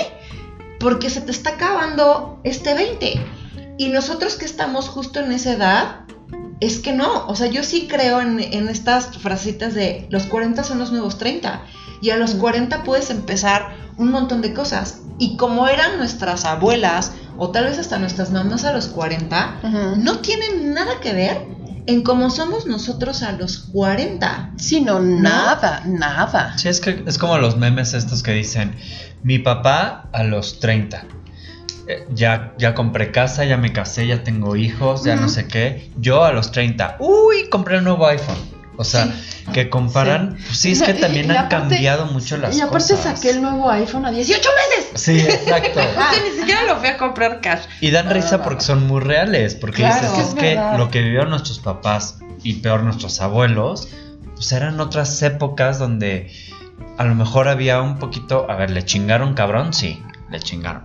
porque 0.79 1.09
se 1.09 1.21
te 1.21 1.31
está 1.31 1.51
acabando 1.51 2.39
este 2.43 2.73
20. 2.73 3.19
Y 3.77 3.89
nosotros 3.89 4.35
que 4.35 4.45
estamos 4.45 4.87
justo 4.89 5.19
en 5.19 5.31
esa 5.31 5.51
edad, 5.53 6.01
es 6.59 6.79
que 6.79 6.93
no. 6.93 7.27
O 7.27 7.35
sea, 7.35 7.47
yo 7.47 7.63
sí 7.63 7.87
creo 7.89 8.21
en, 8.21 8.39
en 8.39 8.69
estas 8.69 9.17
frasitas 9.17 9.73
de 9.73 10.07
los 10.09 10.23
40 10.23 10.63
son 10.63 10.79
los 10.79 10.91
nuevos 10.91 11.17
30. 11.17 11.61
Y 12.01 12.11
a 12.11 12.17
los 12.17 12.35
40 12.35 12.83
puedes 12.83 13.09
empezar 13.09 13.75
un 13.97 14.11
montón 14.11 14.41
de 14.41 14.53
cosas. 14.53 15.01
Y 15.19 15.37
como 15.37 15.67
eran 15.67 15.97
nuestras 15.97 16.45
abuelas, 16.45 17.13
o 17.37 17.49
tal 17.49 17.65
vez 17.65 17.79
hasta 17.79 17.97
nuestras 17.97 18.31
mamás 18.31 18.65
a 18.65 18.73
los 18.73 18.87
40, 18.87 19.95
no 19.97 20.19
tienen 20.19 20.73
nada 20.73 20.99
que 21.01 21.13
ver 21.13 21.45
en 21.87 22.03
cómo 22.03 22.29
somos 22.29 22.67
nosotros 22.67 23.23
a 23.23 23.31
los 23.31 23.57
40. 23.57 24.51
Sino 24.57 24.99
nada, 24.99 25.83
nada. 25.85 26.57
Sí, 26.57 26.67
es 26.69 26.81
que 26.81 27.03
es 27.05 27.17
como 27.17 27.37
los 27.37 27.57
memes 27.57 27.93
estos 27.93 28.21
que 28.21 28.31
dicen, 28.31 28.75
mi 29.23 29.39
papá 29.39 30.09
a 30.11 30.23
los 30.23 30.59
30. 30.59 31.05
Eh, 31.87 32.05
Ya, 32.13 32.53
ya 32.57 32.73
compré 32.75 33.11
casa, 33.11 33.45
ya 33.45 33.57
me 33.57 33.71
casé, 33.73 34.07
ya 34.07 34.23
tengo 34.23 34.55
hijos, 34.55 35.03
ya 35.03 35.15
no 35.15 35.29
sé 35.29 35.47
qué. 35.47 35.89
Yo 35.97 36.23
a 36.23 36.31
los 36.33 36.51
30, 36.51 36.97
uy, 36.99 37.49
compré 37.49 37.77
el 37.77 37.83
nuevo 37.83 38.05
iPhone. 38.07 38.57
O 38.79 38.83
sea, 38.83 39.07
que 39.53 39.71
comparan. 39.71 40.35
Pues 40.45 40.59
sí, 40.59 40.73
es 40.73 40.83
que 40.83 40.91
Y- 40.91 40.99
también 41.01 41.25
y 41.25 41.29
han 41.31 41.37
aparte- 41.45 41.75
cambiado 41.75 42.05
mucho 42.05 42.37
las 42.37 42.55
Y 42.55 42.61
aparte 42.61 42.93
cosas. 42.93 43.15
saqué 43.19 43.31
el 43.31 43.41
nuevo 43.41 43.71
iPhone 43.71 44.05
a 44.05 44.11
18 44.11 44.49
meses. 44.77 45.01
Sí, 45.01 45.19
exacto. 45.19 45.79
Que 46.13 46.29
ni 46.29 46.37
siquiera 46.39 46.63
lo 46.65 46.75
fui 46.77 46.87
a 46.89 46.97
comprar 46.97 47.41
cash. 47.41 47.61
Y 47.81 47.89
dan 47.89 48.07
risa 48.11 48.37
no, 48.37 48.43
porque 48.43 48.61
son 48.63 48.85
muy 48.85 49.01
reales. 49.01 49.55
Porque 49.55 49.77
Claro. 49.77 49.95
dices, 49.99 50.19
Es 50.19 50.27
es 50.29 50.33
que 50.35 50.39
que 50.41 50.49
es 50.51 50.57
verdad. 50.59 50.77
lo 50.77 50.91
que 50.91 51.01
vivieron 51.01 51.31
nuestros 51.31 51.57
papás 51.57 52.19
y 52.43 52.53
peor 52.57 52.83
nuestros 52.83 53.19
abuelos, 53.19 53.87
pues 54.35 54.51
eran 54.51 54.79
otras 54.79 55.19
épocas 55.23 55.79
donde 55.79 56.31
a 56.99 57.03
lo 57.03 57.15
mejor 57.15 57.47
había 57.47 57.81
un 57.81 57.97
poquito. 57.97 58.45
A 58.47 58.57
ver, 58.57 58.69
¿le 58.69 58.85
chingaron 58.85 59.33
cabrón? 59.33 59.73
Sí, 59.73 60.03
le 60.29 60.39
chingaron. 60.39 60.83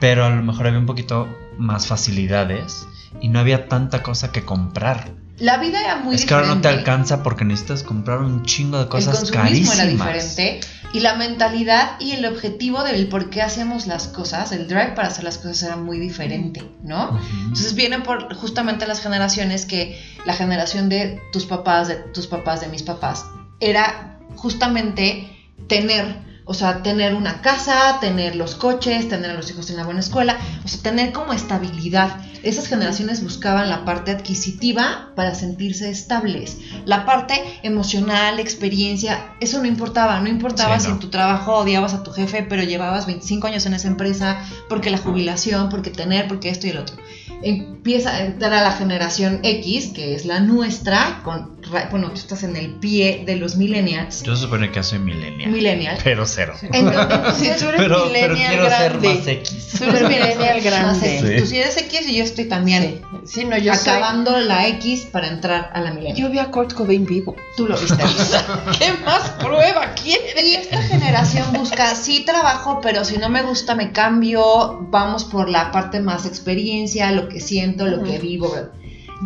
Pero 0.00 0.24
a 0.24 0.30
lo 0.30 0.42
mejor 0.42 0.66
había 0.66 0.78
un 0.78 0.86
poquito 0.86 1.28
más 1.58 1.86
facilidades 1.86 2.86
y 3.20 3.28
no 3.28 3.38
había 3.38 3.68
tanta 3.68 4.02
cosa 4.02 4.32
que 4.32 4.44
comprar. 4.44 5.12
La 5.38 5.56
vida 5.56 5.80
era 5.80 5.96
muy 5.96 6.16
es 6.16 6.26
que 6.26 6.34
ahora 6.34 6.48
no 6.48 6.54
te 6.54 6.68
diferente. 6.68 6.90
alcanza 6.90 7.22
porque 7.22 7.44
necesitas 7.44 7.82
comprar 7.82 8.18
un 8.18 8.44
chingo 8.44 8.76
de 8.76 8.84
el 8.84 8.88
cosas 8.88 9.16
consumismo 9.16 9.42
carísimas. 9.42 9.78
era 9.78 9.90
diferente 9.90 10.60
y 10.92 11.00
la 11.00 11.14
mentalidad 11.14 11.92
y 12.00 12.12
el 12.12 12.26
objetivo 12.26 12.82
del 12.82 13.08
por 13.08 13.30
qué 13.30 13.42
hacemos 13.42 13.86
las 13.86 14.08
cosas, 14.08 14.52
el 14.52 14.66
drive 14.66 14.92
para 14.94 15.08
hacer 15.08 15.24
las 15.24 15.38
cosas 15.38 15.62
era 15.62 15.76
muy 15.76 15.98
diferente, 15.98 16.62
¿no? 16.82 17.18
Entonces 17.42 17.74
vienen 17.74 18.02
por 18.02 18.34
justamente 18.34 18.86
las 18.86 19.00
generaciones 19.00 19.66
que 19.66 19.98
la 20.26 20.34
generación 20.34 20.88
de 20.88 21.20
tus 21.32 21.46
papás, 21.46 21.88
de 21.88 21.94
tus 21.94 22.26
papás, 22.26 22.60
de 22.60 22.68
mis 22.68 22.82
papás, 22.82 23.24
era 23.60 24.18
justamente 24.34 25.30
tener, 25.68 26.16
o 26.50 26.54
sea, 26.54 26.82
tener 26.82 27.14
una 27.14 27.42
casa, 27.42 27.98
tener 28.00 28.34
los 28.34 28.56
coches, 28.56 29.08
tener 29.08 29.30
a 29.30 29.34
los 29.34 29.48
hijos 29.48 29.70
en 29.70 29.76
la 29.76 29.84
buena 29.84 30.00
escuela, 30.00 30.36
o 30.64 30.66
sea, 30.66 30.82
tener 30.82 31.12
como 31.12 31.32
estabilidad. 31.32 32.22
Esas 32.42 32.66
generaciones 32.66 33.22
buscaban 33.22 33.70
la 33.70 33.84
parte 33.84 34.10
adquisitiva 34.10 35.12
para 35.14 35.36
sentirse 35.36 35.88
estables. 35.90 36.58
La 36.86 37.04
parte 37.04 37.40
emocional, 37.62 38.40
experiencia, 38.40 39.36
eso 39.38 39.60
no 39.60 39.66
importaba. 39.66 40.18
No 40.18 40.28
importaba 40.28 40.80
Sí, 40.80 40.86
si 40.86 40.90
en 40.90 40.98
tu 40.98 41.08
trabajo 41.08 41.54
odiabas 41.54 41.94
a 41.94 42.02
tu 42.02 42.10
jefe, 42.10 42.42
pero 42.42 42.64
llevabas 42.64 43.06
25 43.06 43.46
años 43.46 43.64
en 43.66 43.74
esa 43.74 43.86
empresa, 43.86 44.44
porque 44.68 44.90
la 44.90 44.98
jubilación, 44.98 45.68
porque 45.68 45.90
tener, 45.90 46.26
porque 46.26 46.48
esto 46.48 46.66
y 46.66 46.70
el 46.70 46.78
otro. 46.78 46.96
Empieza 47.42 48.14
a 48.16 48.20
entrar 48.26 48.52
a 48.52 48.62
la 48.62 48.72
generación 48.72 49.40
X, 49.42 49.92
que 49.94 50.14
es 50.14 50.26
la 50.26 50.40
nuestra, 50.40 51.20
con, 51.24 51.58
bueno, 51.90 52.08
tú 52.08 52.16
estás 52.16 52.42
en 52.42 52.54
el 52.56 52.74
pie 52.74 53.22
de 53.24 53.36
los 53.36 53.56
millennials. 53.56 54.22
Yo 54.22 54.36
supone 54.36 54.70
que 54.70 54.82
soy 54.82 54.98
millennial. 54.98 55.50
Millennial. 55.50 55.98
Pero 56.04 56.26
cero. 56.26 56.54
Entonces, 56.70 57.58
Si 57.58 57.58
tú 57.64 57.68
eres 57.70 57.80
Pero, 57.80 58.04
pero 58.12 58.34
millennial 58.34 58.50
quiero 58.50 58.68
ser 58.70 58.90
grande. 58.90 59.08
más 59.14 59.26
X. 59.26 59.68
Tú 59.78 59.84
eres 59.84 60.02
millennial 60.02 60.60
grande. 60.64 61.20
Sí. 61.36 61.40
Tú 61.42 61.46
sí 61.46 61.58
eres 61.58 61.76
X 61.78 62.08
y 62.08 62.16
yo 62.16 62.24
estoy 62.24 62.44
también 62.46 63.00
Sí, 63.24 63.44
no, 63.44 63.56
yo 63.56 63.74
soy- 63.74 63.92
acabando 63.92 64.38
la 64.38 64.66
X 64.68 65.06
para 65.10 65.28
entrar 65.28 65.70
a 65.72 65.80
la 65.80 65.90
millennial. 65.92 66.16
Yo 66.16 66.30
vi 66.30 66.38
a 66.38 66.50
Kurt 66.50 66.74
Cobain 66.74 67.06
vivo. 67.06 67.34
Tú 67.56 67.66
lo 67.66 67.78
viste. 67.78 67.96
¿Qué 68.78 68.92
más 69.04 69.30
prueba 69.42 69.94
quiere? 69.94 70.46
Y 70.46 70.54
esta 70.54 70.82
generación 70.82 71.52
busca, 71.54 71.94
sí 71.94 72.24
trabajo, 72.26 72.80
pero 72.82 73.04
si 73.04 73.16
no 73.18 73.28
me 73.30 73.42
gusta 73.42 73.74
me 73.74 73.92
cambio, 73.92 74.78
vamos 74.90 75.24
por 75.24 75.48
la 75.48 75.70
parte 75.72 76.00
más 76.00 76.26
experiencia, 76.26 77.10
lo 77.22 77.28
que 77.28 77.40
siento, 77.40 77.86
lo 77.86 78.02
que 78.02 78.12
Ujú. 78.12 78.22
vivo. 78.22 78.54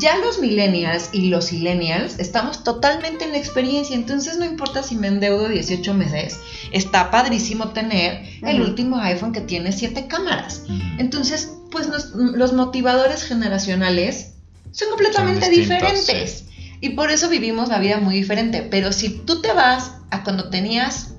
Ya 0.01 0.17
los 0.19 0.41
millennials 0.41 1.11
y 1.13 1.29
los 1.29 1.53
millennials 1.53 2.19
estamos 2.19 2.65
totalmente 2.65 3.25
en 3.25 3.31
la 3.31 3.39
experiencia, 3.39 3.95
entonces 3.95 4.39
no 4.39 4.45
importa 4.45 4.83
si 4.83 4.97
me 4.97 5.07
endeudo 5.07 5.49
18 5.49 5.95
meses, 5.95 6.41
está 6.73 7.13
padrísimo 7.13 7.69
tener 7.69 8.25
el 8.43 8.61
Ujú. 8.61 8.71
último 8.71 8.99
iPhone 8.99 9.33
que 9.33 9.41
tiene 9.41 9.71
7 9.71 10.09
cámaras. 10.09 10.63
Entonces, 10.99 11.53
pues 11.71 11.87
nos- 11.89 12.11
los 12.13 12.53
motivadores 12.53 13.23
generacionales 13.23 14.33
son 14.73 14.89
completamente 14.91 15.47
Son 15.47 15.55
diferentes. 15.55 16.45
Y 16.81 16.91
por 16.91 17.11
eso 17.13 17.29
vivimos 17.29 17.69
la 17.69 17.79
vida 17.79 17.99
muy 17.99 18.17
diferente. 18.17 18.63
Pero 18.63 18.93
si 18.93 19.11
tú 19.11 19.41
te 19.41 19.53
vas 19.53 19.93
a 20.11 20.25
cuando 20.25 20.51
tenías 20.51 21.15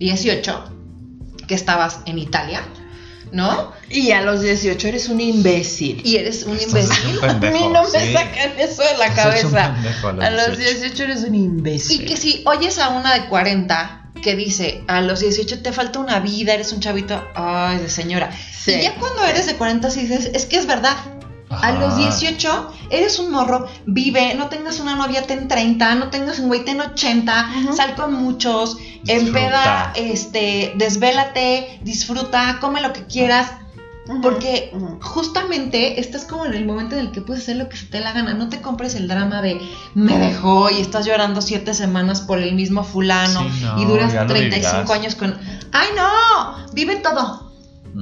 18, 0.00 0.64
que 1.46 1.54
estabas 1.54 2.00
en 2.06 2.18
Italia, 2.18 2.62
¿no? 3.32 3.72
Y 3.90 4.10
a 4.12 4.22
los 4.22 4.40
18 4.42 4.88
eres 4.88 5.08
un 5.08 5.20
imbécil. 5.20 6.00
Y 6.04 6.16
eres 6.16 6.44
un 6.44 6.56
Estás 6.56 6.84
imbécil. 6.84 7.14
un 7.14 7.20
pendejo, 7.20 7.56
a 7.56 7.60
mí 7.60 7.72
no 7.72 7.82
me 7.88 8.00
sí. 8.00 8.12
sacan 8.12 8.58
eso 8.58 8.82
de 8.82 8.98
la 8.98 9.14
cabeza. 9.14 9.74
pendejo 9.74 10.08
a 10.08 10.12
los 10.12 10.24
A 10.24 10.30
los 10.30 10.58
18. 10.58 10.80
18 10.80 11.02
eres 11.04 11.24
un 11.24 11.34
imbécil. 11.34 12.02
Y 12.02 12.04
que 12.06 12.16
si 12.16 12.42
oyes 12.46 12.78
a 12.78 12.88
una 12.90 13.14
de 13.14 13.26
40 13.26 14.02
que 14.22 14.34
dice, 14.34 14.82
a 14.88 15.00
los 15.02 15.20
18 15.20 15.62
te 15.62 15.72
falta 15.72 15.98
una 15.98 16.20
vida, 16.20 16.54
eres 16.54 16.72
un 16.72 16.80
chavito, 16.80 17.22
ay, 17.34 17.78
de 17.78 17.88
señora. 17.90 18.30
Sí. 18.58 18.72
Y 18.72 18.82
ya 18.82 18.94
cuando 18.96 19.24
eres 19.24 19.46
de 19.46 19.54
40 19.54 19.90
sí 19.90 20.00
dices, 20.06 20.30
es 20.32 20.46
que 20.46 20.56
es 20.56 20.66
verdad. 20.66 20.96
A 21.48 21.70
los 21.72 21.94
Ajá. 21.94 21.96
18 22.02 22.72
eres 22.90 23.18
un 23.20 23.30
morro, 23.30 23.66
vive, 23.86 24.34
no 24.34 24.48
tengas 24.48 24.80
una 24.80 24.96
novia, 24.96 25.22
ten 25.22 25.46
30, 25.46 25.94
no 25.94 26.08
tengas 26.10 26.40
un 26.40 26.48
güey, 26.48 26.64
ten 26.64 26.80
80, 26.80 27.50
Ujú. 27.66 27.76
sal 27.76 27.94
con 27.94 28.14
muchos, 28.14 28.76
Disfruta. 28.76 29.12
empeda, 29.14 29.92
este, 29.94 30.72
desvélate, 30.76 31.78
disfruta, 31.84 32.58
come 32.60 32.80
lo 32.80 32.92
que 32.92 33.04
quieras, 33.06 33.52
porque 34.22 34.72
justamente 35.02 36.00
estás 36.00 36.24
como 36.24 36.44
en 36.46 36.54
el 36.54 36.64
momento 36.66 36.94
en 36.96 37.00
el 37.06 37.10
que 37.12 37.20
puedes 37.20 37.42
hacer 37.44 37.56
lo 37.56 37.68
que 37.68 37.76
se 37.76 37.86
te 37.86 37.98
dé 37.98 38.04
la 38.04 38.12
gana, 38.12 38.34
no 38.34 38.48
te 38.48 38.60
compres 38.60 38.94
el 38.94 39.08
drama 39.08 39.42
de 39.42 39.60
me 39.94 40.18
dejó 40.18 40.70
y 40.70 40.80
estás 40.80 41.06
llorando 41.06 41.42
siete 41.42 41.74
semanas 41.74 42.20
por 42.20 42.38
el 42.38 42.54
mismo 42.54 42.84
fulano 42.84 43.40
Sí, 43.40 43.62
no, 43.62 43.80
y 43.82 43.84
duras 43.84 44.12
ya 44.12 44.22
lo 44.22 44.28
35 44.28 44.74
vivirás. 44.74 44.90
años 44.90 45.14
con... 45.16 45.36
¡Ay 45.72 45.88
no! 45.96 46.72
Vive 46.72 46.96
todo. 46.96 47.52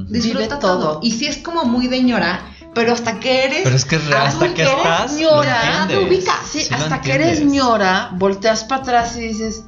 Disfruta 0.09 0.39
Vive 0.39 0.49
todo. 0.49 0.59
todo. 0.61 1.01
Y 1.03 1.13
sí 1.13 1.27
es 1.27 1.39
como 1.39 1.65
muy 1.65 1.87
de 1.89 2.03
ñora, 2.03 2.43
pero 2.75 2.93
hasta 2.93 3.21
que 3.21 3.45
eres. 3.45 3.61
Pero 3.65 3.77
es 3.77 3.85
que 3.85 3.97
es 3.97 4.07
real, 4.07 4.27
hasta 4.27 4.53
que 4.55 4.63
adulto, 4.63 4.83
estás, 4.83 5.13
lo 5.13 5.19
ñora, 5.21 5.85
te 5.89 5.99
ubicas. 5.99 6.37
Sí, 6.51 6.61
Sí 6.63 6.71
lo 6.71 6.77
hasta 6.77 7.01
que 7.01 7.13
eres 7.13 7.45
ñora, 7.45 8.11
volteas 8.15 8.65
para 8.65 8.83
atrás 8.83 9.17
y 9.17 9.21
dices, 9.29 9.65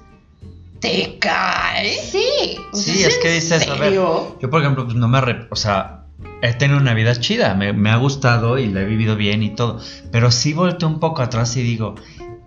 ¿te 0.80 1.18
cae? 1.18 1.94
Sí. 2.10 2.58
O 2.72 2.76
sea, 2.76 2.94
Sí, 2.94 3.04
es 3.04 3.18
que 3.18 3.30
dices, 3.32 3.68
a 3.68 3.74
ver, 3.74 3.94
yo 3.94 4.36
por 4.50 4.60
ejemplo, 4.60 4.84
pues 4.84 4.96
no 4.96 5.08
me, 5.08 5.18
o 5.50 5.56
sea, 5.56 6.04
he 6.42 6.52
tenido 6.54 6.78
una 6.78 6.94
vida 6.94 7.18
chida, 7.18 7.54
me, 7.54 7.72
me 7.72 7.90
ha 7.90 7.96
gustado 7.96 8.58
y 8.58 8.66
la 8.66 8.82
he 8.82 8.84
vivido 8.84 9.16
bien 9.16 9.42
y 9.42 9.50
todo, 9.54 9.80
pero 10.12 10.30
sí 10.30 10.52
volteo 10.52 10.88
un 10.88 11.00
poco 11.00 11.22
atrás 11.22 11.56
y 11.56 11.62
digo, 11.62 11.94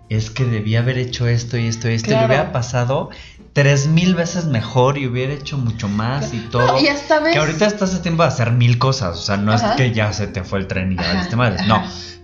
es 0.08 0.30
que 0.30 0.44
debía 0.44 0.80
haber 0.80 0.98
hecho 0.98 1.26
esto 1.26 1.56
y 1.56 1.66
esto 1.66 1.88
y 1.88 1.94
esto, 1.94 2.08
y 2.08 2.12
Claro. 2.12 2.28
le 2.28 2.34
hubiera 2.34 2.52
pasado 2.52 3.10
tres 3.52 3.86
mil 3.88 4.14
veces 4.14 4.46
mejor 4.46 4.96
y 4.98 5.06
hubiera 5.06 5.32
hecho 5.32 5.58
mucho 5.58 5.88
más 5.88 6.32
y 6.32 6.38
todo. 6.50 6.66
No, 6.66 6.80
y 6.80 6.86
hasta 6.88 7.20
ves. 7.20 7.32
Que 7.32 7.38
ahorita 7.40 7.66
estás 7.66 7.94
a 7.94 8.02
tiempo 8.02 8.22
de 8.22 8.28
hacer 8.28 8.52
mil 8.52 8.78
cosas, 8.78 9.18
o 9.18 9.22
sea, 9.22 9.36
no 9.36 9.52
Ajá. 9.52 9.70
es 9.72 9.76
que 9.76 9.92
ya 9.92 10.12
se 10.12 10.26
te 10.26 10.44
fue 10.44 10.58
el 10.60 10.66
tren 10.66 10.92
y 10.92 10.96
ya 10.96 11.02
valiste 11.14 11.36
madre, 11.36 11.56
ajá. 11.58 11.66
no. 11.66 11.82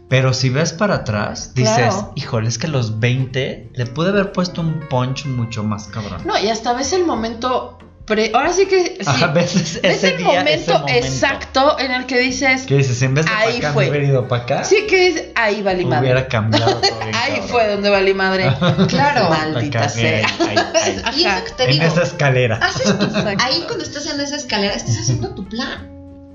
Pero 0.09 0.33
si 0.33 0.51
ves 0.51 0.73
para 0.73 0.95
atrás, 0.97 1.53
dices, 1.55 1.75
Claro. 1.77 2.13
híjole, 2.15 2.47
es 2.49 2.59
que 2.59 2.69
los 2.69 3.01
20 3.01 3.71
le 3.75 3.87
pude 3.87 4.11
haber 4.11 4.31
puesto 4.31 4.61
un 4.61 4.79
punch 4.89 5.27
mucho 5.27 5.65
más 5.65 5.89
cabrón. 5.89 6.23
No, 6.25 6.39
y 6.39 6.49
hasta 6.49 6.75
ves 6.75 6.93
el 6.93 7.05
momento. 7.05 7.77
Pre- 8.07 8.31
Ahora 8.35 8.53
sí 8.53 8.67
que. 8.67 8.97
Sí, 9.01 9.23
A 9.23 9.27
veces 9.29 9.81
ves 9.83 9.95
ese 9.97 10.09
el 10.13 10.17
día, 10.19 10.27
momento, 10.27 10.51
ese 10.51 10.73
momento. 10.73 11.07
exacto 11.07 11.79
en 11.79 11.91
el 11.93 12.07
que 12.07 12.19
dices. 12.19 12.63
Que 12.67 12.77
dices, 12.77 13.01
en 13.03 13.15
vez 13.15 13.27
de 13.27 13.33
Ahí 13.33 13.59
acá 13.59 13.73
fue. 13.73 14.05
ido 14.05 14.27
para 14.29 14.43
acá, 14.45 14.65
Sí, 14.65 14.87
que 14.89 15.09
dices, 15.11 15.25
ahí 15.35 15.63
valí 15.63 15.85
madre. 15.85 16.01
hubiera 16.01 16.29
cambiado 16.29 16.77
todo 16.81 16.99
bien, 17.01 17.15
Ahí 17.15 17.31
cabrón. 17.33 17.49
fue 17.49 17.69
donde 17.69 17.91
valí 17.91 18.15
madre. 18.15 18.45
Claro. 18.89 19.29
Maldita 19.29 19.81
cagué 19.81 19.91
sea. 19.91 20.29
ahí, 20.29 20.57
ahí, 20.57 21.03
ahí. 21.05 21.21
Y 21.21 21.27
eso 21.27 21.45
que 21.45 21.51
te 21.53 21.65
En 21.65 21.71
digo. 21.73 21.85
esa 21.85 22.03
escalera. 22.03 22.57
haces 22.63 22.99
tu- 22.99 23.05
Exacto. 23.05 23.45
ahí 23.45 23.65
cuando 23.67 23.85
estás 23.85 24.07
en 24.07 24.21
esa 24.21 24.37
escalera, 24.37 24.75
estás 24.75 24.97
haciendo 24.99 25.35
tu 25.35 25.47
plan. 25.49 25.93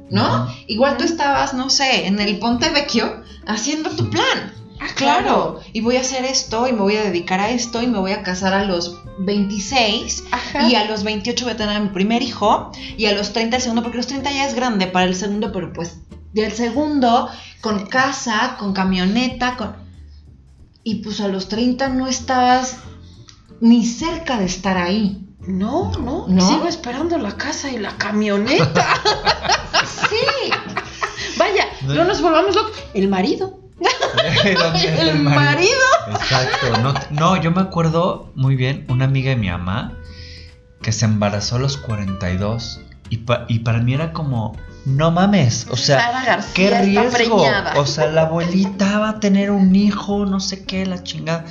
¿No? 0.10 0.44
Ujú. 0.44 0.54
Igual 0.68 0.98
tú 0.98 1.06
estabas, 1.06 1.54
no 1.54 1.70
sé, 1.70 2.06
en 2.06 2.20
el 2.20 2.38
Ponte 2.38 2.70
Vecchio 2.70 3.24
haciendo 3.48 3.90
tu 3.92 4.10
plan. 4.10 4.54
Ah, 4.84 4.88
Claro, 4.96 5.60
y 5.74 5.82
voy 5.82 5.98
a 5.98 6.02
hacer 6.02 6.26
esto 6.26 6.68
y 6.68 6.74
me 6.74 6.80
voy 6.82 6.96
a 6.96 7.04
dedicar 7.04 7.40
a 7.40 7.50
esto 7.52 7.82
y 7.82 7.88
me 7.88 8.00
voy 8.00 8.12
a 8.14 8.24
casar 8.24 8.54
a 8.54 8.66
los 8.66 9.00
26 9.20 10.24
Ajá. 10.32 10.68
y 10.68 10.76
a 10.76 10.86
los 10.86 11.04
28 11.04 11.46
voy 11.46 11.54
a 11.54 11.58
tener 11.58 11.76
a 11.76 11.80
mi 11.80 11.90
primer 11.90 12.22
hijo 12.24 12.72
y 12.98 13.06
a 13.06 13.14
los 13.14 13.32
30 13.34 13.58
el 13.58 13.62
segundo, 13.62 13.84
porque 13.84 13.98
los 13.98 14.08
30 14.08 14.32
ya 14.32 14.46
es 14.48 14.56
grande 14.56 14.88
para 14.88 15.06
el 15.06 15.16
segundo, 15.16 15.52
pero 15.52 15.72
pues 15.72 15.98
del 16.34 16.52
segundo 16.54 17.30
con 17.62 17.86
casa, 17.88 18.56
con 18.58 18.74
camioneta, 18.74 19.56
con... 19.58 19.76
Y 20.84 20.96
pues 21.04 21.22
a 21.22 21.28
los 21.28 21.48
30 21.48 21.90
no 21.90 22.08
estabas 22.08 22.78
ni 23.60 23.86
cerca 23.86 24.38
de 24.40 24.46
estar 24.46 24.78
ahí. 24.78 25.28
No, 25.42 25.92
no, 26.00 26.26
¿No? 26.28 26.48
Sigo 26.48 26.68
esperando 26.68 27.18
la 27.20 27.36
casa 27.38 27.70
y 27.72 27.78
la 27.78 27.98
camioneta. 27.98 28.88
Sí. 30.10 30.52
Vaya, 31.38 31.66
No. 31.84 31.94
no 31.96 32.04
nos 32.04 32.22
volvamos 32.22 32.56
locos. 32.56 32.74
El 32.94 33.08
marido. 33.08 33.60
¿Dónde 34.60 34.80
está 34.80 35.02
El 35.02 35.20
marido. 35.20 35.70
Exacto. 36.12 36.78
No, 36.82 36.94
no, 37.10 37.42
yo 37.42 37.52
me 37.52 37.62
acuerdo 37.62 38.32
muy 38.36 38.56
bien, 38.56 38.86
una 38.90 39.06
amiga 39.06 39.30
de 39.32 39.36
mi 39.36 39.50
mamá 39.50 39.94
que 40.82 40.92
se 40.92 41.06
embarazó 41.06 41.58
a 41.58 41.60
los 41.60 41.78
42 41.78 42.82
y, 43.10 43.18
pa- 43.18 43.46
y 43.48 43.60
para 43.60 43.80
mí 43.80 43.94
era 43.94 44.14
como, 44.14 44.56
no 44.86 45.12
mames, 45.12 45.68
o 45.70 45.76
sea, 45.78 46.42
qué 46.54 46.70
riesgo. 46.82 47.44
O 47.76 47.86
sea, 47.86 48.08
la 48.08 48.24
abuelita 48.24 49.00
va 49.00 49.10
a 49.10 49.20
tener 49.20 49.52
un 49.52 49.76
hijo, 49.76 50.26
no 50.26 50.40
sé 50.40 50.66
qué, 50.66 50.86
la 50.86 51.04
chingada. 51.04 51.46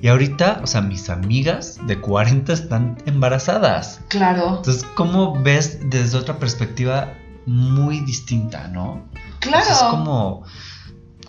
Y 0.00 0.08
ahorita, 0.08 0.60
o 0.62 0.66
sea, 0.66 0.80
mis 0.80 1.10
amigas 1.10 1.78
de 1.86 2.00
40 2.00 2.52
están 2.52 2.96
embarazadas. 3.06 4.00
Claro, 4.08 4.56
Entonces, 4.56 4.84
¿cómo 4.94 5.40
ves 5.42 5.78
desde 5.90 6.16
otra 6.18 6.38
perspectiva 6.38 7.14
muy 7.46 8.00
distinta, 8.00 8.68
no? 8.68 9.02
claro. 9.40 9.64
O 9.64 9.66
sea, 9.66 9.74
es 9.76 9.82
como, 9.82 10.44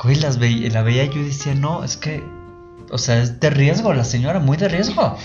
güey, 0.02 0.16
las 0.16 0.40
veía, 0.40 0.70
la 0.70 0.84
veía 0.84 1.06
yo 1.06 1.22
y 1.22 1.26
decía, 1.26 1.56
no, 1.56 1.84
es 1.84 1.98
que, 1.98 2.24
o 2.94 2.98
sea, 2.98 3.18
es 3.22 3.40
de 3.40 3.50
riesgo, 3.50 3.94
la 3.94 4.04
señora, 4.04 4.40
muy 4.40 4.56
de 4.58 4.68
riesgo. 4.70 5.18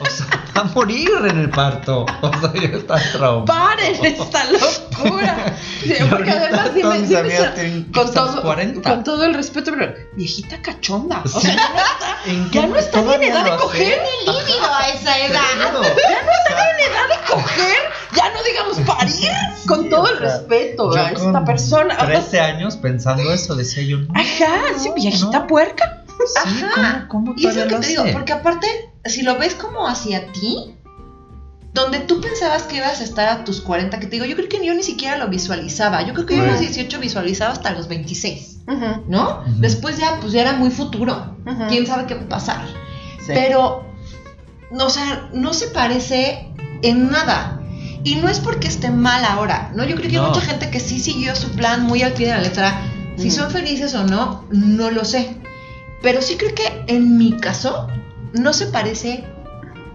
O 0.00 0.06
sea, 0.10 0.26
va 0.56 0.60
a 0.62 0.64
morir 0.64 1.08
en 1.28 1.38
el 1.38 1.50
parto. 1.50 2.06
O 2.22 2.30
sea, 2.40 2.52
ya 2.54 2.76
está 2.76 2.96
traumada. 3.12 3.44
¡Paren 3.44 4.04
esta 4.04 4.44
locura! 4.50 5.56
Sí, 5.82 5.94
porque 6.08 6.30
además, 6.30 6.68
amigas 6.70 7.24
esa- 7.26 7.54
tienen 7.54 7.90
con, 7.92 8.14
todo, 8.14 8.40
40. 8.40 8.88
con 8.88 9.02
todo 9.02 9.24
el 9.24 9.34
respeto, 9.34 9.72
pero 9.76 9.92
viejita 10.14 10.62
cachonda. 10.62 11.22
O 11.24 11.28
Sí. 11.28 11.40
sea, 11.48 11.56
ya 11.56 11.66
no 11.66 11.76
está, 11.82 12.30
¿En 12.30 12.50
ya 12.52 12.66
no 12.68 12.76
está 12.76 13.00
en 13.16 13.22
edad 13.24 13.42
de 13.44 13.50
lo 13.50 13.54
hace? 13.56 13.62
coger. 13.64 14.02
líbido 14.20 14.74
a 14.74 14.88
esa 14.90 15.18
edad. 15.18 15.40
Claro. 15.56 15.82
edad 15.82 17.08
de 17.08 17.32
coger, 17.32 17.76
ya 18.14 18.30
no 18.32 18.42
digamos 18.44 18.78
parir, 18.96 19.30
con 19.66 19.82
Sí, 19.84 19.88
todo 19.90 20.08
el 20.08 20.18
respeto 20.18 20.94
Yo 20.94 21.00
a 21.00 21.08
esta 21.10 21.32
con 21.32 21.44
persona. 21.44 21.96
13 21.96 22.40
años 22.40 22.76
pensando 22.76 23.32
eso, 23.32 23.56
decía 23.56 23.82
yo, 23.82 23.98
no, 23.98 24.12
Ajá, 24.14 24.78
sí, 24.78 24.88
no, 24.88 24.94
viejita 24.94 25.40
no. 25.40 25.46
puerca. 25.48 26.01
Sí, 26.26 26.62
Ajá. 26.64 27.06
¿cómo, 27.08 27.26
cómo 27.26 27.34
Y 27.36 27.46
es 27.46 27.56
lo 27.56 27.62
todavía 27.64 27.66
que 27.68 27.74
lo 27.74 27.80
te 27.80 27.86
digo, 27.88 28.04
porque 28.12 28.32
aparte, 28.32 28.66
si 29.04 29.22
lo 29.22 29.38
ves 29.38 29.54
como 29.54 29.86
hacia 29.88 30.30
ti, 30.32 30.74
donde 31.74 32.00
tú 32.00 32.20
pensabas 32.20 32.64
que 32.64 32.76
ibas 32.76 33.00
a 33.00 33.04
estar 33.04 33.28
a 33.28 33.44
tus 33.44 33.60
40, 33.62 33.98
que 33.98 34.06
te 34.06 34.12
digo, 34.16 34.26
yo 34.26 34.36
creo 34.36 34.48
que 34.48 34.64
yo 34.64 34.74
ni 34.74 34.82
siquiera 34.82 35.16
lo 35.16 35.28
visualizaba. 35.28 36.02
Yo 36.02 36.12
creo 36.12 36.26
que 36.26 36.36
yo 36.36 36.42
a 36.42 36.46
los 36.46 36.58
Sí. 36.58 36.66
18 36.66 37.00
visualizaba 37.00 37.52
hasta 37.52 37.70
los 37.72 37.88
26, 37.88 38.58
Ujú, 38.68 39.04
¿no? 39.08 39.42
Después 39.58 39.96
ya, 39.96 40.18
pues 40.20 40.32
ya 40.32 40.42
era 40.42 40.52
muy 40.52 40.70
futuro. 40.70 41.36
ujú. 41.46 41.66
¿Quién 41.68 41.86
sabe 41.86 42.06
qué 42.06 42.14
va 42.14 42.22
a 42.22 42.28
pasar? 42.28 42.66
Sí. 43.20 43.32
Pero, 43.34 43.84
no, 44.70 44.84
o 44.86 44.90
sea, 44.90 45.30
no 45.32 45.54
se 45.54 45.68
parece 45.68 46.46
en 46.82 47.10
nada. 47.10 47.58
Y 48.04 48.16
no 48.16 48.28
es 48.28 48.38
porque 48.40 48.68
esté 48.68 48.90
mal 48.90 49.24
ahora, 49.24 49.70
¿no? 49.74 49.84
Yo 49.84 49.96
creo 49.96 50.10
que 50.10 50.16
No. 50.16 50.24
hay 50.24 50.28
mucha 50.30 50.40
gente 50.42 50.70
que 50.70 50.78
sí 50.80 50.98
siguió 51.00 51.34
su 51.36 51.50
plan 51.52 51.84
muy 51.84 52.02
al 52.02 52.12
pie 52.12 52.26
de 52.26 52.32
la 52.34 52.40
letra. 52.40 52.82
Si 53.16 53.30
son 53.30 53.50
felices 53.50 53.94
o 53.94 54.04
no, 54.04 54.44
no 54.50 54.90
lo 54.90 55.04
sé. 55.04 55.36
Pero 56.02 56.20
sí 56.22 56.36
creo 56.36 56.54
que 56.54 56.84
en 56.88 57.16
mi 57.18 57.32
caso 57.36 57.86
no 58.32 58.52
se 58.52 58.66
parece 58.66 59.24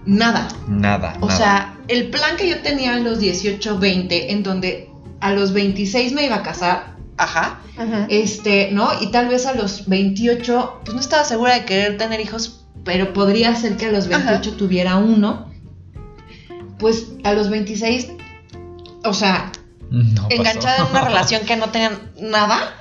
nada. 0.06 0.48
Nada, 0.66 1.16
O 1.20 1.26
nada. 1.26 1.36
sea, 1.38 1.78
el 1.88 2.08
plan 2.10 2.36
que 2.36 2.48
yo 2.48 2.60
tenía 2.62 2.94
a 2.94 2.98
los 3.00 3.18
18, 3.18 3.78
20, 3.78 4.32
en 4.32 4.42
donde 4.42 4.90
a 5.20 5.32
los 5.32 5.52
26 5.52 6.12
me 6.12 6.24
iba 6.24 6.36
a 6.36 6.42
casar, 6.42 6.96
ajá, 7.16 7.60
Ujú. 7.76 8.06
este, 8.08 8.70
¿no? 8.72 8.88
Y 9.00 9.10
tal 9.10 9.28
vez 9.28 9.44
a 9.46 9.54
los 9.54 9.86
28, 9.88 10.80
pues 10.84 10.94
no 10.94 11.00
estaba 11.00 11.24
segura 11.24 11.54
de 11.54 11.64
querer 11.64 11.98
tener 11.98 12.20
hijos, 12.20 12.64
pero 12.84 13.12
podría 13.12 13.54
ser 13.56 13.76
que 13.76 13.86
a 13.86 13.92
los 13.92 14.08
28 14.08 14.54
tuviera 14.56 14.96
uno. 14.96 15.46
Pues 16.78 17.08
a 17.24 17.32
los 17.32 17.50
26, 17.50 18.08
o 19.04 19.12
sea, 19.12 19.50
No 19.90 20.26
enganchada 20.30 20.76
en 20.78 20.90
una 20.90 21.00
relación 21.08 21.42
que 21.44 21.56
no 21.56 21.66
tenía 21.70 21.90
nada, 22.20 22.74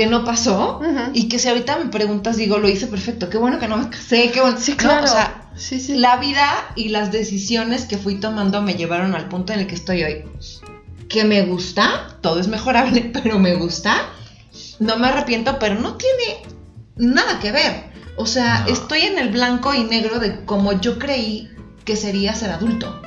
que 0.00 0.06
no 0.06 0.24
pasó, 0.24 0.80
y 1.12 1.28
que 1.28 1.38
si 1.38 1.46
ahorita 1.50 1.76
me 1.76 1.90
preguntas, 1.90 2.38
digo, 2.38 2.56
lo 2.56 2.70
hice 2.70 2.86
perfecto, 2.86 3.28
qué 3.28 3.36
bueno 3.36 3.58
que 3.58 3.68
no 3.68 3.76
me 3.76 3.90
casé, 3.90 4.30
qué 4.30 4.40
bueno. 4.40 4.56
Sí, 4.58 4.70
No, 4.70 4.76
claro. 4.78 5.04
o 5.04 5.06
sea, 5.08 5.50
sí, 5.56 5.78
sí. 5.78 5.94
la 5.98 6.16
vida 6.16 6.46
y 6.74 6.88
las 6.88 7.12
decisiones 7.12 7.84
que 7.84 7.98
fui 7.98 8.14
tomando 8.14 8.62
me 8.62 8.72
llevaron 8.76 9.14
al 9.14 9.28
punto 9.28 9.52
en 9.52 9.58
el 9.60 9.66
que 9.66 9.74
estoy 9.74 10.02
hoy. 10.02 10.24
Que 11.10 11.24
me 11.24 11.42
gusta, 11.42 12.16
todo 12.22 12.40
es 12.40 12.48
mejorable, 12.48 13.10
pero 13.12 13.38
me 13.38 13.56
gusta. 13.56 14.06
No 14.78 14.96
me 14.96 15.08
arrepiento, 15.08 15.58
pero 15.58 15.74
no 15.74 15.96
tiene 15.98 16.42
nada 16.96 17.38
que 17.38 17.52
ver. 17.52 17.90
O 18.16 18.24
sea, 18.24 18.60
No. 18.66 18.72
estoy 18.72 19.00
en 19.02 19.18
el 19.18 19.28
blanco 19.28 19.74
y 19.74 19.84
negro 19.84 20.18
de 20.18 20.46
como 20.46 20.80
yo 20.80 20.98
creí 20.98 21.50
que 21.84 21.94
sería 21.96 22.34
ser 22.34 22.52
adulto 22.52 23.02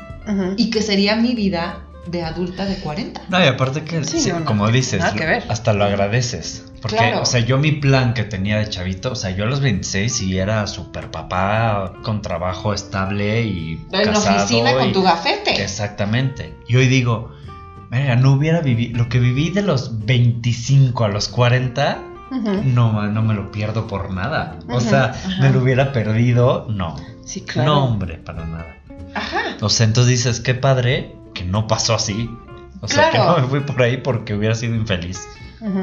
y 0.57 0.69
que 0.69 0.83
sería 0.83 1.15
mi 1.15 1.33
vida 1.33 1.82
de 2.07 2.23
adulta 2.23 2.65
de 2.65 2.75
40. 2.77 3.21
No, 3.29 3.43
y 3.43 3.47
aparte 3.47 3.83
que, 3.83 4.03
Sí, 4.03 4.19
sí, 4.19 4.29
no, 4.29 4.39
no, 4.41 4.45
como 4.45 4.67
dices, 4.69 4.99
nada 4.99 5.13
que 5.15 5.25
ver. 5.25 5.43
hasta 5.49 5.73
lo 5.73 5.85
agradeces. 5.85 6.65
Porque, 6.81 6.97
Claro. 6.97 7.21
o 7.21 7.25
sea, 7.25 7.39
yo 7.39 7.57
mi 7.57 7.71
plan 7.71 8.13
que 8.13 8.23
tenía 8.25 8.57
de 8.59 8.67
chavito, 8.69 9.13
o 9.13 9.15
sea, 9.15 9.31
yo 9.31 9.45
a 9.45 9.47
los 9.47 9.61
26 9.61 10.11
sí 10.13 10.37
era 10.37 10.67
super 10.67 11.09
papá 11.11 11.93
con 12.03 12.21
trabajo 12.21 12.73
estable 12.73 13.43
y 13.43 13.81
En 13.93 14.05
la 14.07 14.11
casado 14.13 14.43
oficina 14.43 14.73
con 14.73 14.89
y- 14.89 14.91
tu 14.91 15.01
gafete. 15.01 15.63
Exactamente. 15.63 16.53
Y 16.67 16.75
hoy 16.75 16.87
digo, 16.87 17.31
mira, 17.89 18.17
no 18.17 18.33
hubiera 18.33 18.59
vivido, 18.59 18.97
lo 18.97 19.07
que 19.07 19.19
viví 19.19 19.49
de 19.49 19.61
los 19.61 20.05
25 20.05 21.05
a 21.05 21.07
los 21.07 21.29
40, 21.29 21.99
Ujú. 22.31 22.61
no, 22.65 23.03
no 23.07 23.21
me 23.21 23.33
lo 23.33 23.49
pierdo 23.49 23.87
por 23.87 24.11
nada. 24.11 24.59
O 24.67 24.81
sea, 24.81 25.13
me 25.39 25.51
lo 25.51 25.61
hubiera 25.61 25.93
perdido, 25.93 26.67
no. 26.69 26.97
Sí, 27.25 27.41
claro. 27.41 27.69
No, 27.75 27.85
hombre, 27.85 28.17
para 28.17 28.45
nada. 28.45 28.75
Ajá. 29.15 29.37
O 29.61 29.69
sea, 29.69 29.85
entonces 29.85 30.09
dices, 30.11 30.41
qué 30.41 30.53
padre 30.53 31.15
que 31.33 31.43
no 31.43 31.67
pasó 31.67 31.95
así. 31.95 32.29
O 32.81 32.87
sea, 32.87 33.11
que 33.11 33.17
no 33.17 33.37
me 33.37 33.47
fui 33.47 33.59
por 33.61 33.81
ahí 33.81 33.97
porque 33.97 34.33
hubiera 34.33 34.55
sido 34.55 34.75
infeliz. 34.75 35.19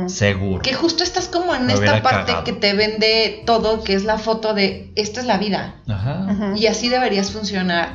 Seguro. 0.08 0.60
Que 0.60 0.74
justo 0.74 1.02
estás 1.02 1.28
como 1.28 1.54
en 1.54 1.64
Me 1.66 1.72
esta 1.72 2.02
parte 2.02 2.26
cagado. 2.32 2.44
que 2.44 2.52
te 2.52 2.74
vende 2.74 3.42
todo, 3.46 3.82
que 3.82 3.94
es 3.94 4.04
la 4.04 4.18
foto 4.18 4.52
de 4.52 4.92
esta 4.94 5.20
es 5.20 5.26
la 5.26 5.38
vida. 5.38 5.76
Ajá. 5.88 6.52
Y 6.54 6.66
así 6.66 6.90
deberías 6.90 7.30
funcionar 7.30 7.88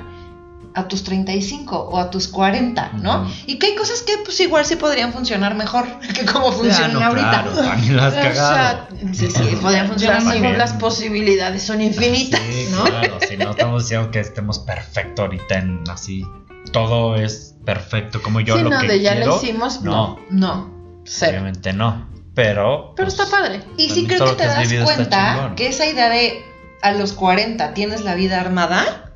a 0.74 0.88
tus 0.88 1.04
35 1.04 1.78
o 1.92 2.00
a 2.00 2.10
tus 2.10 2.28
40, 2.28 2.94
¿no? 3.02 3.32
Y 3.46 3.60
que 3.60 3.68
hay 3.68 3.76
cosas 3.76 4.02
que 4.02 4.14
pues 4.26 4.40
igual 4.40 4.66
sí 4.66 4.76
podrían 4.76 5.14
funcionar 5.14 5.54
mejor 5.56 5.86
que 6.16 6.26
como 6.26 6.52
funcionan 6.52 6.94
no, 6.94 7.04
ahorita. 7.06 7.30
claro, 7.44 7.52
también 7.54 7.96
la 7.96 8.08
has 8.08 8.14
O 8.14 8.16
sea, 8.16 8.34
cagado. 8.34 8.88
Sí, 9.14 9.28
sí, 9.30 9.58
podrían 9.62 9.88
funcionar 9.90 10.24
las, 10.24 10.40
mejor. 10.40 10.58
las 10.58 10.74
posibilidades 10.74 11.62
son 11.64 11.82
infinitas. 11.82 12.42
Sí, 12.42 12.68
¿no? 12.72 12.84
claro, 12.86 13.18
si 13.30 13.38
no 13.38 13.52
estamos 13.52 13.84
diciendo 13.84 14.10
que 14.10 14.20
estemos 14.22 14.58
perfecto 14.60 15.22
ahorita 15.22 15.60
en 15.60 15.84
así. 15.90 16.26
Todo 16.72 17.16
es 17.16 17.56
perfecto 17.66 18.22
como 18.22 18.40
yo 18.42 18.58
Sí, 18.58 18.64
lo 18.64 18.70
no, 18.70 18.80
que 18.82 18.88
de 18.88 19.02
ya 19.02 19.14
quiero. 19.16 19.28
lo 19.32 19.38
hicimos, 19.38 19.82
no, 19.82 20.20
No. 20.30 20.74
Cero. 21.06 21.32
obviamente 21.34 21.74
no. 21.74 22.10
Pero. 22.34 22.94
Pero 22.96 23.08
pues, 23.10 23.20
está 23.20 23.30
padre. 23.30 23.62
Y 23.78 23.90
sí 23.90 24.02
mí 24.02 24.08
creo 24.08 24.26
que 24.26 24.32
te 24.32 24.38
que 24.44 24.48
das 24.78 24.84
cuenta 24.84 25.54
que 25.56 25.68
esa 25.68 25.86
idea 25.88 26.10
de 26.10 26.44
a 26.82 26.92
los 26.92 27.14
40 27.14 27.74
tienes 27.74 28.04
la 28.04 28.16
vida 28.16 28.40
armada, 28.42 29.12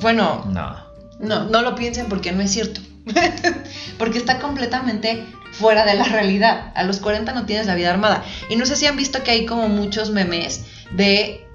bueno, 0.00 0.44
No. 0.48 0.76
no, 1.20 1.44
no 1.44 1.62
lo 1.62 1.74
piensen 1.74 2.06
porque 2.08 2.32
no 2.32 2.42
es 2.42 2.50
cierto. 2.52 2.80
porque 3.98 4.18
está 4.18 4.38
completamente 4.38 5.26
fuera 5.52 5.84
de 5.84 5.94
la 5.94 6.04
realidad. 6.04 6.72
A 6.74 6.84
los 6.84 6.98
40 7.00 7.32
no 7.32 7.44
tienes 7.46 7.66
la 7.66 7.74
vida 7.74 7.90
armada. 7.90 8.22
Y 8.48 8.56
no 8.56 8.64
sé 8.66 8.76
si 8.76 8.86
han 8.86 8.96
visto 8.96 9.22
que 9.22 9.32
hay 9.32 9.46
como 9.46 9.68
muchos 9.68 10.10
memes 10.10 10.64
de 10.92 11.46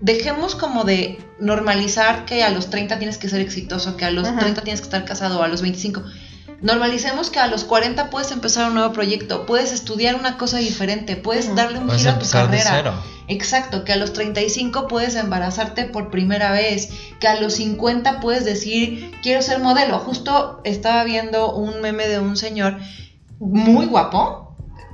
dejemos 0.00 0.54
como 0.54 0.84
de 0.84 1.18
normalizar 1.38 2.24
que 2.24 2.42
a 2.42 2.50
los 2.50 2.70
30 2.70 2.98
tienes 2.98 3.18
que 3.18 3.28
ser 3.28 3.40
exitoso, 3.40 3.96
que 3.96 4.04
a 4.04 4.10
los 4.10 4.28
Ajá. 4.28 4.40
30 4.40 4.62
tienes 4.62 4.80
que 4.80 4.84
estar 4.86 5.04
casado, 5.04 5.42
a 5.42 5.48
los 5.48 5.62
25. 5.62 6.02
Normalicemos 6.60 7.30
que 7.30 7.40
a 7.40 7.46
los 7.46 7.64
40 7.64 8.10
puedes 8.10 8.30
empezar 8.32 8.68
un 8.68 8.74
nuevo 8.74 8.92
proyecto, 8.92 9.44
puedes 9.44 9.72
estudiar 9.72 10.14
una 10.14 10.38
cosa 10.38 10.58
diferente, 10.58 11.16
puedes 11.16 11.54
darle 11.54 11.78
un 11.78 11.86
Puedes 11.86 12.02
giro 12.02 12.14
a 12.14 12.18
tu 12.18 12.24
de 12.26 12.30
carrera. 12.32 12.70
cero. 12.70 12.94
Exacto, 13.26 13.84
que 13.84 13.92
a 13.92 13.96
los 13.96 14.12
35 14.12 14.86
puedes 14.86 15.14
embarazarte 15.14 15.84
por 15.84 16.10
primera 16.10 16.52
vez, 16.52 16.90
que 17.20 17.28
a 17.28 17.40
los 17.40 17.54
50 17.54 18.20
puedes 18.20 18.44
decir, 18.44 19.12
quiero 19.22 19.42
ser 19.42 19.60
modelo. 19.60 19.98
Justo 19.98 20.60
estaba 20.64 21.04
viendo 21.04 21.52
un 21.54 21.80
meme 21.80 22.06
de 22.06 22.18
un 22.18 22.36
señor 22.36 22.78
muy 23.40 23.86
guapo. 23.86 24.43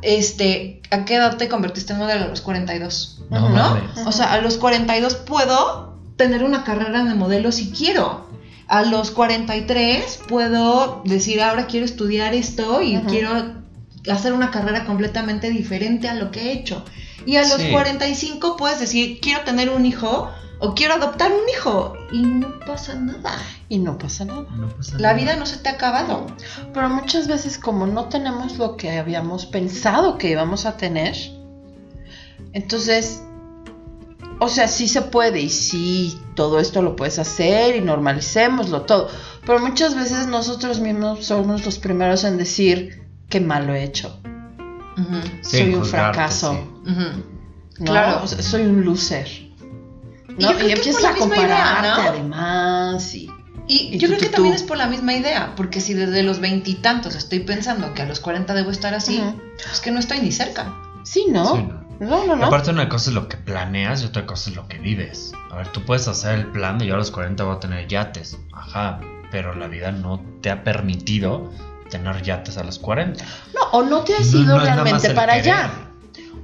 Este, 0.02 0.80
¿a 0.90 1.04
qué 1.04 1.16
edad 1.16 1.36
te 1.36 1.48
convertiste 1.48 1.92
en 1.92 1.98
modelo? 1.98 2.24
A 2.24 2.28
los 2.28 2.40
42. 2.40 3.22
No, 3.30 3.48
¿No? 3.50 3.80
O 4.06 4.12
sea, 4.12 4.32
a 4.32 4.40
los 4.40 4.56
42 4.56 5.14
puedo 5.16 5.98
tener 6.16 6.42
una 6.44 6.64
carrera 6.64 7.04
de 7.04 7.14
modelo 7.14 7.52
si 7.52 7.70
quiero. 7.70 8.28
A 8.68 8.82
los 8.82 9.10
43 9.10 10.20
puedo 10.28 11.02
decir, 11.04 11.42
ahora 11.42 11.66
quiero 11.66 11.84
estudiar 11.84 12.34
esto 12.34 12.82
y 12.82 12.96
quiero 13.08 13.30
hacer 14.10 14.32
una 14.32 14.50
carrera 14.50 14.84
completamente 14.86 15.50
diferente 15.50 16.08
a 16.08 16.14
lo 16.14 16.30
que 16.30 16.40
he 16.42 16.52
hecho. 16.52 16.84
Y 17.26 17.36
a 17.36 17.42
los 17.42 17.60
Sí. 17.60 17.70
45 17.70 18.56
puedes 18.56 18.80
decir, 18.80 19.18
quiero 19.20 19.42
tener 19.42 19.70
un 19.70 19.84
hijo 19.86 20.30
o 20.60 20.74
quiero 20.74 20.94
adoptar 20.94 21.32
un 21.32 21.48
hijo. 21.48 21.94
Y 22.12 22.22
no 22.22 22.58
pasa 22.66 22.94
nada. 22.94 23.32
Y 23.68 23.78
no 23.78 23.98
pasa 23.98 24.24
nada. 24.24 24.42
No 24.56 24.68
pasa 24.68 24.98
La 24.98 25.12
nada. 25.12 25.14
vida 25.14 25.36
no 25.36 25.46
se 25.46 25.56
te 25.58 25.68
ha 25.68 25.72
acabado. 25.72 26.26
Pero 26.72 26.88
muchas 26.90 27.26
veces 27.28 27.58
como 27.58 27.86
no 27.86 28.06
tenemos 28.08 28.58
lo 28.58 28.76
que 28.76 28.98
habíamos 28.98 29.46
pensado 29.46 30.18
que 30.18 30.30
íbamos 30.30 30.66
a 30.66 30.76
tener, 30.76 31.16
entonces, 32.52 33.22
o 34.40 34.48
sea, 34.48 34.66
sí 34.68 34.88
se 34.88 35.02
puede 35.02 35.40
y 35.40 35.50
sí, 35.50 36.18
todo 36.34 36.58
esto 36.58 36.82
lo 36.82 36.96
puedes 36.96 37.18
hacer 37.18 37.76
y 37.76 37.80
normalicémoslo 37.80 38.82
todo. 38.82 39.08
Pero 39.46 39.58
muchas 39.60 39.94
veces 39.94 40.26
nosotros 40.26 40.80
mismos 40.80 41.24
somos 41.24 41.64
los 41.64 41.78
primeros 41.78 42.24
en 42.24 42.36
decir 42.38 43.02
qué 43.28 43.40
mal 43.40 43.66
lo 43.66 43.74
he 43.74 43.84
hecho. 43.84 44.20
Sí, 45.42 45.58
soy 45.58 45.74
un 45.74 45.84
fracaso. 45.84 46.52
sí. 46.52 46.90
ujú. 46.90 47.00
¿no? 47.78 47.84
Claro. 47.86 48.20
O 48.22 48.26
sea, 48.26 48.42
soy 48.42 48.62
un 48.62 48.84
loser. 48.84 49.49
Y 50.38 50.42
¿no? 50.42 50.50
yo 50.52 50.56
creo 50.58 50.68
Y, 50.68 50.74
que 50.74 50.80
es 50.80 50.86
empiezas 50.86 51.02
por 51.02 51.02
la 51.02 51.08
a 51.08 51.12
misma 51.12 51.36
idea, 51.36 51.56
compararte 51.64 52.02
¿no? 52.02 52.08
además 52.08 53.14
y... 53.14 53.30
Y 53.68 53.94
Y 53.94 53.98
yo 53.98 54.08
tú, 54.08 54.14
creo 54.16 54.18
que 54.18 54.26
tú, 54.26 54.32
también 54.32 54.54
tú. 54.56 54.60
es 54.62 54.66
por 54.66 54.76
la 54.78 54.86
misma 54.88 55.14
idea, 55.14 55.52
porque 55.56 55.80
si 55.80 55.94
desde 55.94 56.24
los 56.24 56.40
veintitantos 56.40 57.14
estoy 57.14 57.40
pensando 57.40 57.94
que 57.94 58.02
a 58.02 58.06
los 58.06 58.18
40 58.18 58.52
debo 58.54 58.70
estar 58.72 58.94
así, 58.94 59.22
es 59.72 59.80
que 59.80 59.92
no 59.92 60.00
estoy 60.00 60.18
ni 60.20 60.32
cerca. 60.32 60.74
Sí, 61.04 61.26
¿no? 61.30 61.54
Sí, 61.54 61.62
no. 61.62 61.80
No, 62.00 62.24
no, 62.26 62.34
no. 62.34 62.46
Aparte 62.46 62.70
una 62.70 62.88
cosa 62.88 63.10
es 63.10 63.14
lo 63.14 63.28
que 63.28 63.36
planeas 63.36 64.02
y 64.02 64.06
otra 64.06 64.26
cosa 64.26 64.50
es 64.50 64.56
lo 64.56 64.66
que 64.66 64.78
vives. 64.78 65.32
A 65.52 65.56
ver, 65.56 65.68
tú 65.68 65.84
puedes 65.84 66.08
hacer 66.08 66.34
el 66.34 66.46
plan 66.46 66.78
de 66.78 66.86
yo 66.86 66.94
a 66.94 66.96
los 66.98 67.10
40 67.12 67.44
voy 67.44 67.56
a 67.56 67.60
tener 67.60 67.86
yates. 67.86 68.38
Ajá, 68.52 68.98
pero 69.30 69.54
la 69.54 69.68
vida 69.68 69.92
no 69.92 70.20
te 70.40 70.50
ha 70.50 70.64
permitido 70.64 71.52
tener 71.90 72.22
yates 72.22 72.56
a 72.58 72.64
los 72.64 72.78
40. 72.78 73.22
No, 73.54 73.60
o 73.72 73.82
no 73.84 74.00
te 74.00 74.14
has 74.16 74.32
No- 74.32 74.40
ido 74.40 74.56
no 74.58 74.64
realmente 74.64 75.10
para 75.10 75.34
querer. 75.34 75.54
allá. 75.54 75.70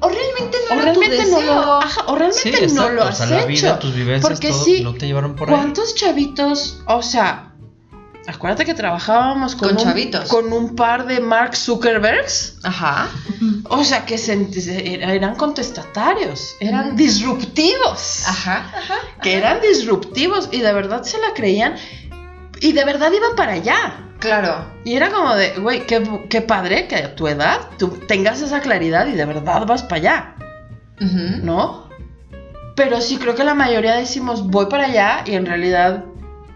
O 0.00 0.08
realmente 0.08 0.58
no 0.68 0.76
O 0.76 0.80
era 0.80 0.92
tu 0.92 1.00
realmente 1.00 1.30
no 1.30 1.38
deseo. 1.38 1.54
lo, 1.54 1.72
ajá, 1.82 2.04
o 2.08 2.14
realmente 2.16 2.42
Sí, 2.42 2.50
no 2.50 2.58
exacto. 2.58 2.92
lo 2.92 3.02
o 3.02 3.04
has 3.08 3.16
sea, 3.18 3.26
la 3.26 3.38
hecho. 3.38 3.46
vida, 3.48 3.78
tus 3.78 3.94
vivencias, 3.94 4.22
Porque 4.32 4.48
todo, 4.50 4.64
sí, 4.64 4.80
no 4.82 4.94
te 4.94 5.06
llevaron 5.06 5.34
por 5.36 5.48
ahí. 5.48 5.54
¿Cuántos 5.56 5.94
chavitos? 5.94 6.80
O 6.86 7.02
sea, 7.02 7.52
acuérdate 8.26 8.64
que 8.64 8.74
trabajábamos 8.74 9.54
con, 9.54 9.68
Con 9.70 9.78
un, 9.78 9.82
chavitos. 9.84 10.28
con 10.28 10.52
un 10.52 10.74
par 10.76 11.06
de 11.06 11.20
Mark 11.20 11.56
Zuckerbergs. 11.56 12.58
Ajá. 12.62 13.08
O 13.68 13.84
sea, 13.84 14.04
que 14.04 14.18
se- 14.18 14.52
se- 14.60 14.94
eran 15.02 15.34
contestatarios, 15.36 16.56
eran 16.60 16.96
disruptivos. 16.96 18.22
Ajá. 18.26 18.70
Ajá. 18.76 18.94
Que 19.22 19.34
eran 19.36 19.60
disruptivos 19.60 20.48
y 20.52 20.60
de 20.60 20.72
verdad 20.72 21.02
se 21.04 21.18
la 21.18 21.32
creían 21.34 21.76
y 22.60 22.72
de 22.72 22.84
verdad 22.84 23.12
iban 23.12 23.36
para 23.36 23.52
allá. 23.52 24.02
Claro. 24.18 24.66
Y 24.84 24.94
era 24.96 25.10
como 25.10 25.34
de, 25.34 25.50
güey, 25.58 25.86
qué, 25.86 26.02
qué 26.30 26.40
padre 26.40 26.88
que 26.88 26.96
a 26.96 27.14
tu 27.14 27.28
edad 27.28 27.68
tú 27.78 27.88
tengas 28.08 28.40
esa 28.40 28.60
claridad 28.60 29.06
y 29.06 29.12
de 29.12 29.24
verdad 29.24 29.66
vas 29.66 29.82
para 29.82 29.96
allá. 29.96 30.36
¿no? 30.98 31.88
Pero 32.74 33.00
sí 33.00 33.18
creo 33.18 33.34
que 33.34 33.44
la 33.44 33.54
mayoría 33.54 33.96
decimos 33.96 34.48
voy 34.48 34.66
para 34.66 34.84
allá 34.84 35.22
y 35.26 35.34
en 35.34 35.46
realidad 35.46 36.04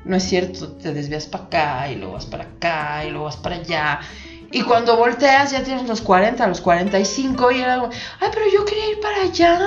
no 0.04 0.16
es 0.16 0.22
cierto, 0.22 0.72
te 0.72 0.92
desvías 0.92 1.26
para 1.26 1.44
acá 1.44 1.88
y 1.90 1.96
luego 1.96 2.14
vas 2.14 2.26
para 2.26 2.44
acá 2.44 3.04
y 3.04 3.10
luego 3.10 3.26
vas 3.26 3.36
para 3.36 3.56
allá. 3.56 4.00
Y 4.52 4.62
cuando 4.62 4.96
volteas 4.96 5.52
ya 5.52 5.62
tienes 5.62 5.86
los 5.86 6.00
40, 6.00 6.46
los 6.46 6.60
45 6.60 7.52
y 7.52 7.60
era 7.60 7.78
como, 7.78 7.92
ay, 8.20 8.28
pero 8.32 8.46
yo 8.52 8.64
quería 8.64 8.90
ir 8.90 9.00
para 9.00 9.22
allá. 9.22 9.58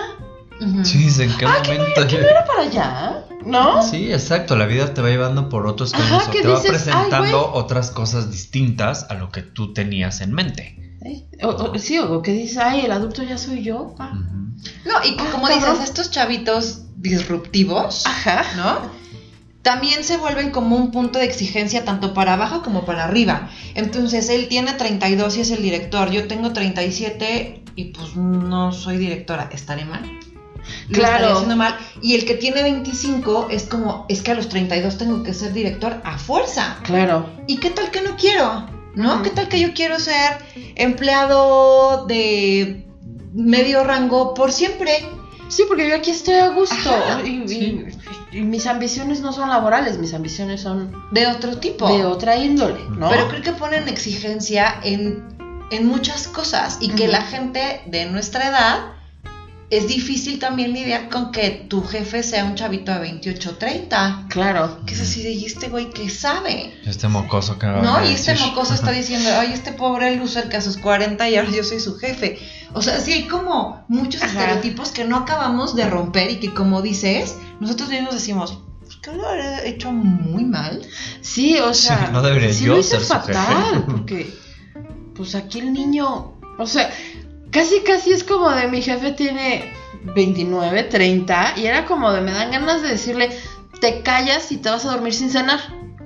Sí, 0.84 1.08
¿en 1.22 1.36
qué 1.38 1.46
Ah, 1.46 1.62
que 1.64 1.74
no, 1.74 1.80
momento? 1.80 2.08
que 2.08 2.18
no 2.20 2.28
era 2.28 2.46
para 2.46 2.62
allá, 2.62 3.26
¿no? 3.46 3.82
Sí, 3.84 4.12
exacto, 4.14 4.56
la 4.56 4.66
vida 4.66 4.94
te 4.94 5.02
va 5.02 5.10
llevando 5.10 5.50
por 5.50 5.68
otros 5.68 5.94
Ajá, 5.94 6.26
caminos, 6.26 6.32
te 6.32 6.48
va 6.48 6.56
dices, 6.56 6.66
"Ay, 6.66 6.70
presentando 6.72 7.48
güey". 7.50 7.64
otras 7.64 7.92
cosas 7.92 8.32
distintas 8.32 9.08
a 9.10 9.16
lo 9.16 9.30
que 9.30 9.42
tú 9.42 9.74
tenías 9.74 10.22
en 10.22 10.32
mente. 10.34 10.98
¿Eh? 11.06 11.26
O, 11.44 11.50
o- 11.50 11.80
sí, 11.80 11.98
o 12.00 12.22
que 12.22 12.32
dices, 12.32 12.58
ay, 12.58 12.86
el 12.86 12.92
adulto 12.92 13.24
ya 13.24 13.38
soy 13.38 13.64
yo. 13.64 13.96
Ah. 14.00 14.14
No, 14.86 14.94
y 15.04 15.18
Ah, 15.20 15.28
como 15.32 15.48
cabrón. 15.48 15.74
dices, 15.74 15.90
estos 15.90 16.12
chavitos 16.12 16.84
disruptivos, 16.96 18.06
Ajá. 18.06 18.44
¿no? 18.56 19.04
También 19.64 20.04
se 20.04 20.18
vuelven 20.18 20.52
como 20.52 20.76
un 20.78 20.92
punto 20.92 21.20
de 21.20 21.26
exigencia 21.26 21.84
tanto 21.86 22.14
para 22.14 22.34
abajo 22.34 22.62
como 22.64 22.86
para 22.86 23.06
arriba. 23.06 23.50
Entonces, 23.76 24.30
él 24.30 24.48
tiene 24.50 24.74
32 24.74 25.38
y 25.38 25.42
es 25.42 25.52
el 25.52 25.62
director. 25.62 26.12
Yo 26.12 26.28
tengo 26.28 26.52
37 26.54 27.64
y 27.76 27.86
pues 27.86 28.16
no 28.16 28.72
soy 28.74 28.98
directora. 28.98 29.50
¿Estaré 29.54 29.86
mal? 29.86 30.04
Claro. 30.92 31.14
estaré 31.16 31.32
haciendo 31.34 31.56
mal. 31.56 31.78
Y 32.02 32.16
el 32.16 32.26
que 32.26 32.36
tiene 32.36 32.64
25 32.64 33.48
es 33.50 33.64
como, 33.64 34.06
es 34.10 34.22
que 34.22 34.32
a 34.32 34.36
los 34.36 34.50
32 34.50 34.98
tengo 34.98 35.24
que 35.24 35.34
ser 35.34 35.54
director 35.54 36.02
a 36.04 36.18
fuerza. 36.18 36.78
Claro. 36.84 37.30
¿Y 37.48 37.58
qué 37.58 37.70
tal 37.70 37.92
que 37.92 38.02
no 38.02 38.16
quiero? 38.16 38.68
¿No? 38.96 39.22
¿Qué 39.24 39.32
tal 39.32 39.48
que 39.48 39.60
yo 39.60 39.74
quiero 39.74 40.00
ser 40.00 40.38
empleado 40.76 42.06
de 42.06 42.86
medio 43.34 43.84
rango 43.84 44.34
por 44.34 44.52
siempre? 44.52 45.06
Sí, 45.50 45.64
porque 45.68 45.88
yo 45.90 45.96
aquí 45.96 46.12
estoy 46.12 46.36
a 46.36 46.50
gusto. 46.50 46.76
Ajá, 46.90 47.22
y, 47.24 47.44
y- 47.44 47.48
sí. 47.48 47.86
y 48.32 48.42
mis 48.42 48.66
ambiciones 48.66 49.22
no 49.22 49.34
son 49.34 49.50
laborales, 49.50 49.98
mis 49.98 50.14
ambiciones 50.14 50.62
son 50.62 50.92
De 51.12 51.28
otro 51.28 51.58
tipo. 51.58 51.88
de 51.96 52.06
otra 52.06 52.38
índole, 52.38 52.80
¿no? 52.98 53.10
Pero 53.10 53.28
creo 53.28 53.42
que 53.42 53.52
ponen 53.54 53.88
exigencia 53.88 54.80
en, 54.84 55.24
en 55.72 55.86
muchas 55.88 56.28
cosas 56.28 56.78
y 56.80 56.90
que 56.90 57.08
la 57.08 57.22
gente 57.24 57.82
de 57.88 58.06
nuestra 58.06 58.48
edad 58.50 58.80
es 59.70 59.88
difícil 59.88 60.38
también 60.40 60.74
lidiar 60.74 61.10
con 61.10 61.32
que 61.32 61.50
tu 61.68 61.82
jefe 61.84 62.22
sea 62.22 62.46
un 62.46 62.56
chavito 62.56 62.92
de 62.92 63.00
28 63.00 63.58
30. 63.58 64.26
Claro. 64.30 64.80
Que 64.86 64.94
es 64.94 65.02
así 65.02 65.24
de, 65.24 65.32
¿y 65.32 65.46
este 65.46 65.70
güey 65.70 65.90
que 65.90 66.10
sabe? 66.10 66.74
Este 66.86 67.08
mocoso 67.08 67.58
que 67.58 67.66
va 67.66 67.82
¿No? 67.82 67.96
a 67.96 68.06
Y 68.06 68.14
este 68.14 68.36
mocoso 68.36 68.74
está 68.76 68.92
diciendo, 68.92 69.30
ay, 69.34 69.52
este 69.54 69.72
pobre 69.72 70.16
loser 70.16 70.48
que 70.50 70.58
a 70.58 70.62
sus 70.62 70.78
40 70.78 71.28
y 71.30 71.38
ahora 71.38 71.50
yo 71.52 71.64
soy 71.64 71.80
su 71.80 71.96
jefe. 71.98 72.38
O 72.74 72.82
sea, 72.82 73.00
sí 73.00 73.14
hay 73.14 73.24
como 73.28 73.84
muchos 73.88 74.22
Ajá. 74.22 74.32
estereotipos 74.42 74.92
que 74.92 75.06
no 75.06 75.18
acabamos 75.18 75.76
de 75.76 75.90
romper 75.90 76.30
y 76.32 76.38
que 76.40 76.54
como 76.54 76.82
dices, 76.82 77.36
nosotros 77.60 77.90
mismos 77.90 78.14
decimos, 78.14 78.60
pues 78.82 78.96
que 78.98 79.12
lo 79.14 79.28
habré 79.28 79.68
hecho 79.70 79.92
muy 79.92 80.44
mal. 80.46 80.82
Sí, 81.22 81.58
o 81.60 81.74
Sí, 81.74 81.88
sea, 81.88 82.10
no 82.12 82.22
debería 82.22 82.54
sí 82.54 82.66
yo 82.66 82.74
lo 82.74 82.80
hice 82.80 83.00
ser 83.00 83.02
su 83.06 83.14
jefe. 83.14 83.34
fatal, 83.34 83.86
porque 83.88 84.34
pues 85.16 85.36
aquí 85.36 85.60
el 85.60 85.72
niño, 85.74 86.34
o 86.60 86.68
sea, 86.68 86.90
casi 87.54 87.82
casi 87.82 88.12
es 88.12 88.24
como 88.24 88.50
de 88.52 88.68
mi 88.68 88.82
jefe 88.82 89.12
tiene 89.12 89.74
29, 90.16 90.84
30 90.84 91.54
y 91.58 91.66
era 91.66 91.86
como 91.86 92.12
de 92.12 92.22
me 92.22 92.32
dan 92.32 92.52
ganas 92.52 92.82
de 92.82 92.90
decirle, 92.90 93.30
te 93.80 94.02
callas 94.02 94.52
y 94.52 94.58
te 94.58 94.70
vas 94.70 94.86
a 94.86 94.92
dormir 94.92 95.14
sin 95.14 95.30
cenar. 95.30 95.60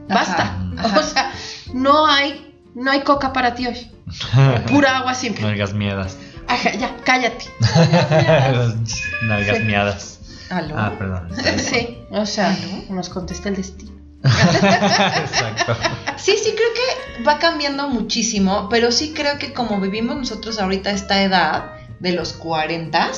Basta. 0.08 0.44
Ajá, 0.78 0.88
ajá. 0.88 1.00
O 1.00 1.04
sea, 1.04 1.32
no 1.74 2.06
hay 2.06 2.44
no 2.76 2.92
hay 2.92 3.02
coca 3.02 3.34
para 3.34 3.56
ti 3.56 3.66
hoy. 3.68 3.92
Pura 4.68 4.98
agua 5.00 5.14
No 5.14 5.18
simple. 5.18 5.48
hagas 5.48 5.74
miedas. 5.74 6.18
Ajá, 6.48 6.74
ya, 6.74 6.96
cállate. 7.04 7.46
Sí. 8.86 9.64
miedas. 9.64 10.20
Ah, 10.50 10.92
perdón. 10.98 11.30
Sí, 11.58 11.98
o 12.12 12.26
sea, 12.26 12.56
¿No? 12.88 12.96
nos 12.96 13.10
contesta 13.10 13.50
el 13.50 13.56
destino. 13.58 13.97
Exacto. 14.24 15.76
Sí, 16.18 16.34
sí, 16.44 16.54
creo 16.56 16.70
que 16.74 17.24
va 17.24 17.40
cambiando 17.40 17.88
muchísimo, 17.90 18.68
pero 18.70 18.92
sí 18.92 19.14
creo 19.14 19.38
que 19.38 19.54
como 19.54 19.80
vivimos 19.80 20.16
nosotros 20.18 20.60
ahorita 20.60 20.92
esta 20.92 21.22
edad 21.22 21.72
de 22.00 22.12
los 22.14 22.34
40, 22.34 23.10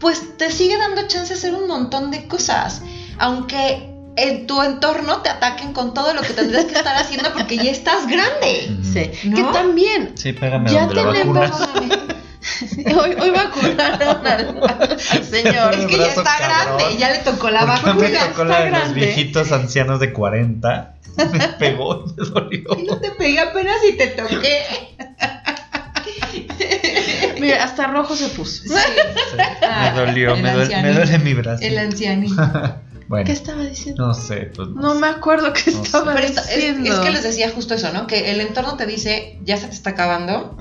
pues 0.00 0.36
te 0.36 0.50
sigue 0.50 0.76
dando 0.78 1.06
chance 1.08 1.32
de 1.32 1.38
hacer 1.38 1.54
un 1.54 1.68
montón 1.68 2.10
de 2.10 2.26
cosas, 2.26 2.82
aunque 3.18 3.88
en 4.16 4.46
tu 4.46 4.60
entorno 4.62 5.18
te 5.22 5.30
ataquen 5.30 5.72
con 5.72 5.94
todo 5.94 6.12
lo 6.12 6.22
que 6.22 6.34
tendrías 6.34 6.66
que 6.66 6.74
estar 6.74 6.96
haciendo 6.96 7.32
porque 7.32 7.56
ya 7.56 7.70
estás 7.70 8.06
grande. 8.06 8.76
Sí, 8.82 9.28
¿No? 9.28 9.36
que 9.36 9.42
también 9.52 10.12
Sí, 10.16 10.32
pégame 10.32 10.70
Ya 10.70 10.86
donde 10.86 11.02
la 11.04 11.12
tenemos- 11.12 11.60
vacuna. 11.60 11.98
hoy, 12.96 13.14
hoy 13.20 13.30
vacunaron 13.30 14.26
al, 14.26 14.60
al 14.62 14.98
señor. 15.24 15.74
Es 15.74 15.86
que 15.86 15.98
ya 15.98 16.06
está 16.06 16.22
cabrón. 16.38 16.78
grande, 16.78 16.96
ya 16.98 17.10
le 17.10 17.18
tocó 17.18 17.50
la 17.50 17.60
¿Por 17.60 17.68
qué 17.80 17.86
vacuna. 17.86 18.08
me 18.08 18.10
tocó 18.10 18.30
está 18.30 18.44
la 18.44 18.58
de 18.60 18.70
los 18.70 18.80
grande. 18.80 19.00
viejitos 19.00 19.52
ancianos 19.52 20.00
de 20.00 20.12
40? 20.12 20.94
Me 21.32 21.48
pegó, 21.58 22.04
me 22.16 22.24
dolió. 22.26 22.62
Y 22.78 22.82
no 22.84 22.96
te 22.98 23.10
pegué 23.12 23.38
apenas 23.40 23.76
y 23.88 23.96
te 23.96 24.06
toqué. 24.08 24.62
Mira, 27.40 27.64
hasta 27.64 27.86
rojo 27.88 28.14
se 28.16 28.28
puso. 28.28 28.62
Sí. 28.64 28.70
me 28.72 30.00
dolió, 30.00 30.36
me, 30.36 30.52
duele, 30.52 30.54
me 30.54 30.62
ancianín. 30.62 30.94
duele 30.94 31.18
mi 31.18 31.34
brazo. 31.34 31.62
El 31.64 31.78
ancianito. 31.78 32.76
Bueno, 33.08 33.24
¿Qué 33.26 33.32
estaba 33.32 33.62
diciendo? 33.62 34.06
no 34.06 34.14
sé, 34.14 34.50
pues 34.54 34.68
No 34.68 34.94
me 34.94 35.06
acuerdo 35.06 35.52
qué 35.52 35.70
No 35.72 35.82
estaba 35.82 36.14
Pero 36.14 36.26
esto- 36.26 36.40
es, 36.42 36.56
diciendo. 36.56 36.92
es 36.94 36.98
que 37.00 37.10
les 37.10 37.22
decía 37.22 37.50
justo 37.50 37.74
eso, 37.74 37.92
¿no? 37.92 38.06
Que 38.06 38.30
el 38.30 38.40
entorno 38.40 38.76
te 38.76 38.86
dice, 38.86 39.38
ya 39.44 39.56
se 39.56 39.66
te 39.68 39.74
está 39.74 39.90
acabando, 39.90 40.56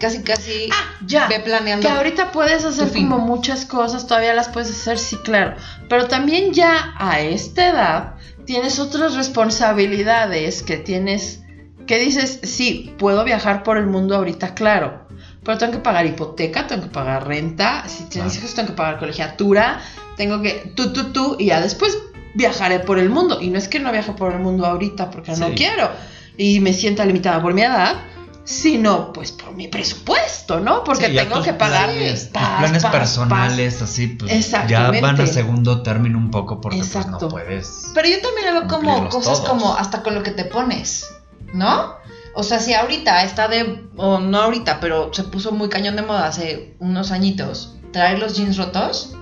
casi 0.00 0.22
casi 0.22 0.68
Ah, 0.72 0.94
ya. 1.06 1.28
ve 1.28 1.40
planeando. 1.40 1.86
Que 1.86 1.92
ahorita 1.92 2.32
puedes 2.32 2.64
hacer 2.64 2.92
como 2.92 3.18
muchas 3.18 3.64
cosas, 3.64 4.06
todavía 4.06 4.34
las 4.34 4.48
puedes 4.48 4.70
hacer, 4.70 4.98
sí, 4.98 5.16
claro. 5.16 5.56
Pero 5.88 6.06
también 6.08 6.52
ya 6.52 6.94
a 6.98 7.20
esta 7.20 7.68
edad 7.68 8.14
tienes 8.44 8.78
otras 8.78 9.14
responsabilidades 9.14 10.62
que 10.62 10.76
tienes, 10.76 11.40
que 11.86 11.98
dices, 11.98 12.40
sí, 12.42 12.94
puedo 12.98 13.24
viajar 13.24 13.62
por 13.62 13.76
el 13.78 13.86
mundo 13.86 14.16
ahorita, 14.16 14.54
claro. 14.54 15.05
Pero 15.46 15.58
tengo 15.58 15.72
que 15.74 15.78
pagar 15.78 16.04
hipoteca, 16.06 16.66
tengo 16.66 16.82
que 16.82 16.88
pagar 16.88 17.28
renta, 17.28 17.88
si 17.88 18.04
tienes 18.04 18.36
hijos 18.36 18.52
tengo 18.52 18.70
que 18.70 18.74
pagar 18.74 18.98
colegiatura, 18.98 19.80
tengo 20.16 20.42
que 20.42 20.72
tú, 20.74 20.92
tú, 20.92 21.12
tú, 21.12 21.36
y 21.38 21.46
ya 21.46 21.60
después 21.60 21.96
viajaré 22.34 22.80
por 22.80 22.98
el 22.98 23.10
mundo. 23.10 23.38
Y 23.40 23.50
no 23.50 23.58
es 23.58 23.68
que 23.68 23.78
no 23.78 23.92
viaje 23.92 24.12
por 24.12 24.32
el 24.32 24.40
mundo 24.40 24.66
ahorita 24.66 25.08
porque 25.12 25.36
no 25.36 25.50
quiero 25.54 25.88
y 26.36 26.58
me 26.58 26.72
sienta 26.72 27.04
limitada 27.04 27.40
por 27.40 27.54
mi 27.54 27.62
edad, 27.62 27.94
sino 28.42 29.12
pues 29.12 29.30
por 29.30 29.54
mi 29.54 29.68
presupuesto, 29.68 30.58
¿no? 30.58 30.82
Porque 30.82 31.06
Sí, 31.06 31.14
tengo 31.14 31.40
que 31.40 31.52
pagar 31.52 31.90
planes, 31.90 32.24
paz, 32.24 32.58
planes 32.58 32.82
paz, 32.82 32.92
personales, 32.92 33.82
así, 33.82 34.08
pues 34.08 34.50
ya 34.68 34.90
van 34.90 35.20
a 35.20 35.26
segundo 35.28 35.82
término 35.82 36.18
un 36.18 36.32
poco 36.32 36.60
porque 36.60 36.78
pues 36.78 36.88
Exacto. 36.88 37.26
no 37.26 37.28
puedes. 37.28 37.92
Pero 37.94 38.08
yo 38.08 38.20
también 38.20 38.52
lo 38.52 38.60
veo 38.60 38.68
como 38.68 39.08
cosas 39.10 39.42
todos. 39.42 39.48
como 39.48 39.76
hasta 39.76 40.02
con 40.02 40.16
lo 40.16 40.24
que 40.24 40.32
te 40.32 40.44
pones, 40.44 41.06
¿no? 41.54 41.94
O 42.38 42.42
sea, 42.42 42.60
si 42.60 42.74
ahorita 42.74 43.24
está 43.24 43.48
de, 43.48 43.88
o 43.96 44.20
no 44.20 44.38
ahorita, 44.38 44.78
pero 44.78 45.10
se 45.14 45.24
puso 45.24 45.52
muy 45.52 45.70
cañón 45.70 45.96
de 45.96 46.02
moda 46.02 46.26
hace 46.26 46.76
unos 46.80 47.10
añitos, 47.10 47.74
traer 47.92 48.18
los 48.18 48.36
jeans 48.36 48.58
rotos, 48.58 49.14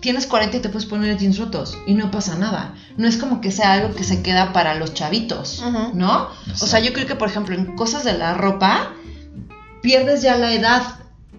tienes 0.00 0.26
40 0.26 0.58
y 0.58 0.60
te 0.60 0.68
puedes 0.68 0.84
poner 0.84 1.16
jeans 1.16 1.38
rotos 1.38 1.78
y 1.86 1.94
no 1.94 2.10
pasa 2.10 2.34
nada. 2.34 2.74
No 2.98 3.08
es 3.08 3.16
como 3.16 3.40
que 3.40 3.50
sea 3.50 3.72
algo 3.72 3.94
que 3.94 4.04
se 4.04 4.22
queda 4.22 4.52
para 4.52 4.74
los 4.74 4.92
chavitos. 4.92 5.64
¿no? 5.94 6.28
O 6.60 6.66
sea, 6.66 6.80
yo 6.80 6.92
creo 6.92 7.06
que, 7.06 7.14
por 7.14 7.28
ejemplo, 7.28 7.54
en 7.54 7.74
cosas 7.74 8.04
de 8.04 8.12
la 8.12 8.34
ropa, 8.34 8.92
pierdes 9.80 10.20
ya 10.20 10.36
la 10.36 10.52
edad 10.52 10.82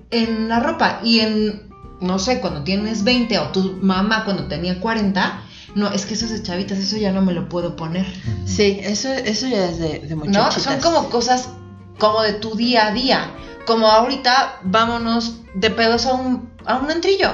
en 0.10 0.50
la 0.50 0.60
ropa 0.60 1.00
y 1.04 1.20
en, 1.20 1.70
no 2.02 2.18
sé, 2.18 2.42
cuando 2.42 2.64
tienes 2.64 3.04
20 3.04 3.38
o 3.38 3.50
tu 3.50 3.78
mamá 3.84 4.26
cuando 4.26 4.48
tenía 4.48 4.82
40, 4.82 5.44
no, 5.78 5.92
es 5.92 6.06
que 6.08 6.16
eso 6.16 6.26
es 6.26 6.32
de 6.32 6.42
chavitas, 6.42 6.80
eso 6.80 6.98
ya 6.98 7.12
no 7.12 7.22
me 7.22 7.34
lo 7.34 7.48
puedo 7.48 7.76
poner, 7.76 8.06
Sí, 8.46 8.80
eso, 8.82 9.10
eso 9.10 9.48
ya 9.48 9.66
es 9.66 9.78
de, 9.78 10.00
de 10.00 10.16
¿no? 10.16 10.52
Son 10.52 10.80
como 10.80 11.10
cosas 11.10 11.50
como 12.00 12.22
de 12.24 12.34
tu 12.34 12.56
día 12.56 12.88
a 12.88 12.92
día, 12.92 13.32
como 13.68 13.88
ahorita 13.88 14.62
vámonos 14.63 15.42
de 15.54 15.70
pedos 15.70 16.08
a 16.08 16.13
un, 16.13 16.52
a 16.66 16.78
un 16.78 16.90
entrillo. 16.90 17.30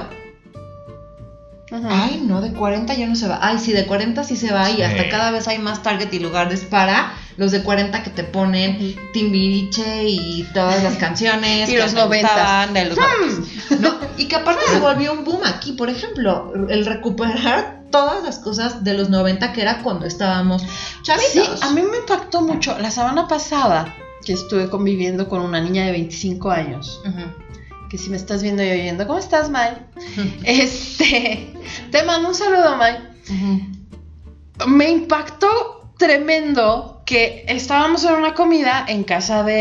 Ujú. 1.70 1.86
Ay, 1.88 2.22
no, 2.26 2.42
de 2.42 2.52
40 2.52 2.94
ya 2.94 3.06
no 3.06 3.16
se 3.16 3.26
va. 3.26 3.38
Ay, 3.40 3.58
sí, 3.58 3.72
de 3.72 3.86
40 3.86 4.22
sí 4.24 4.36
se 4.36 4.52
va 4.52 4.70
y 4.70 4.82
hasta 4.82 5.08
cada 5.08 5.30
vez 5.30 5.48
hay 5.48 5.58
más 5.58 5.82
target 5.82 6.12
y 6.12 6.18
lugares 6.18 6.60
para 6.64 7.14
los 7.36 7.52
de 7.52 7.62
40 7.62 8.02
que 8.02 8.10
te 8.10 8.24
ponen. 8.24 8.96
Timbiriche 9.12 10.04
y 10.08 10.42
todas 10.54 10.82
las 10.82 10.96
canciones 10.96 11.68
Y 11.68 11.72
que 11.74 11.78
los 11.78 11.92
me 11.94 12.00
90s. 12.02 12.06
gustaban 12.20 12.74
de 12.74 12.84
los 12.86 12.98
90s, 12.98 13.78
¿no? 13.80 13.94
Y 14.16 14.26
que 14.26 14.36
aparte 14.36 14.62
se 14.70 14.78
volvió 14.80 15.12
un 15.12 15.24
boom 15.24 15.40
aquí, 15.44 15.72
por 15.72 15.88
ejemplo, 15.90 16.52
el 16.68 16.86
recuperar 16.86 17.82
todas 17.90 18.24
las 18.24 18.38
cosas 18.40 18.82
de 18.84 18.94
los 18.94 19.08
90 19.10 19.52
que 19.52 19.62
era 19.62 19.82
cuando 19.82 20.06
estábamos 20.06 20.64
chavitos. 21.02 21.32
Sí, 21.32 21.42
a 21.62 21.70
mí 21.70 21.82
me 21.82 21.98
impactó 21.98 22.40
mucho. 22.40 22.76
La 22.78 22.90
semana 22.90 23.28
pasada 23.28 23.94
que 24.24 24.32
estuve 24.32 24.68
conviviendo 24.70 25.28
con 25.28 25.42
una 25.42 25.60
niña 25.60 25.84
de 25.86 25.92
25 25.92 26.50
años, 26.50 27.00
Ujú. 27.04 27.88
que 27.90 27.98
si 27.98 28.10
me 28.10 28.16
estás 28.16 28.42
viendo 28.42 28.62
y 28.64 28.70
oyendo, 28.70 29.06
¿cómo 29.06 29.18
estás, 29.18 29.50
Mai? 29.50 29.76
Este, 30.44 31.52
te 31.90 32.02
mando 32.04 32.28
un 32.30 32.34
saludo, 32.34 32.76
Mai. 32.76 32.96
Ujú. 33.28 34.68
Me 34.70 34.90
impactó 34.90 35.90
tremendo 35.98 36.93
que 37.04 37.44
estábamos 37.48 38.04
en 38.04 38.14
una 38.14 38.34
comida 38.34 38.84
en 38.88 39.04
casa 39.04 39.42
de, 39.42 39.52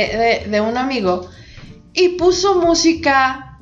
de- 0.45 0.47
de 0.49 0.61
un 0.61 0.77
amigo 0.77 1.29
y 1.93 2.09
puso 2.09 2.55
música 2.61 3.57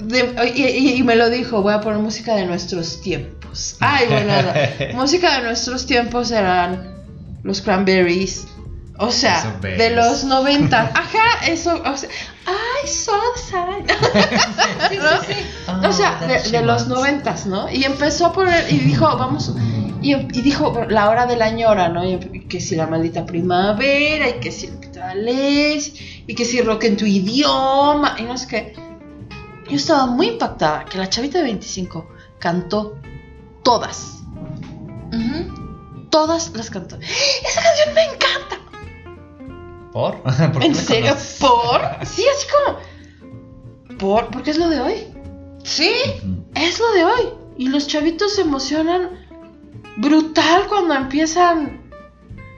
de- 0.00 0.52
y, 0.54 0.62
y- 0.64 0.92
y 0.98 1.02
me 1.02 1.16
lo 1.16 1.28
dijo, 1.30 1.62
voy 1.62 1.74
a 1.74 1.80
poner 1.80 1.98
música 1.98 2.34
de 2.36 2.46
nuestros 2.46 3.00
tiempos. 3.00 3.76
Ay, 3.80 4.06
bueno, 4.08 4.32
no. 4.42 4.94
música 4.94 5.38
de 5.38 5.42
nuestros 5.44 5.86
tiempos 5.86 6.30
eran 6.30 6.94
los 7.42 7.60
cranberries. 7.60 8.46
O 9.00 9.12
sea, 9.12 9.40
de 9.78 9.90
los 9.90 10.24
90. 10.24 10.90
Ajá, 10.92 11.46
eso. 11.46 11.80
O 11.84 11.96
sea, 11.96 12.08
the 12.82 12.88
sign. 13.38 13.86
¿No? 15.82 15.88
O 15.88 15.92
sea, 15.92 16.18
de, 16.26 16.50
de 16.50 16.62
los 16.62 16.88
noventas, 16.88 17.46
¿no? 17.46 17.70
Y 17.70 17.84
empezó 17.84 18.26
a 18.26 18.32
poner, 18.32 18.66
y 18.72 18.78
dijo, 18.78 19.04
vamos, 19.16 19.52
y, 20.02 20.14
y 20.14 20.42
dijo 20.42 20.84
la 20.88 21.10
hora 21.10 21.26
de 21.26 21.36
la 21.36 21.50
ñora, 21.50 21.88
¿no? 21.88 22.04
Y 22.04 22.18
que 22.48 22.60
si 22.60 22.76
la 22.76 22.86
maldita 22.86 23.26
primavera, 23.26 24.28
y 24.28 24.40
que 24.40 24.50
si 24.50 24.68
Lupita 24.68 25.14
y 25.14 26.34
que 26.34 26.44
si 26.44 26.60
rock 26.60 26.84
en 26.84 26.96
tu 26.96 27.06
idioma, 27.06 28.16
y 28.18 28.22
no 28.22 28.36
sé 28.36 28.46
qué. 28.48 28.72
Yo 29.68 29.76
estaba 29.76 30.06
muy 30.06 30.28
impactada 30.28 30.84
que 30.84 30.98
la 30.98 31.08
chavita 31.08 31.38
de 31.38 31.44
25 31.44 32.08
cantó 32.38 32.98
todas, 33.62 34.22
todas 36.10 36.52
las 36.54 36.70
cantó. 36.70 36.96
Esa 36.96 37.62
canción 37.62 37.94
me 37.94 38.04
encanta. 38.04 38.58
¿Por? 39.92 40.22
¿Por 40.52 40.58
qué 40.60 40.66
¿En 40.66 40.74
serio? 40.74 41.10
conoces? 41.10 41.38
¿Por? 41.40 42.06
Sí, 42.06 42.24
así 42.34 42.46
como... 42.66 43.98
¿Por? 43.98 44.28
Porque 44.30 44.50
es 44.52 44.58
lo 44.58 44.68
de 44.68 44.80
hoy. 44.80 44.94
Sí. 45.64 45.92
Ujú. 46.18 46.44
Es 46.54 46.78
lo 46.80 46.92
de 46.92 47.04
hoy. 47.04 47.28
Y 47.58 47.68
los 47.68 47.88
chavitos 47.88 48.36
se 48.36 48.42
emocionan 48.42 49.27
brutal 49.98 50.66
cuando 50.68 50.94
empiezan 50.94 51.80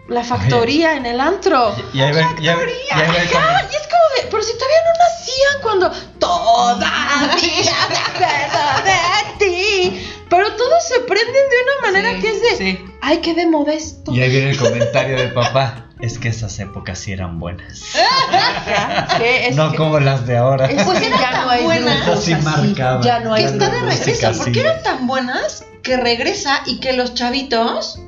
la 0.09 0.23
factoría 0.25 0.95
en 0.97 1.07
el 1.07 1.21
antro. 1.21 1.75
Y 1.93 2.01
ahí 2.01 2.13
va, 2.13 2.35
y 2.41 2.49
ahí 2.49 2.57
va- 2.57 2.65
y 2.65 3.15
es 3.23 3.31
como 3.33 4.05
de, 4.17 4.29
pero 4.31 4.43
si 4.43 4.53
todavía 4.55 4.79
no 4.85 4.93
nacían 4.99 5.63
cuando 5.63 5.91
todavía 6.19 7.37
me 7.91 7.97
acuerdo 7.97 8.85
de 8.85 9.45
ti. 9.45 10.07
Pero 10.29 10.53
todos 10.55 10.85
se 10.87 11.01
prenden 11.01 11.33
de 11.33 11.57
una 11.65 11.91
manera 11.93 12.13
Sí, 12.15 12.21
que 12.21 12.29
es 12.31 12.43
de, 12.43 12.57
sí. 12.57 12.85
ay, 13.03 13.19
qué 13.19 13.35
de 13.35 13.47
modesto. 13.47 14.13
Y 14.13 14.21
ahí 14.23 14.31
viene 14.31 14.51
el 14.51 14.59
comentario 14.59 15.17
del 15.17 15.33
papá. 15.33 15.87
Es 16.01 16.19
que 16.19 16.29
esas 16.29 16.59
épocas 16.61 16.99
sí 16.99 17.13
eran 17.13 17.39
buenas. 17.39 17.83
Es 19.23 19.55
no 19.57 19.71
que- 19.71 19.77
como 19.77 20.01
las 20.01 20.27
de 20.27 20.37
ahora. 20.37 20.67
es 20.67 20.83
Pues 20.85 21.03
eran 21.03 21.21
ya 21.21 21.31
tan 21.31 21.45
no 21.45 21.51
hay 21.51 21.63
buenas. 21.65 22.29
marcaban. 22.43 23.03
Ya 23.03 23.21
no 23.21 23.35
hay 23.35 23.45
que 23.45 23.51
está 23.51 23.71
de 23.71 23.81
regreso. 23.81 24.33
¿Por 24.39 24.53
qué 24.53 24.61
eran 24.61 24.83
tan 24.83 25.07
buenas 25.07 25.65
que 25.83 25.97
regresa 25.97 26.63
y 26.67 26.81
que 26.81 26.93
los 26.93 27.15
chavitos, 27.15 28.01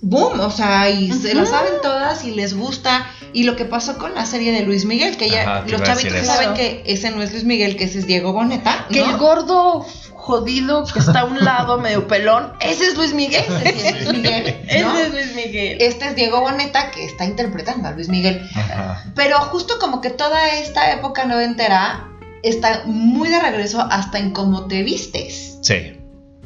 boom, 0.00 0.40
o 0.40 0.50
sea, 0.50 0.90
y 0.90 1.12
se 1.12 1.34
las 1.34 1.50
saben 1.50 1.74
todas 1.82 2.24
y 2.24 2.32
les 2.32 2.54
gusta? 2.54 3.06
Y 3.32 3.44
lo 3.44 3.56
que 3.56 3.64
pasó 3.64 3.98
con 3.98 4.14
la 4.14 4.24
serie 4.24 4.52
de 4.52 4.62
Luis 4.62 4.84
Miguel, 4.84 5.16
que 5.16 5.28
ya 5.28 5.42
Ajá, 5.42 5.64
los 5.68 5.82
chavitos 5.82 6.26
saben 6.26 6.54
que 6.54 6.82
ese 6.86 7.10
no 7.10 7.22
es 7.22 7.32
Luis 7.32 7.44
Miguel, 7.44 7.76
que 7.76 7.84
ese 7.84 7.98
es 7.98 8.06
Diego 8.06 8.32
Boneta. 8.32 8.86
Que 8.90 9.00
el 9.00 9.16
gordo 9.16 9.86
jodido 10.12 10.84
que 10.84 10.98
está 10.98 11.20
a 11.20 11.24
un 11.24 11.42
lado 11.42 11.78
medio 11.78 12.06
pelón, 12.06 12.52
ese 12.60 12.84
es 12.84 12.96
Luis 12.96 13.14
Miguel. 13.14 13.44
Ese 13.64 13.80
sí 13.80 13.86
es 13.88 14.04
Luis 14.04 14.18
Miguel. 14.18 14.56
¿no? 14.82 14.98
Ese 14.98 15.06
es 15.06 15.12
Luis 15.12 15.34
Miguel. 15.34 15.78
Este 15.80 16.06
es 16.06 16.16
Diego 16.16 16.40
Boneta 16.40 16.90
que 16.90 17.04
está 17.04 17.24
interpretando 17.24 17.88
a 17.88 17.92
Luis 17.92 18.08
Miguel. 18.08 18.46
Ajá. 18.54 19.04
Pero 19.14 19.38
justo 19.40 19.78
como 19.78 20.00
que 20.00 20.10
toda 20.10 20.54
esta 20.54 20.92
época 20.92 21.24
noventera 21.24 22.08
está 22.42 22.82
muy 22.86 23.28
de 23.28 23.40
regreso 23.40 23.80
hasta 23.90 24.18
en 24.18 24.32
cómo 24.32 24.66
te 24.66 24.82
vistes. 24.82 25.58
Sí. 25.62 25.97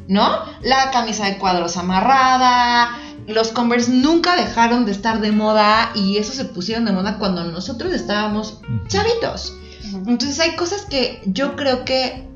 ¿No? 0.09 0.39
La 0.63 0.91
camisa 0.91 1.27
de 1.27 1.39
cuadros 1.39 1.77
amarrada, 1.77 2.99
los 3.27 3.49
Converse 3.49 3.91
nunca 3.91 4.37
dejaron 4.37 4.85
de 4.85 4.93
estar 4.93 5.21
de 5.21 5.33
moda 5.33 5.93
y 5.95 6.19
eso 6.19 6.33
se 6.33 6.45
pusieron 6.45 6.85
de 6.85 6.93
moda 6.93 7.19
cuando 7.19 7.45
nosotros 7.45 7.93
estábamos 7.93 8.61
chavitos. 8.89 9.57
Entonces 10.07 10.41
hay 10.41 10.57
cosas 10.57 10.83
que 10.83 11.23
yo 11.27 11.55
creo 11.55 11.85
que 11.85 12.27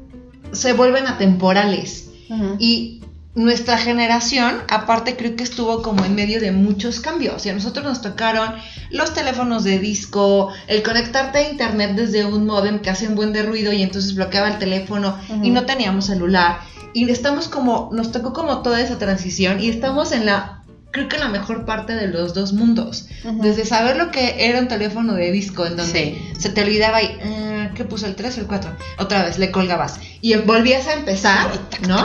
se 0.53 0.73
vuelven 0.73 1.07
atemporales 1.07 2.11
Ujú. 2.29 2.57
y 2.59 3.03
nuestra 3.35 3.77
generación, 3.77 4.63
aparte 4.71 5.15
creo 5.15 5.37
que 5.37 5.45
estuvo 5.45 5.83
como 5.83 6.05
en 6.07 6.15
medio 6.15 6.41
de 6.41 6.53
muchos 6.53 7.01
cambios. 7.01 7.45
Y 7.45 7.51
a 7.51 7.55
nosotros 7.55 7.85
nos 7.85 8.01
tocaron 8.01 8.55
los 8.91 9.13
teléfonos 9.13 9.63
de 9.63 9.79
disco, 9.79 10.51
el 10.69 10.83
conectarte 10.83 11.39
a 11.39 11.51
internet 11.51 11.93
desde 11.93 12.25
un 12.25 12.47
modem 12.47 12.79
que 12.79 12.89
hace 12.89 13.09
un 13.09 13.15
buen 13.15 13.35
de 13.35 13.43
ruido 13.43 13.73
y 13.73 13.83
entonces 13.83 14.15
bloqueaba 14.15 14.49
el 14.49 14.59
teléfono 14.59 15.19
y 15.43 15.51
no 15.51 15.67
teníamos 15.67 16.07
celular. 16.07 16.61
Y 16.97 17.11
estamos 17.11 17.49
como, 17.49 17.91
nos 17.93 18.11
tocó 18.11 18.33
como 18.33 18.63
toda 18.63 18.81
esa 18.81 18.97
transición 18.97 19.61
y 19.61 19.69
estamos 19.69 20.13
en 20.13 20.25
la, 20.25 20.63
creo 20.93 21.09
que 21.11 21.17
en 21.17 21.21
la 21.21 21.29
mejor 21.29 21.67
parte 21.67 21.95
de 21.95 22.09
los 22.09 22.33
dos 22.33 22.55
mundos. 22.55 23.07
Ujú. 23.23 23.43
Desde 23.43 23.67
saber 23.67 23.99
lo 23.99 24.11
que 24.11 24.47
era 24.49 24.61
un 24.61 24.69
teléfono 24.69 25.13
de 25.13 25.31
disco 25.31 25.67
en 25.67 25.77
donde 25.77 25.93
Sí. 25.93 26.41
se 26.41 26.49
te 26.49 26.63
olvidaba 26.63 27.03
y, 27.03 27.07
eh, 27.21 27.71
¿qué 27.75 27.85
puso 27.85 28.07
el 28.07 28.15
3 28.15 28.39
o 28.39 28.41
el 28.41 28.47
4? 28.47 28.71
Otra 28.99 29.25
vez, 29.27 29.39
le 29.39 29.51
colgabas. 29.51 30.01
Y 30.23 30.35
volvías 30.37 30.87
a 30.89 30.95
empezar, 30.95 31.51
¿no? 31.87 32.03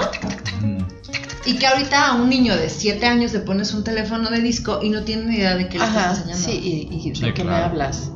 Mm. 0.59 0.83
Y 1.45 1.53
que 1.57 1.67
ahorita 1.67 2.07
a 2.09 2.15
un 2.15 2.29
niño 2.29 2.57
de 2.57 2.69
7 2.69 3.05
años 3.05 3.31
le 3.31 3.39
pones 3.39 3.73
un 3.73 3.85
teléfono 3.85 4.29
de 4.29 4.41
disco 4.41 4.81
y 4.83 4.89
no 4.89 5.03
tiene 5.03 5.23
ni 5.23 5.37
idea 5.37 5.55
de 5.55 5.69
qué 5.69 5.77
le 5.77 5.85
Ajá, 5.85 6.11
estás 6.11 6.27
enseñando. 6.27 6.45
sí, 6.47 6.87
y, 6.91 7.07
y 7.07 7.09
de 7.11 7.15
Sí, 7.15 7.21
qué 7.33 7.43
me 7.45 7.49
claro. 7.51 7.65
hablas. 7.67 8.11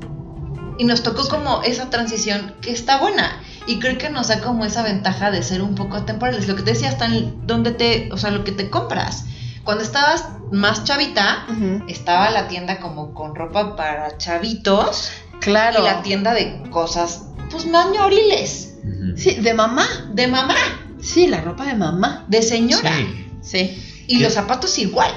Y 0.77 0.83
nos 0.83 1.03
tocó 1.03 1.25
como 1.29 1.63
esa 1.63 1.89
transición 1.89 2.53
que 2.59 2.71
está 2.71 2.97
buena. 2.97 3.41
Y 3.67 3.79
creo 3.79 3.97
que 3.97 4.09
nos 4.09 4.27
da 4.27 4.41
como 4.41 4.63
esa 4.65 4.83
ventaja 4.83 5.31
de 5.31 5.41
ser 5.43 5.61
un 5.61 5.75
poco 5.75 6.03
temporales. 6.03 6.47
Lo 6.47 6.55
que 6.55 6.61
te 6.63 6.71
decía, 6.71 6.89
hasta 6.89 7.05
en 7.05 7.45
donde 7.47 7.71
te, 7.71 8.09
o 8.11 8.17
sea, 8.17 8.31
lo 8.31 8.43
que 8.43 8.51
te 8.51 8.69
compras. 8.69 9.25
Cuando 9.63 9.83
estabas 9.83 10.25
más 10.51 10.83
chavita, 10.83 11.47
estaba 11.87 12.29
la 12.29 12.47
tienda 12.47 12.79
como 12.79 13.13
con 13.15 13.33
ropa 13.33 13.75
para 13.75 14.17
chavitos 14.17 15.09
Claro. 15.39 15.81
y 15.81 15.83
la 15.83 16.01
tienda 16.03 16.33
de 16.33 16.61
cosas, 16.69 17.25
pues 17.49 17.65
más 17.65 17.87
ñoriles. 17.91 18.75
Sí, 19.15 19.35
de 19.35 19.53
mamá. 19.55 19.85
de 20.13 20.27
mamá, 20.27 20.55
Sí, 21.01 21.27
la 21.27 21.41
ropa 21.41 21.65
de 21.65 21.73
mamá. 21.75 22.25
de 22.27 22.41
señora. 22.43 22.91
Sí. 22.95 23.27
Sí, 23.41 24.03
Y 24.07 24.17
¿Qué? 24.19 24.23
los 24.23 24.33
zapatos 24.33 24.77
igual. 24.77 25.11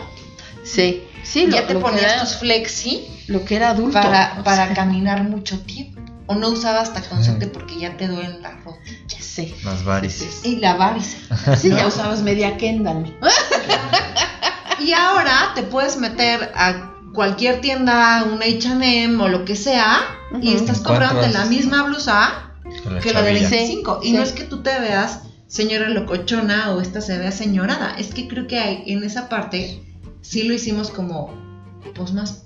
sí. 0.65 1.05
Sí, 1.25 1.47
ya 1.51 1.61
lo, 1.61 1.67
te 1.67 1.75
lo 1.75 1.81
ponías 1.81 2.05
era, 2.05 2.21
tus 2.21 2.37
flexi 2.37 3.07
lo 3.27 3.45
que 3.45 3.57
era 3.57 3.71
adulto. 3.71 3.93
para, 4.01 4.37
o 4.41 4.45
para 4.45 4.65
sea, 4.67 4.75
caminar 4.75 5.23
mucho 5.25 5.61
tiempo. 5.61 5.98
O 6.29 6.35
no 6.35 6.51
usabas 6.51 6.93
taconzote 6.93 7.47
porque 7.49 7.79
ya 7.81 7.97
te 7.97 8.07
duelen 8.07 8.43
las 8.43 8.63
rodillas. 8.63 9.25
Sí. 9.25 9.55
Las 9.65 9.85
varices. 9.85 10.45
Y 10.45 10.57
la 10.57 10.77
varice. 10.77 11.19
Sí, 11.57 11.69
ya 11.77 11.87
usabas 11.87 12.23
media 12.23 12.57
Kendall. 12.57 13.17
Y 14.81 14.93
ahora 14.93 15.53
te 15.55 15.63
puedes 15.65 15.97
meter 15.97 16.53
a 16.55 16.95
cualquier 17.13 17.61
tienda, 17.61 18.25
un 18.25 18.41
H&M 18.43 19.23
o 19.23 19.29
lo 19.29 19.45
que 19.45 19.57
sea, 19.57 20.01
y 20.41 20.55
estás 20.55 20.81
comprando 20.81 21.27
la 21.27 21.47
misma 21.47 21.85
blusa 21.85 22.53
la 22.89 23.01
que 23.01 23.13
la 23.13 23.23
de 23.23 23.35
chavilla. 23.35 23.51
25. 23.51 24.01
Sí, 24.03 24.09
y 24.09 24.13
no 24.13 24.23
sí. 24.23 24.29
es 24.29 24.33
que 24.35 24.45
tú 24.45 24.63
te 24.63 24.79
veas 24.79 25.23
señora 25.47 25.89
locochona 25.89 26.73
o 26.75 26.81
esta 26.81 27.01
se 27.01 27.19
vea 27.19 27.33
señorada. 27.33 27.97
Es 27.99 28.15
que 28.15 28.29
creo 28.29 28.47
que 28.47 28.59
hay, 28.61 28.85
en 28.87 29.03
esa 29.03 29.29
parte 29.29 29.83
sí 30.21 30.45
lo 30.45 30.55
hicimos 30.55 30.91
como, 30.91 31.35
pues 31.95 32.13
más 32.13 32.45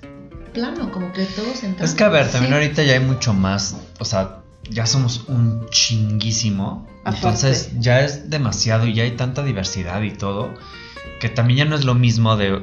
plano, 0.53 0.91
como 0.91 1.13
que 1.13 1.25
todos 1.25 1.63
entramos. 1.63 1.91
Es 1.91 1.95
que 1.95 2.05
a 2.05 2.09
ver, 2.09 2.31
también 2.31 2.53
Sí. 2.53 2.55
ahorita 2.55 2.83
ya 2.85 2.95
hay 2.95 3.01
mucho 3.01 3.33
más, 3.35 3.77
o 3.99 4.05
sea, 4.05 4.39
ya 4.71 4.87
somos 4.87 5.25
un 5.29 5.67
chinguísimo. 5.71 6.87
Aparte. 7.05 7.17
Entonces 7.17 7.71
ya 7.81 8.01
es 8.03 8.31
demasiado 8.31 8.87
y 8.87 8.95
ya 8.95 9.03
hay 9.03 9.13
tanta 9.13 9.43
diversidad 9.43 10.03
y 10.03 10.13
todo, 10.13 10.55
que 11.21 11.29
también 11.29 11.59
ya 11.59 11.65
no 11.65 11.75
es 11.75 11.85
lo 11.85 11.95
mismo 11.95 12.37
de 12.37 12.63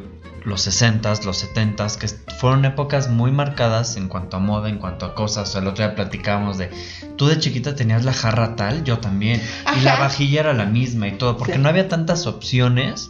los 0.50 0.68
60s, 0.68 1.24
los 1.24 1.45
70s, 1.45 1.95
que 1.97 2.08
fueron 2.36 2.66
épocas 2.66 3.10
muy 3.10 3.32
marcadas 3.32 3.95
en 3.95 4.08
cuanto 4.10 4.38
a 4.38 4.39
moda, 4.39 4.68
en 4.70 4.78
cuanto 4.80 5.06
a 5.06 5.14
cosas. 5.16 5.47
O 5.50 5.52
sea, 5.54 5.62
el 5.62 5.68
otro 5.68 5.86
día 5.86 5.95
platicábamos 5.95 6.58
de, 6.58 6.70
tú 7.16 7.28
de 7.28 7.39
chiquita 7.39 7.76
tenías 7.76 8.04
la 8.04 8.12
jarra 8.14 8.56
tal, 8.56 8.84
yo 8.84 8.97
también. 8.97 9.41
Y 9.78 9.82
la 9.82 9.95
vajilla 9.97 10.41
era 10.41 10.54
la 10.54 10.66
misma 10.66 11.08
y 11.08 11.14
todo, 11.14 11.38
porque 11.38 11.54
Sí. 11.54 11.60
no 11.60 11.70
había 11.70 11.88
tantas 11.88 12.26
opciones 12.28 13.10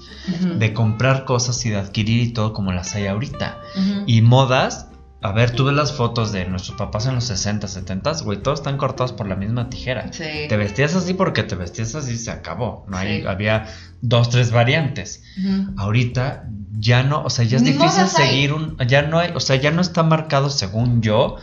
de 0.59 0.73
comprar 0.73 1.25
cosas 1.25 1.65
y 1.65 1.69
de 1.69 1.77
adquirir 1.77 2.21
y 2.21 2.33
todo 2.33 2.53
como 2.53 2.71
las 2.73 2.93
hay 2.93 3.07
ahorita. 3.07 3.57
Y 4.05 4.21
modas, 4.21 4.88
a 5.21 5.31
ver, 5.33 5.51
tú 5.51 5.65
ves 5.65 5.75
las 5.75 5.91
fotos 5.93 6.31
de 6.31 6.45
nuestros 6.45 6.77
papás 6.77 7.05
en 7.05 7.15
los 7.15 7.25
60, 7.25 7.67
70, 7.67 8.11
güey, 8.23 8.41
todos 8.41 8.59
están 8.59 8.77
cortados 8.77 9.11
por 9.11 9.27
la 9.27 9.35
misma 9.35 9.69
tijera. 9.69 10.11
Sí. 10.13 10.23
Te 10.47 10.55
vestías 10.55 10.95
así 10.95 11.13
porque 11.13 11.43
te 11.43 11.55
vestías 11.55 11.93
así 11.95 12.13
y 12.13 12.17
se 12.17 12.31
acabó. 12.31 12.85
No 12.87 12.97
hay, 12.97 13.21
Sí. 13.21 13.27
había 13.27 13.67
dos, 14.01 14.29
tres 14.29 14.51
variantes. 14.51 15.23
Ujú. 15.37 15.73
Ahorita 15.77 16.45
ya 16.77 17.03
no, 17.03 17.23
o 17.23 17.29
sea, 17.29 17.43
ya 17.43 17.57
es 17.57 17.63
Ni 17.63 17.71
difícil 17.73 18.07
seguir 18.07 18.53
un, 18.53 18.77
ya 18.87 19.01
no 19.01 19.19
hay, 19.19 19.31
o 19.35 19.39
sea, 19.41 19.57
ya 19.57 19.71
no 19.71 19.81
está 19.81 20.03
marcado 20.03 20.49
según 20.49 21.01
yo 21.01 21.35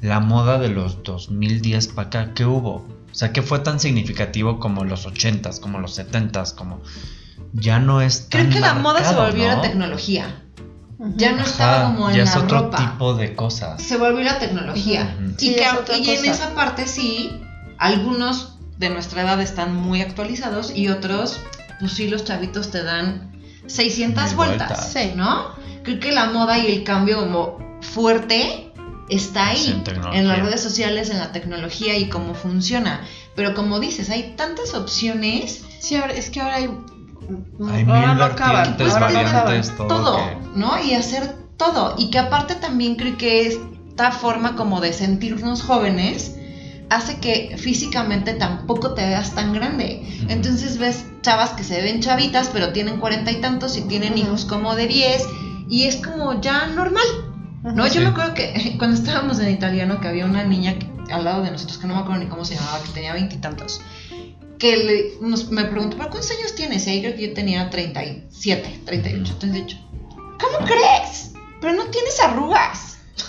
la 0.00 0.20
moda 0.20 0.58
de 0.58 0.68
los 0.68 1.02
2010 1.02 1.88
para 1.88 2.08
acá. 2.08 2.32
¿Qué 2.34 2.46
hubo? 2.46 2.86
O 3.10 3.14
sea, 3.14 3.32
¿qué 3.32 3.42
fue 3.42 3.58
tan 3.58 3.80
significativo 3.80 4.58
como 4.60 4.84
los 4.84 5.06
80s, 5.06 5.60
como 5.60 5.78
los 5.80 5.98
70s, 5.98 6.54
como 6.54 6.80
ya 7.52 7.78
no 7.78 8.00
es 8.00 8.28
tan 8.28 8.42
Creo 8.48 8.52
que 8.54 8.60
la 8.60 8.74
moda 8.74 9.04
se 9.04 9.14
volvió 9.14 9.48
¿no? 9.48 9.56
la 9.56 9.60
tecnología. 9.62 10.42
Ya 11.16 11.32
no 11.32 11.42
estaba 11.44 11.86
Ajá, 11.86 11.94
como 11.94 12.10
en 12.10 12.16
ya 12.16 12.24
la 12.24 12.30
es 12.30 12.36
otro 12.36 12.58
ropa. 12.62 12.76
tipo 12.78 13.14
de 13.14 13.34
cosas. 13.36 13.80
Se 13.82 13.96
volvió 13.96 14.22
la 14.24 14.38
tecnología. 14.38 15.16
Y, 15.20 15.38
Sí, 15.38 15.54
que- 15.54 15.62
es 15.62 15.72
otra 15.72 15.96
y 15.98 16.10
en 16.10 16.24
esa 16.24 16.54
parte 16.54 16.86
sí, 16.88 17.40
algunos 17.78 18.56
de 18.78 18.90
nuestra 18.90 19.22
edad 19.22 19.40
están 19.40 19.74
muy 19.76 20.00
actualizados 20.02 20.72
y 20.74 20.88
otros, 20.88 21.38
pues 21.80 21.92
sí, 21.92 22.08
los 22.08 22.24
chavitos 22.24 22.70
te 22.70 22.82
dan 22.82 23.32
600 23.66 24.24
Mil 24.28 24.36
vueltas, 24.36 24.68
vueltas. 24.68 24.92
Sí. 24.92 25.12
¿no? 25.14 25.46
Creo 25.84 26.00
que 26.00 26.10
la 26.12 26.26
moda 26.26 26.58
y 26.58 26.66
el 26.72 26.84
cambio 26.84 27.20
como 27.20 27.58
fuerte 27.80 28.72
está 29.08 29.54
Sí, 29.54 29.66
ahí, 29.68 29.70
en 29.72 29.84
tecnología. 29.84 30.20
en 30.20 30.28
las 30.28 30.38
redes 30.40 30.60
sociales, 30.62 31.10
en 31.10 31.18
la 31.18 31.32
tecnología 31.32 31.96
y 31.96 32.08
cómo 32.08 32.34
funciona. 32.34 33.02
Pero 33.36 33.54
como 33.54 33.78
dices, 33.80 34.10
hay 34.10 34.34
tantas 34.36 34.74
opciones 34.74 35.62
Sí, 35.80 35.94
ahora, 35.94 36.12
es 36.14 36.28
que 36.30 36.40
ahora 36.40 36.56
hay. 36.56 36.70
Hay 37.70 37.84
ahora 37.84 38.06
mil 38.08 38.18
no 38.18 38.24
acaban, 38.24 38.54
vertientes, 38.56 38.94
ahora 38.94 39.08
no 39.08 39.14
variantes, 39.14 39.70
acaban. 39.70 39.88
todo. 39.88 40.04
todo, 40.04 40.16
que- 40.16 40.58
¿no? 40.58 40.82
Y 40.82 40.94
hacer 40.94 41.34
todo. 41.56 41.94
Y 41.98 42.10
que 42.10 42.18
aparte 42.18 42.54
también 42.54 42.96
creo 42.96 43.16
que 43.18 43.46
esta 43.46 44.12
forma 44.12 44.54
como 44.56 44.80
de 44.80 44.92
sentirnos 44.92 45.62
jóvenes 45.62 46.34
hace 46.90 47.18
que 47.18 47.56
físicamente 47.58 48.32
tampoco 48.32 48.94
te 48.94 49.04
veas 49.06 49.34
tan 49.34 49.52
grande. 49.52 50.02
Ujú. 50.22 50.30
Entonces 50.32 50.78
ves 50.78 51.04
chavas 51.22 51.50
que 51.50 51.64
se 51.64 51.82
ven 51.82 52.00
chavitas, 52.00 52.48
pero 52.52 52.72
tienen 52.72 52.98
cuarenta 52.98 53.30
y 53.30 53.40
tantos 53.40 53.76
y 53.76 53.82
tienen 53.82 54.12
Ujú. 54.14 54.22
hijos 54.22 54.44
como 54.46 54.74
de 54.74 54.86
10 54.86 55.24
y 55.68 55.84
es 55.84 55.96
como 55.96 56.40
ya 56.40 56.66
normal. 56.66 57.04
No, 57.74 57.86
Sí. 57.86 57.96
yo 57.96 58.00
me 58.02 58.06
acuerdo 58.08 58.32
que 58.34 58.74
cuando 58.78 58.96
estábamos 58.96 59.38
en 59.40 59.50
italiano 59.50 60.00
que 60.00 60.08
había 60.08 60.24
una 60.24 60.44
niña 60.44 60.78
que- 60.78 60.88
al 61.12 61.24
lado 61.24 61.42
de 61.42 61.50
nosotros 61.50 61.76
que 61.78 61.86
no 61.86 61.94
me 61.94 62.00
acuerdo 62.00 62.22
ni 62.22 62.28
cómo 62.30 62.44
se 62.44 62.54
llamaba, 62.54 62.80
que 62.82 62.92
tenía 62.92 63.12
veintitantos, 63.12 63.80
que 64.58 64.76
le- 64.76 65.12
nos- 65.26 65.50
me 65.50 65.64
preguntó, 65.64 65.96
¿pero 65.96 66.10
cuántos 66.10 66.30
años 66.32 66.54
tienes? 66.54 66.86
Y 66.86 66.90
ahí 66.90 67.00
creo 67.02 67.14
que 67.16 67.28
yo 67.28 67.34
tenía 67.34 67.70
37, 67.70 68.80
38, 68.84 69.36
38. 69.38 69.76
¿Cómo 70.40 70.66
crees? 70.66 71.32
Pero 71.60 71.72
no 71.74 71.84
tienes 71.86 72.20
arrugas. 72.20 72.98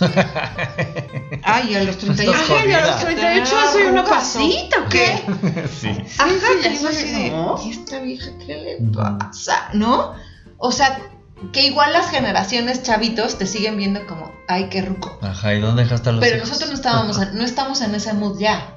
Ay, 1.42 1.74
a 1.74 1.82
los 1.84 1.98
38. 1.98 2.32
Estás 2.32 2.50
Ay, 2.50 2.72
a 2.72 2.80
los 2.86 2.90
jodida. 2.96 3.00
38 3.00 3.56
soy 3.72 3.82
una 3.82 4.00
¿Arrugas 4.02 4.36
o 4.36 4.38
pasita, 4.38 4.76
¿o 4.84 4.88
qué? 4.88 5.22
sí. 5.80 5.88
Ajá, 6.18 6.30
sí, 6.62 6.86
así 6.86 7.10
de, 7.10 7.30
¿no? 7.30 7.60
¿y 7.64 7.70
esta 7.70 7.98
vieja 8.00 8.30
qué 8.46 8.56
le 8.80 8.92
pasa? 8.92 9.68
¿No? 9.74 10.14
O 10.58 10.72
sea, 10.72 11.00
que 11.52 11.66
igual 11.66 11.92
las 11.92 12.10
generaciones 12.10 12.82
chavitos 12.82 13.38
te 13.38 13.46
siguen 13.46 13.76
viendo 13.76 14.06
como, 14.06 14.30
ay, 14.48 14.68
qué 14.70 14.82
ruco. 14.82 15.18
Ajá, 15.22 15.54
¿y 15.54 15.60
dónde 15.60 15.82
dejaste 15.84 16.10
a 16.10 16.12
los 16.12 16.20
Pero 16.20 16.36
hijos? 16.36 16.48
nosotros 16.48 16.70
no 16.70 16.76
estábamos, 16.76 17.18
en- 17.22 17.36
no 17.38 17.44
estamos 17.44 17.80
en 17.80 17.94
ese 17.94 18.12
mood 18.12 18.38
ya. 18.38 18.76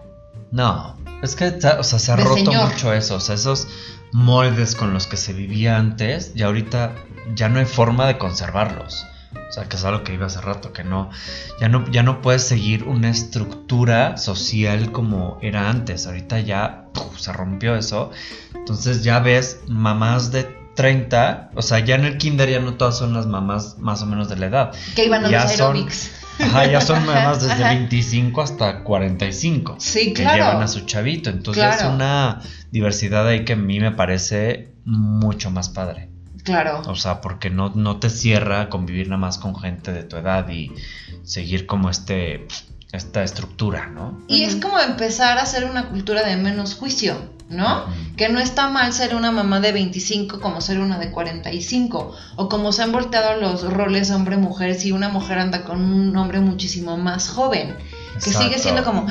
No, 0.51 0.97
es 1.23 1.35
que 1.35 1.45
o 1.47 1.83
sea, 1.83 1.99
se 1.99 2.11
ha 2.11 2.15
roto 2.17 2.35
señor. 2.35 2.69
mucho 2.69 2.93
eso, 2.93 3.15
o 3.15 3.19
sea, 3.19 3.35
esos 3.35 3.67
moldes 4.11 4.75
con 4.75 4.93
los 4.93 5.07
que 5.07 5.17
se 5.17 5.33
vivía 5.33 5.77
antes 5.77 6.31
y 6.35 6.43
ahorita 6.43 6.93
ya 7.35 7.49
no 7.49 7.59
hay 7.59 7.65
forma 7.65 8.05
de 8.07 8.17
conservarlos. 8.17 9.05
O 9.49 9.51
sea, 9.51 9.65
que 9.69 9.75
es 9.77 9.83
algo 9.83 10.03
que 10.03 10.13
iba 10.13 10.27
hace 10.27 10.41
rato, 10.41 10.73
que 10.73 10.83
no 10.83 11.09
ya 11.59 11.67
no 11.69 11.89
ya 11.91 12.03
no 12.03 12.21
puedes 12.21 12.43
seguir 12.43 12.83
una 12.83 13.09
estructura 13.09 14.17
social 14.17 14.91
como 14.91 15.37
era 15.41 15.69
antes. 15.69 16.05
Ahorita 16.05 16.39
ya 16.39 16.85
¡puf! 16.93 17.17
se 17.19 17.33
rompió 17.33 17.75
eso. 17.75 18.11
Entonces 18.53 19.03
ya 19.03 19.19
ves 19.19 19.59
mamás 19.67 20.31
de 20.31 20.43
30, 20.75 21.51
o 21.55 21.61
sea, 21.61 21.79
ya 21.79 21.95
en 21.95 22.05
el 22.05 22.17
kinder 22.17 22.49
ya 22.49 22.59
no 22.59 22.73
todas 22.75 22.97
son 22.97 23.13
las 23.13 23.25
mamás 23.27 23.77
más 23.79 24.01
o 24.01 24.05
menos 24.07 24.27
de 24.29 24.37
la 24.37 24.45
edad. 24.47 24.71
Que 24.95 25.05
iban 25.05 25.25
a 25.25 25.29
Ya 25.29 25.43
los 25.43 25.51
son- 25.53 25.61
aerobics. 25.75 26.11
Ajá, 26.39 26.65
ya 26.65 26.81
son 26.81 27.05
mamás 27.05 27.41
desde 27.41 27.63
Ajá. 27.63 27.69
25 27.75 28.41
hasta 28.41 28.83
45 28.83 29.75
Sí, 29.79 30.13
que 30.13 30.23
claro. 30.23 30.37
llevan 30.45 30.61
a 30.63 30.67
su 30.67 30.81
chavito. 30.81 31.29
Entonces 31.29 31.63
Claro. 31.63 31.81
es 31.89 31.95
una 31.95 32.41
diversidad 32.71 33.27
ahí 33.27 33.45
que 33.45 33.53
a 33.53 33.57
mí 33.57 33.79
me 33.79 33.91
parece 33.91 34.69
mucho 34.85 35.51
más 35.51 35.69
padre. 35.69 36.09
Claro. 36.43 36.81
O 36.87 36.95
sea, 36.95 37.21
porque 37.21 37.49
no, 37.49 37.69
no 37.75 37.99
te 37.99 38.09
cierra 38.09 38.67
convivir 38.69 39.07
nada 39.07 39.19
más 39.19 39.37
con 39.37 39.55
gente 39.55 39.93
de 39.93 40.03
tu 40.03 40.17
edad 40.17 40.49
y 40.49 40.71
seguir 41.23 41.65
como 41.67 41.89
este 41.89 42.47
esta 42.93 43.23
estructura, 43.23 43.87
¿no? 43.87 44.23
Y 44.27 44.43
es 44.43 44.55
como 44.55 44.79
empezar 44.79 45.39
a 45.39 45.41
hacer 45.41 45.65
una 45.65 45.89
cultura 45.89 46.23
de 46.23 46.37
menos 46.37 46.75
juicio, 46.75 47.17
¿no? 47.49 47.85
Que 48.15 48.29
no 48.29 48.39
está 48.39 48.69
mal 48.69 48.93
ser 48.93 49.15
una 49.15 49.31
mamá 49.31 49.59
de 49.59 49.71
25 49.71 50.39
como 50.39 50.61
ser 50.61 50.79
una 50.79 50.99
de 50.99 51.09
45. 51.09 52.15
O 52.35 52.49
como 52.49 52.71
se 52.71 52.83
han 52.83 52.91
volteado 52.91 53.41
los 53.41 53.63
roles 53.63 54.11
hombre-mujer 54.11 54.79
si 54.79 54.91
una 54.91 55.09
mujer 55.09 55.39
anda 55.39 55.63
con 55.63 55.81
un 55.81 56.15
hombre 56.15 56.39
muchísimo 56.39 56.95
más 56.95 57.29
joven. 57.29 57.75
Que 58.23 58.31
sigue 58.31 58.59
siendo 58.59 58.83
como... 58.83 59.07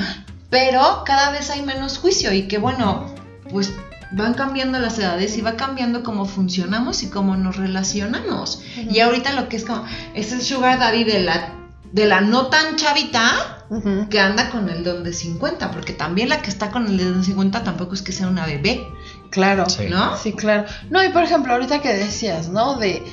Pero 0.49 1.03
cada 1.05 1.31
vez 1.31 1.49
hay 1.49 1.61
menos 1.63 1.97
juicio 1.97 2.31
y 2.31 2.43
que 2.43 2.59
bueno, 2.59 3.13
pues 3.49 3.73
van 4.11 4.33
cambiando 4.33 4.79
las 4.79 4.97
edades 4.97 5.35
y 5.37 5.41
va 5.41 5.57
cambiando 5.57 6.03
cómo 6.03 6.25
funcionamos 6.25 7.03
y 7.03 7.09
cómo 7.09 7.35
nos 7.35 7.57
relacionamos. 7.57 8.61
Y 8.77 9.01
ahorita 9.01 9.33
lo 9.33 9.49
que 9.49 9.57
es 9.57 9.65
como... 9.65 9.83
Es 10.13 10.31
el 10.31 10.41
sugar 10.41 10.79
daddy 10.79 11.03
de 11.03 11.19
la, 11.19 11.62
de 11.93 12.05
la 12.07 12.19
no 12.21 12.47
tan 12.47 12.75
chavita 12.75 13.65
que 14.09 14.19
anda 14.19 14.49
con 14.51 14.69
el 14.69 14.83
don 14.83 15.03
de 15.03 15.13
50, 15.13 15.71
porque 15.71 15.93
también 15.93 16.29
la 16.29 16.41
que 16.41 16.49
está 16.49 16.69
con 16.69 16.85
el 16.87 16.97
don 16.97 17.19
de 17.19 17.23
50 17.23 17.63
tampoco 17.63 17.93
es 17.93 18.01
que 18.01 18.11
sea 18.11 18.27
una 18.27 18.45
bebé, 18.45 18.85
Claro. 19.31 19.67
Sí. 19.69 19.85
¿no? 19.89 20.15
Sí, 20.17 20.33
claro. 20.33 20.65
No, 20.91 21.03
y 21.03 21.09
por 21.09 21.23
ejemplo, 21.23 21.53
ahorita 21.53 21.81
que 21.81 21.91
decías, 21.93 22.49
¿no? 22.49 22.75
De, 22.75 23.03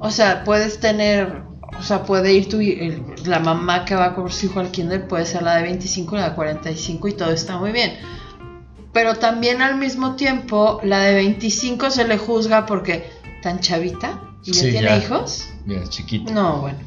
o 0.00 0.10
sea, 0.10 0.44
puedes 0.44 0.80
tener, 0.80 1.44
o 1.78 1.82
sea, 1.82 2.02
puede 2.02 2.32
ir 2.34 2.48
tu, 2.50 2.60
el- 2.60 3.02
la 3.24 3.38
mamá 3.38 3.84
que 3.86 3.94
va 3.94 4.14
con 4.14 4.30
su 4.30 4.46
hijo 4.46 4.60
al 4.60 4.70
kinder, 4.70 5.08
puede 5.08 5.24
ser 5.24 5.42
la 5.42 5.56
de 5.56 5.62
25, 5.62 6.16
la 6.16 6.30
de 6.30 6.34
45 6.34 7.08
y 7.08 7.12
todo 7.14 7.30
está 7.30 7.56
muy 7.58 7.72
bien. 7.72 7.94
Pero 8.92 9.14
también 9.14 9.62
al 9.62 9.76
mismo 9.76 10.16
tiempo, 10.16 10.78
la 10.84 11.00
de 11.00 11.14
25 11.14 11.90
se 11.90 12.06
le 12.06 12.18
juzga 12.18 12.66
porque 12.66 13.10
tan 13.42 13.60
chavita 13.60 14.20
y 14.44 14.52
ya 14.52 14.60
Sí, 14.62 14.70
tiene 14.72 14.88
ya. 14.88 14.96
hijos. 14.98 15.48
Mira, 15.64 15.84
chiquito. 15.88 16.30
No, 16.34 16.58
bueno. 16.60 16.78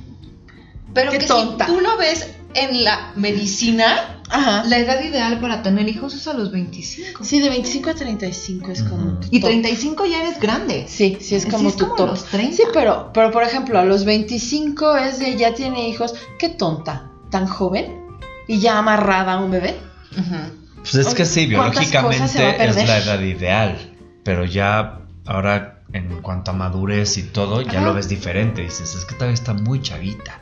Pero 0.95 1.11
Qué 1.11 1.19
que 1.19 1.27
tonta. 1.27 1.67
si 1.67 1.71
tú 1.73 1.81
lo 1.81 1.97
ves 1.97 2.31
en 2.55 2.83
la 2.85 3.11
medicina, 3.17 4.21
Ajá. 4.29 4.63
la 4.63 4.77
edad 4.79 5.03
ideal 5.03 5.39
para 5.41 5.61
tener 5.61 5.87
hijos 5.89 6.13
es 6.15 6.25
a 6.27 6.33
los 6.33 6.51
25. 6.51 7.23
Sí, 7.23 7.39
de 7.41 7.49
25 7.49 7.89
a 7.89 7.93
35 7.93 8.71
es 8.71 8.81
como 8.83 9.11
Ujú. 9.11 9.19
tu 9.19 9.27
Y 9.29 9.39
top. 9.41 9.49
35 9.49 10.05
ya 10.05 10.23
eres 10.23 10.39
grande. 10.39 10.85
Sí, 10.87 11.17
sí, 11.19 11.35
es 11.35 11.43
Sí, 11.43 11.49
como 11.49 11.67
es 11.69 11.75
tu 11.75 11.83
como 11.85 11.95
top. 11.95 12.07
los 12.11 12.23
30. 12.25 12.55
Sí, 12.55 12.63
pero, 12.73 13.11
pero 13.13 13.29
por 13.31 13.43
ejemplo, 13.43 13.77
a 13.77 13.83
los 13.85 14.05
25 14.05 14.95
es 14.95 15.19
de 15.19 15.35
ya 15.35 15.53
tiene 15.53 15.87
hijos. 15.89 16.15
Qué 16.39 16.49
tonta, 16.49 17.11
tan 17.29 17.45
joven 17.45 18.01
y 18.47 18.59
ya 18.59 18.77
amarrada 18.79 19.33
a 19.33 19.39
un 19.43 19.51
bebé. 19.51 19.75
Ujú. 20.13 20.35
Pues 20.77 20.95
es 20.95 21.13
que 21.13 21.25
sí, 21.25 21.51
¿Cuántas 21.51 21.87
cosas 21.91 22.31
se 22.31 22.41
va 22.43 22.49
a 22.51 22.53
biológicamente 22.53 22.81
es 22.81 22.87
la 22.87 22.97
edad 22.99 23.19
ideal, 23.19 23.95
pero 24.23 24.45
ya 24.45 25.01
ahora 25.25 25.81
en 25.93 26.21
cuanto 26.21 26.51
a 26.51 26.53
madurez 26.53 27.17
y 27.17 27.23
todo, 27.23 27.61
ya 27.61 27.79
Ajá. 27.79 27.81
lo 27.87 27.93
ves 27.95 28.07
diferente. 28.07 28.61
Dices, 28.61 28.95
es 28.95 29.03
que 29.03 29.15
todavía 29.15 29.33
está 29.33 29.53
muy 29.53 29.81
chavita. 29.81 30.39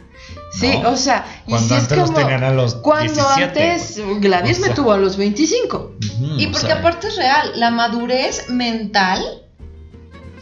Sí, 0.52 0.78
¿no? 0.82 0.92
o 0.92 0.98
sea, 0.98 1.26
y 1.48 1.50
Cuando 1.50 1.68
si 1.68 1.74
es 1.74 1.82
antes 1.82 1.98
los 1.98 2.12
como 2.12 2.20
tenían 2.22 2.44
a 2.44 2.52
los 2.52 2.76
cuando 2.76 3.14
17, 3.14 3.72
antes 3.72 4.02
Gladys 4.22 4.60
O 4.60 4.62
me 4.62 4.70
tuvo 4.70 4.92
a 4.92 4.98
los 4.98 5.18
25. 5.18 5.78
Ujú, 5.78 6.26
Y 6.38 6.46
o 6.46 6.52
porque 6.52 6.68
sea, 6.68 6.76
aparte 6.78 7.08
es 7.08 7.16
real, 7.16 7.52
la 7.56 7.72
madurez 7.72 8.50
mental 8.50 9.24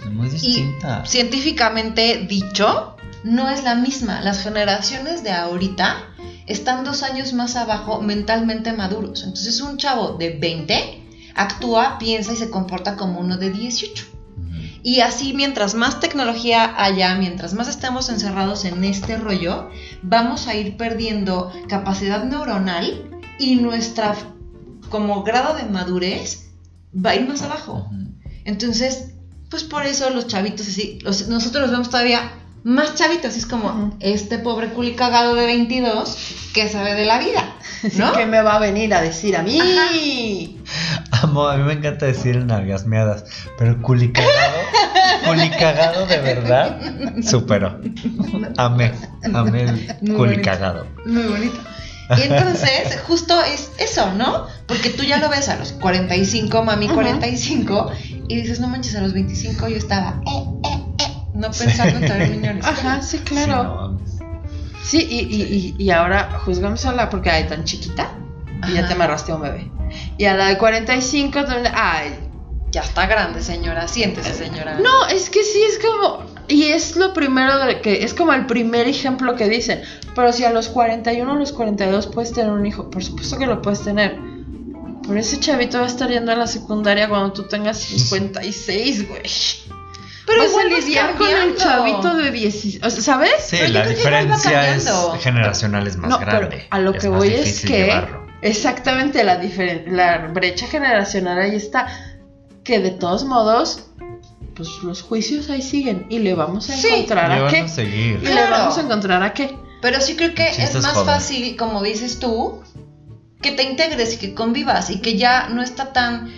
es 0.03 0.11
muy 0.11 0.27
y 0.27 0.31
distinta. 0.31 1.05
científicamente 1.05 2.25
dicho, 2.27 2.95
no 3.23 3.49
es 3.49 3.63
la 3.63 3.75
misma. 3.75 4.19
Las 4.21 4.43
generaciones 4.43 5.23
de 5.23 5.31
ahorita 5.31 6.03
están 6.45 6.83
dos 6.83 7.03
años 7.03 7.33
más 7.33 7.55
abajo 7.55 8.01
mentalmente 8.01 8.73
maduros. 8.73 9.23
Entonces 9.23 9.61
un 9.61 9.77
chavo 9.77 10.17
de 10.17 10.31
20 10.37 11.03
actúa, 11.35 11.97
piensa 11.99 12.33
y 12.33 12.35
se 12.35 12.49
comporta 12.49 12.97
como 12.97 13.19
uno 13.19 13.37
de 13.37 13.51
18. 13.51 14.05
Y 14.83 15.01
así 15.01 15.33
mientras 15.33 15.75
más 15.75 15.99
tecnología 15.99 16.73
haya, 16.77 17.15
mientras 17.15 17.53
más 17.53 17.67
estemos 17.67 18.09
encerrados 18.09 18.65
en 18.65 18.83
este 18.83 19.17
rollo, 19.17 19.69
vamos 20.01 20.47
a 20.47 20.55
ir 20.55 20.75
perdiendo 20.77 21.51
capacidad 21.69 22.23
neuronal 22.23 23.09
y 23.37 23.55
nuestra 23.57 24.15
como 24.89 25.23
grado 25.23 25.55
de 25.55 25.63
madurez 25.65 26.49
va 26.93 27.11
a 27.11 27.15
ir 27.15 27.27
más 27.27 27.41
abajo. 27.43 27.89
Entonces, 28.43 29.11
pues 29.49 29.63
por 29.63 29.85
eso 29.85 30.09
los 30.09 30.27
chavitos 30.27 30.67
así, 30.67 30.97
los- 31.03 31.27
nosotros 31.27 31.63
los 31.63 31.71
vemos 31.71 31.89
todavía 31.89 32.31
más 32.63 32.95
chavitos, 32.95 33.35
es 33.35 33.45
como 33.45 33.95
este 33.99 34.37
pobre 34.39 34.69
culi 34.69 34.93
cagado 34.93 35.33
de 35.35 35.45
22 35.45 36.15
que 36.53 36.69
sabe 36.69 36.93
de 36.95 37.05
la 37.05 37.19
vida, 37.19 37.55
¿no? 37.97 38.13
¿Qué 38.13 38.25
me 38.25 38.41
va 38.41 38.55
a 38.55 38.59
venir 38.59 38.93
a 38.93 39.01
decir 39.01 39.35
a 39.35 39.43
mí? 39.43 39.59
Amo, 41.21 41.47
a 41.47 41.57
mí 41.57 41.63
me 41.63 41.73
encanta 41.73 42.05
decir 42.05 42.35
en 42.35 42.47
nalgasmeadas, 42.47 43.25
pero 43.57 43.81
culicagado 43.81 44.57
culicagado 45.25 46.05
de 46.07 46.17
verdad 46.19 46.79
superó. 47.23 47.79
Amé, 48.57 48.91
amé 49.33 49.63
el 49.63 50.13
culicagado. 50.15 50.87
Muy 51.05 51.23
bonito. 51.23 51.59
Y 52.17 52.21
entonces, 52.23 52.99
justo 53.07 53.41
es 53.41 53.71
eso, 53.77 54.13
¿no? 54.13 54.47
Porque 54.67 54.89
tú 54.89 55.03
ya 55.03 55.17
lo 55.19 55.29
ves 55.29 55.47
a 55.47 55.55
los 55.55 55.71
45, 55.73 56.63
mami 56.63 56.87
Ujú. 56.87 56.95
45, 56.95 57.91
y 58.27 58.35
dices, 58.35 58.59
no 58.59 58.67
manches, 58.67 58.95
a 58.95 59.01
los 59.01 59.13
25 59.13 59.69
yo 59.69 59.77
estaba, 59.77 60.19
eh, 60.27 60.43
eh, 60.65 60.83
eh, 60.99 61.17
no 61.33 61.51
pensando 61.51 61.99
en 61.99 62.05
traer 62.05 62.29
riñones. 62.29 62.65
Ajá, 62.65 63.01
sí, 63.01 63.17
Sí, 63.19 63.23
claro. 63.23 63.63
no. 63.63 64.01
Sí, 64.83 65.07
y, 65.09 65.19
y, 65.19 65.75
y, 65.79 65.83
y 65.85 65.91
ahora 65.91 66.31
juzgamos 66.43 66.83
a 66.85 66.91
la 66.91 67.09
porque 67.09 67.29
hay 67.29 67.45
tan 67.45 67.63
chiquita 67.63 68.09
y 68.67 68.73
ya 68.73 68.87
te 68.87 68.93
amarraste 68.93 69.31
a 69.31 69.35
un 69.35 69.41
bebé. 69.43 69.71
Y 70.17 70.25
a 70.25 70.35
la 70.35 70.47
de 70.47 70.57
45, 70.57 71.43
donde- 71.43 71.71
ay, 71.73 72.15
Ya 72.73 72.81
está 72.81 73.05
grande, 73.05 73.41
señora, 73.43 73.85
siéntese, 73.89 74.33
señora. 74.33 74.79
No, 74.79 75.07
es 75.07 75.29
que 75.29 75.43
sí, 75.43 75.61
es 75.61 75.77
como. 75.79 76.23
Y 76.47 76.67
es 76.69 76.95
lo 76.95 77.13
primero 77.13 77.59
de 77.65 77.81
que. 77.81 78.03
Es 78.05 78.13
como 78.13 78.31
el 78.31 78.45
primer 78.45 78.87
ejemplo 78.87 79.35
que 79.35 79.49
dicen. 79.49 79.81
Pero 80.15 80.31
si 80.31 80.45
a 80.45 80.51
los 80.51 80.69
41 80.69 81.33
o 81.33 81.35
los 81.35 81.51
42 81.51 82.07
puedes 82.07 82.31
tener 82.31 82.49
un 82.51 82.65
hijo, 82.65 82.89
por 82.89 83.03
supuesto 83.03 83.37
que 83.37 83.45
lo 83.45 83.61
puedes 83.61 83.83
tener. 83.83 84.17
Pero 85.05 85.19
ese 85.19 85.37
chavito 85.39 85.79
va 85.79 85.83
a 85.83 85.87
estar 85.87 86.09
yendo 86.09 86.31
a 86.31 86.35
la 86.35 86.47
secundaria 86.47 87.09
cuando 87.09 87.33
tú 87.33 87.43
tengas 87.43 87.77
56, 87.77 89.07
güey. 89.09 89.21
Pero 90.25 90.43
Vas 90.43 90.49
igual 90.51 90.69
vas 90.71 90.85
lidiar 90.85 91.15
con 91.17 91.27
el 91.27 91.33
cambiando. 91.55 91.59
chavito 91.61 92.15
de 92.15 92.31
16. 92.31 92.83
o 92.83 92.89
sea, 92.89 93.01
¿Sabes? 93.03 93.31
Sí, 93.45 93.57
Pero 93.59 93.73
la 93.73 93.87
diferencia 93.87 94.75
es 94.75 94.89
generacional 95.19 95.87
es 95.87 95.97
más 95.97 96.09
no, 96.11 96.19
grande. 96.19 96.47
pero 96.49 96.63
a 96.69 96.79
lo 96.79 96.93
que 96.93 97.09
voy 97.09 97.33
es 97.33 97.61
que. 97.61 97.67
llevarlo. 97.85 98.20
Exactamente, 98.41 99.23
la, 99.23 99.39
la 99.87 100.27
brecha 100.27 100.67
generacional 100.67 101.39
ahí 101.39 101.55
está. 101.55 101.87
Que 102.63 102.79
de 102.79 102.91
todos 102.91 103.23
modos, 103.23 103.85
pues 104.55 104.69
los 104.83 105.01
juicios 105.01 105.49
ahí 105.49 105.61
siguen. 105.61 106.05
Y 106.09 106.19
le 106.19 106.33
vamos 106.35 106.69
a 106.69 106.75
Sí. 106.75 106.87
encontrar 106.87 107.31
a 107.31 107.47
qué. 107.49 107.59
a 107.61 107.67
seguir. 107.67 108.19
Y 108.23 108.27
le 108.27 108.49
vamos 108.49 108.77
a 108.77 108.81
encontrar 108.81 109.23
a 109.23 109.33
qué. 109.33 109.55
Pero 109.81 109.99
sí 109.99 110.15
creo 110.15 110.33
que 110.35 110.47
es 110.47 110.59
es 110.59 110.75
más 110.83 110.93
joven. 110.93 111.05
fácil, 111.07 111.55
como 111.57 111.81
dices 111.81 112.19
tú, 112.19 112.61
que 113.41 113.51
te 113.51 113.63
integres 113.63 114.13
y 114.13 114.17
que 114.17 114.33
convivas 114.35 114.91
y 114.91 115.01
que 115.01 115.17
ya 115.17 115.49
no 115.49 115.63
está 115.63 115.91
tan 115.93 116.31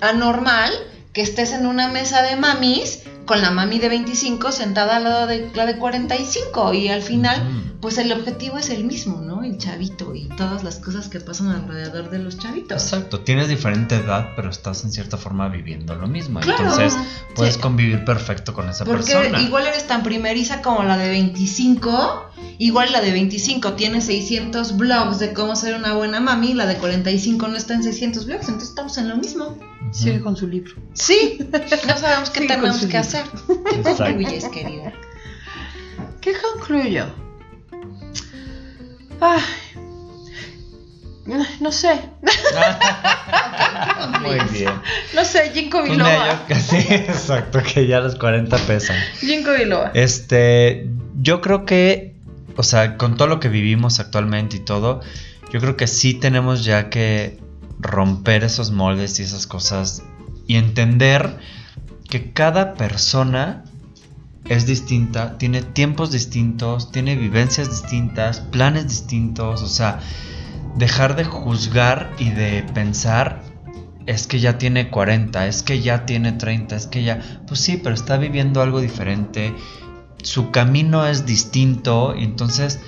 anormal 0.00 0.70
que 1.12 1.22
estés 1.22 1.52
en 1.52 1.66
una 1.66 1.88
mesa 1.88 2.22
de 2.22 2.36
mamis 2.36 3.00
con 3.26 3.40
la 3.40 3.50
mami 3.50 3.78
de 3.78 3.88
25 3.88 4.50
sentada 4.50 4.96
al 4.96 5.04
lado 5.04 5.26
de 5.26 5.48
la 5.54 5.64
de 5.66 5.76
45 5.76 6.74
y 6.74 6.88
al 6.88 7.02
final 7.02 7.40
pues 7.80 7.98
el 7.98 8.10
objetivo 8.12 8.58
es 8.58 8.70
el 8.70 8.84
mismo, 8.84 9.20
¿no? 9.20 9.42
El 9.44 9.58
chavito 9.58 10.14
y 10.14 10.28
todas 10.28 10.62
las 10.64 10.76
cosas 10.76 11.08
que 11.08 11.20
pasan 11.20 11.48
alrededor 11.50 12.10
de 12.10 12.18
los 12.20 12.38
chavitos. 12.38 12.82
Exacto, 12.82 13.20
tienes 13.20 13.48
diferente 13.48 13.96
edad, 13.96 14.30
pero 14.36 14.50
estás 14.50 14.84
en 14.84 14.92
cierta 14.92 15.16
forma 15.16 15.48
viviendo 15.48 15.94
lo 15.96 16.06
mismo. 16.08 16.40
Claro. 16.40 16.62
Entonces, 16.62 16.96
puedes 17.34 17.54
Sí. 17.54 17.60
convivir 17.60 18.04
perfecto 18.04 18.54
con 18.54 18.68
esa 18.68 18.84
Porque 18.84 19.12
persona. 19.14 19.40
igual 19.42 19.66
eres 19.66 19.86
tan 19.86 20.02
primeriza 20.02 20.62
como 20.62 20.82
la 20.84 20.96
de 20.96 21.08
25, 21.10 22.30
igual 22.58 22.92
la 22.92 23.00
de 23.00 23.12
25 23.12 23.72
tiene 23.74 24.00
600 24.00 24.76
blogs 24.76 25.18
de 25.18 25.32
cómo 25.32 25.56
ser 25.56 25.74
una 25.74 25.92
buena 25.94 26.20
mami, 26.20 26.54
la 26.54 26.66
de 26.66 26.76
45 26.76 27.48
no 27.48 27.56
está 27.56 27.74
en 27.74 27.82
600 27.82 28.26
blogs, 28.26 28.44
entonces 28.46 28.68
estamos 28.70 28.96
en 28.98 29.08
lo 29.08 29.16
mismo. 29.16 29.58
Sigue 29.92 30.20
con 30.20 30.36
su 30.36 30.48
libro. 30.48 30.74
Sí, 30.94 31.38
no 31.86 31.96
sabemos 31.98 32.30
qué 32.30 32.40
Sí, 32.40 32.46
tenemos 32.46 32.86
que 32.86 32.96
hacer. 32.98 33.24
Exacto. 33.72 34.04
Concluyes, 34.04 34.48
querida. 34.48 34.92
¿Qué 36.20 36.32
concluyo? 36.40 37.06
Ay. 39.20 39.42
No 41.60 41.70
sé. 41.70 42.00
Muy 44.22 44.38
bien. 44.50 44.72
No 45.14 45.24
sé, 45.24 45.50
Jinko 45.52 45.78
Una 45.78 45.92
Biloba. 45.92 46.46
casi, 46.48 46.76
exacto, 46.76 47.60
que 47.62 47.86
ya 47.86 48.00
los 48.00 48.16
40 48.16 48.56
pesan. 48.66 48.96
Jinko 49.20 49.52
Biloba. 49.52 49.92
Este, 49.94 50.88
yo 51.20 51.40
creo 51.40 51.64
que, 51.64 52.16
o 52.56 52.62
sea, 52.62 52.96
con 52.96 53.16
todo 53.16 53.28
lo 53.28 53.38
que 53.40 53.48
vivimos 53.48 54.00
actualmente 54.00 54.56
y 54.56 54.60
todo, 54.60 55.00
yo 55.52 55.60
creo 55.60 55.76
que 55.76 55.86
sí 55.86 56.14
tenemos 56.14 56.64
ya 56.64 56.90
que 56.90 57.38
romper 57.82 58.44
esos 58.44 58.70
moldes 58.70 59.20
y 59.20 59.24
esas 59.24 59.46
cosas 59.46 60.02
y 60.46 60.56
entender 60.56 61.38
que 62.08 62.32
cada 62.32 62.74
persona 62.74 63.64
es 64.46 64.66
distinta, 64.66 65.38
tiene 65.38 65.62
tiempos 65.62 66.10
distintos, 66.10 66.90
tiene 66.90 67.16
vivencias 67.16 67.70
distintas, 67.70 68.40
planes 68.40 68.88
distintos, 68.88 69.62
o 69.62 69.68
sea, 69.68 70.00
dejar 70.76 71.16
de 71.16 71.24
juzgar 71.24 72.12
y 72.18 72.30
de 72.30 72.64
pensar 72.74 73.42
es 74.06 74.26
que 74.26 74.40
ya 74.40 74.58
tiene 74.58 74.90
40, 74.90 75.46
es 75.46 75.62
que 75.62 75.80
ya 75.80 76.06
tiene 76.06 76.32
30, 76.32 76.74
es 76.74 76.86
que 76.86 77.04
ya, 77.04 77.42
pues 77.46 77.60
sí, 77.60 77.76
pero 77.76 77.94
está 77.94 78.16
viviendo 78.16 78.62
algo 78.62 78.80
diferente, 78.80 79.54
su 80.22 80.50
camino 80.50 81.06
es 81.06 81.24
distinto, 81.24 82.14
entonces, 82.16 82.80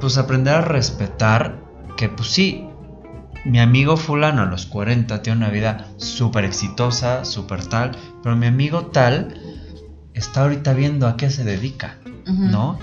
pues 0.00 0.18
aprender 0.18 0.54
a 0.54 0.60
respetar 0.62 1.62
que, 1.96 2.08
pues 2.08 2.28
sí, 2.30 2.68
mi 3.46 3.60
amigo 3.60 3.96
fulano 3.96 4.42
a 4.42 4.46
los 4.46 4.66
40 4.66 5.22
tiene 5.22 5.38
una 5.38 5.50
vida 5.50 5.88
súper 5.98 6.44
exitosa, 6.44 7.24
súper 7.24 7.64
tal, 7.64 7.92
pero 8.20 8.34
mi 8.34 8.46
amigo 8.46 8.86
tal 8.86 9.40
está 10.14 10.42
ahorita 10.42 10.74
viendo 10.74 11.06
a 11.06 11.16
qué 11.16 11.30
se 11.30 11.44
dedica, 11.44 11.98
¿no? 12.26 12.76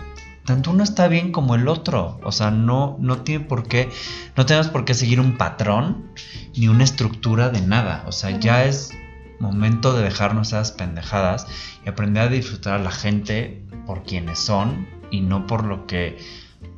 Tanto 0.45 0.71
uno 0.71 0.83
está 0.83 1.09
bien 1.09 1.33
como 1.33 1.55
el 1.55 1.67
otro, 1.67 2.17
o 2.23 2.31
sea, 2.31 2.49
no, 2.49 2.97
no 3.01 3.19
tiene 3.19 3.43
por 3.43 3.67
qué, 3.67 3.89
no 4.37 4.45
tenemos 4.45 4.69
por 4.69 4.85
qué 4.85 4.93
seguir 4.93 5.19
un 5.19 5.37
patrón 5.37 6.13
ni 6.55 6.69
una 6.69 6.85
estructura 6.85 7.49
de 7.49 7.61
nada, 7.61 8.05
o 8.07 8.13
sea, 8.13 8.31
ya 8.39 8.63
es 8.63 8.91
momento 9.39 9.93
de 9.93 10.03
dejarnos 10.03 10.47
esas 10.49 10.71
pendejadas 10.71 11.45
y 11.85 11.89
aprender 11.89 12.23
a 12.23 12.27
disfrutar 12.29 12.75
a 12.75 12.83
la 12.83 12.91
gente 12.91 13.65
por 13.85 14.03
quienes 14.03 14.39
son 14.39 14.87
y 15.11 15.19
no 15.19 15.45
por 15.45 15.65
lo 15.65 15.87
que 15.87 16.17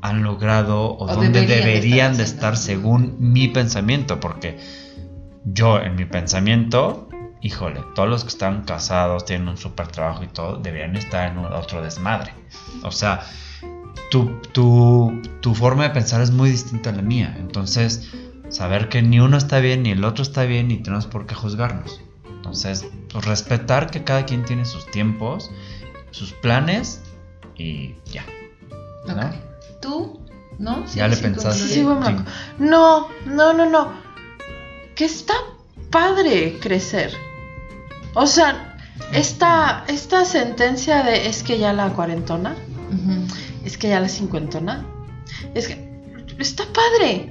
han 0.07 0.23
logrado 0.23 0.83
o, 0.91 1.03
O 1.05 1.07
donde 1.15 1.41
deberían 1.41 1.47
de 1.47 1.65
deberían 1.65 2.11
estar 2.11 2.17
de 2.17 2.23
estar 2.23 2.57
según 2.57 3.15
mi 3.19 3.47
pensamiento, 3.47 4.19
porque 4.19 4.57
yo 5.45 5.79
en 5.79 5.95
mi 5.95 6.05
pensamiento, 6.05 7.09
híjole, 7.41 7.81
todos 7.95 8.09
los 8.09 8.23
que 8.23 8.29
están 8.29 8.63
casados, 8.63 9.25
tienen 9.25 9.47
un 9.47 9.57
super 9.57 9.87
trabajo 9.87 10.23
y 10.23 10.27
todo, 10.27 10.57
deberían 10.57 10.95
estar 10.95 11.31
en 11.31 11.37
un- 11.37 11.51
otro 11.53 11.81
desmadre. 11.81 12.33
O 12.83 12.91
sea, 12.91 13.21
tu, 14.11 14.39
tu, 14.53 15.21
tu 15.41 15.53
forma 15.55 15.83
de 15.83 15.89
pensar 15.91 16.21
es 16.21 16.31
muy 16.31 16.49
distinta 16.49 16.89
a 16.89 16.93
la 16.93 17.01
mía. 17.01 17.35
Entonces, 17.39 18.11
saber 18.49 18.89
que 18.89 19.01
ni 19.01 19.19
uno 19.19 19.37
está 19.37 19.59
bien 19.59 19.83
ni 19.83 19.91
el 19.91 20.03
otro 20.03 20.21
está 20.23 20.43
bien 20.43 20.71
y 20.71 20.77
tenemos 20.77 21.07
por 21.07 21.25
qué 21.25 21.35
juzgarnos. 21.35 22.01
Entonces, 22.27 22.85
pues 23.11 23.25
respetar 23.25 23.89
que 23.89 24.03
cada 24.03 24.25
quien 24.25 24.45
tiene 24.45 24.65
sus 24.65 24.85
tiempos, 24.91 25.49
sus 26.11 26.31
planes 26.33 27.01
y 27.57 27.95
ya. 28.05 28.23
¿no? 29.07 29.13
Ok. 29.29 29.33
¿Tú? 29.81 30.19
¿No? 30.59 30.85
Ya 30.93 31.07
le 31.07 31.15
sí, 31.15 31.21
pensaste. 31.23 31.49
concluye. 31.59 31.73
Sí, 31.73 31.83
buen 31.83 31.99
blanco. 31.99 32.23
No, 32.59 33.09
no, 33.25 33.53
no, 33.53 33.69
no. 33.69 33.93
Que 34.95 35.05
está 35.05 35.33
padre 35.91 36.57
crecer. 36.61 37.13
O 38.13 38.25
sea, 38.27 38.77
esta, 39.11 39.83
esta 39.87 40.23
sentencia 40.25 41.03
de 41.03 41.27
es 41.27 41.43
que 41.43 41.57
ya 41.59 41.73
la 41.73 41.89
cuarentona, 41.89 42.55
es 43.65 43.77
que 43.77 43.89
ya 43.89 43.99
la 43.99 44.07
cincuentona, 44.07 44.85
es 45.53 45.67
que 45.67 45.85
está 46.39 46.63
padre. 46.71 47.29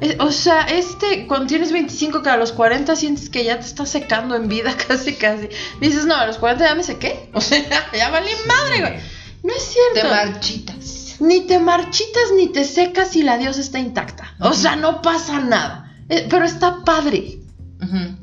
Es- 0.00 0.16
o 0.20 0.30
sea, 0.30 0.62
este, 0.62 1.26
cuando 1.26 1.46
tienes 1.46 1.72
25, 1.72 2.22
que 2.22 2.30
a 2.30 2.36
los 2.36 2.52
40 2.52 2.94
sientes 2.96 3.28
que 3.30 3.44
ya 3.44 3.58
te 3.58 3.66
está 3.66 3.86
secando 3.86 4.36
en 4.36 4.48
vida, 4.48 4.76
casi, 4.88 5.14
casi. 5.14 5.48
Dices, 5.80 6.06
no, 6.06 6.14
a 6.14 6.26
los 6.26 6.38
40 6.38 6.64
ya 6.68 6.74
me 6.76 6.84
sequé. 6.84 7.30
O 7.34 7.40
sea, 7.40 7.58
ya 7.92 8.10
valí 8.10 8.30
madre, 8.46 8.80
güey. 8.80 8.94
No 9.42 9.52
es 9.52 9.66
Te 9.94 10.00
cierto. 10.00 10.10
marchitas. 10.14 11.03
Ni 11.20 11.42
te 11.42 11.58
marchitas 11.58 12.32
ni 12.36 12.48
te 12.48 12.64
secas 12.64 13.14
y 13.16 13.22
la 13.22 13.38
diosa 13.38 13.60
está 13.60 13.78
intacta. 13.78 14.34
O 14.40 14.52
sea, 14.52 14.76
no 14.76 15.02
pasa 15.02 15.40
nada. 15.40 15.92
Eh, 16.08 16.26
pero 16.28 16.44
está 16.44 16.84
padre. 16.84 17.38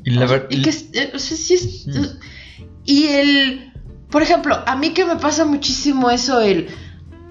Y 0.04 0.10
la 0.10 0.26
ver- 0.26 0.48
Y 0.50 0.62
que, 0.62 0.70
eh, 0.92 1.12
o 1.14 1.18
sea, 1.18 1.36
sí 1.36 1.54
es- 1.54 1.86
Mm. 1.86 2.04
Y 2.84 3.06
el. 3.08 3.72
Por 4.10 4.22
ejemplo, 4.22 4.60
a 4.66 4.76
mí 4.76 4.90
que 4.90 5.04
me 5.04 5.16
pasa 5.16 5.44
muchísimo 5.44 6.10
eso, 6.10 6.40
el. 6.40 6.68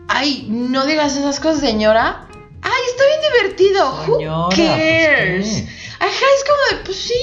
Ay, 0.07 0.45
no 0.49 0.85
digas 0.85 1.15
esas 1.17 1.39
cosas, 1.39 1.59
señora. 1.61 2.27
Ay, 2.61 2.81
está 2.89 3.03
bien 3.05 3.19
divertido. 3.33 4.05
Señora, 4.05 4.37
Who 4.37 4.49
pues, 4.49 4.57
cares? 4.69 5.45
¿qué? 5.45 5.67
Ajá, 5.99 6.09
es 6.37 6.43
como 6.43 6.77
de, 6.79 6.85
pues 6.85 6.97
sí, 6.97 7.13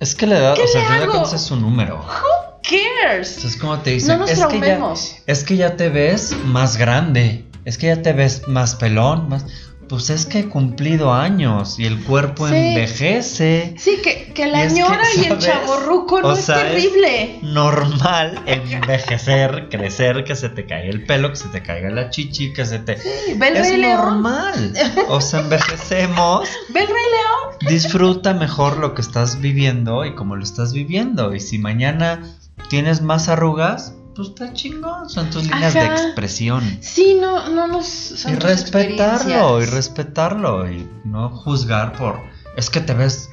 Es 0.00 0.14
que 0.14 0.26
la 0.26 0.38
edad, 0.38 0.54
¿Qué 0.54 0.62
o 0.62 0.66
sea, 0.68 0.80
le 0.82 0.86
al 1.04 1.10
final 1.10 1.34
es 1.34 1.50
un 1.50 1.62
número. 1.62 1.96
who 1.98 2.60
cares? 2.62 3.36
Entonces, 3.36 3.60
como 3.60 3.78
te 3.80 3.90
dicen, 3.92 4.08
No 4.08 4.18
nos 4.18 4.30
es, 4.30 4.36
que 4.36 4.42
ya, 4.42 4.48
traumemos. 4.48 5.16
es 5.26 5.44
que 5.44 5.56
ya 5.56 5.76
te 5.76 5.88
ves 5.88 6.36
más 6.44 6.76
grande, 6.76 7.45
es 7.66 7.76
que 7.76 7.88
ya 7.88 8.00
te 8.00 8.14
ves 8.14 8.48
más 8.48 8.74
pelón, 8.76 9.28
más... 9.28 9.44
Pues 9.88 10.10
es 10.10 10.26
que 10.26 10.40
he 10.40 10.48
cumplido 10.48 11.12
años 11.14 11.78
y 11.78 11.84
el 11.84 12.02
cuerpo 12.02 12.48
Sí. 12.48 12.56
envejece. 12.56 13.74
Sí, 13.78 13.98
que, 14.02 14.32
que 14.34 14.48
Y 14.48 14.50
la 14.50 14.64
es 14.64 14.72
que, 14.72 14.80
ñora 14.80 15.04
y 15.16 15.26
el 15.26 15.38
chaborruco 15.38 16.20
no 16.22 16.28
O 16.30 16.32
es 16.32 16.44
sea, 16.44 16.56
es- 16.56 16.72
terrible. 16.82 17.38
Normal 17.42 18.42
envejecer, 18.46 19.68
crecer, 19.70 20.24
que 20.24 20.34
se 20.34 20.48
te 20.48 20.66
caiga 20.66 20.90
el 20.90 21.04
pelo, 21.04 21.30
que 21.30 21.36
se 21.36 21.48
te 21.48 21.62
caiga 21.62 21.90
la 21.90 22.10
chichi, 22.10 22.52
que 22.52 22.64
se 22.66 22.80
te... 22.80 22.96
Sí, 22.98 23.34
ve 23.36 23.48
el 23.48 23.56
es 23.58 23.68
Rey 23.70 23.76
León. 23.80 23.96
normal. 23.96 24.72
O 25.08 25.20
sea, 25.20 25.38
envejecemos. 25.40 26.48
Ve 26.74 26.80
el 26.80 26.86
Rey 26.86 26.94
León. 26.96 27.70
Disfruta 27.72 28.34
mejor 28.34 28.78
lo 28.78 28.92
que 28.94 29.02
estás 29.02 29.40
viviendo 29.40 30.04
y 30.04 30.14
cómo 30.16 30.36
lo 30.36 30.42
estás 30.42 30.72
viviendo. 30.72 31.32
Y 31.34 31.38
si 31.40 31.58
mañana 31.58 32.22
tienes 32.68 33.02
más 33.02 33.28
arrugas, 33.28 33.94
pues 34.16 34.28
está 34.28 34.52
chingón. 34.52 35.08
Son 35.10 35.28
tus 35.30 35.44
líneas 35.44 35.74
de 35.74 35.84
expresión. 35.84 36.78
Sí, 36.80 37.16
no, 37.20 37.48
no 37.50 37.66
nos. 37.66 37.86
Son 37.86 38.32
y 38.32 38.36
tus 38.36 38.44
respetarlo, 38.50 39.62
y 39.62 39.66
respetarlo. 39.66 40.70
Y 40.70 40.88
no 41.04 41.28
juzgar 41.28 41.92
por. 41.92 42.20
Es 42.56 42.70
que 42.70 42.80
te 42.80 42.94
ves 42.94 43.28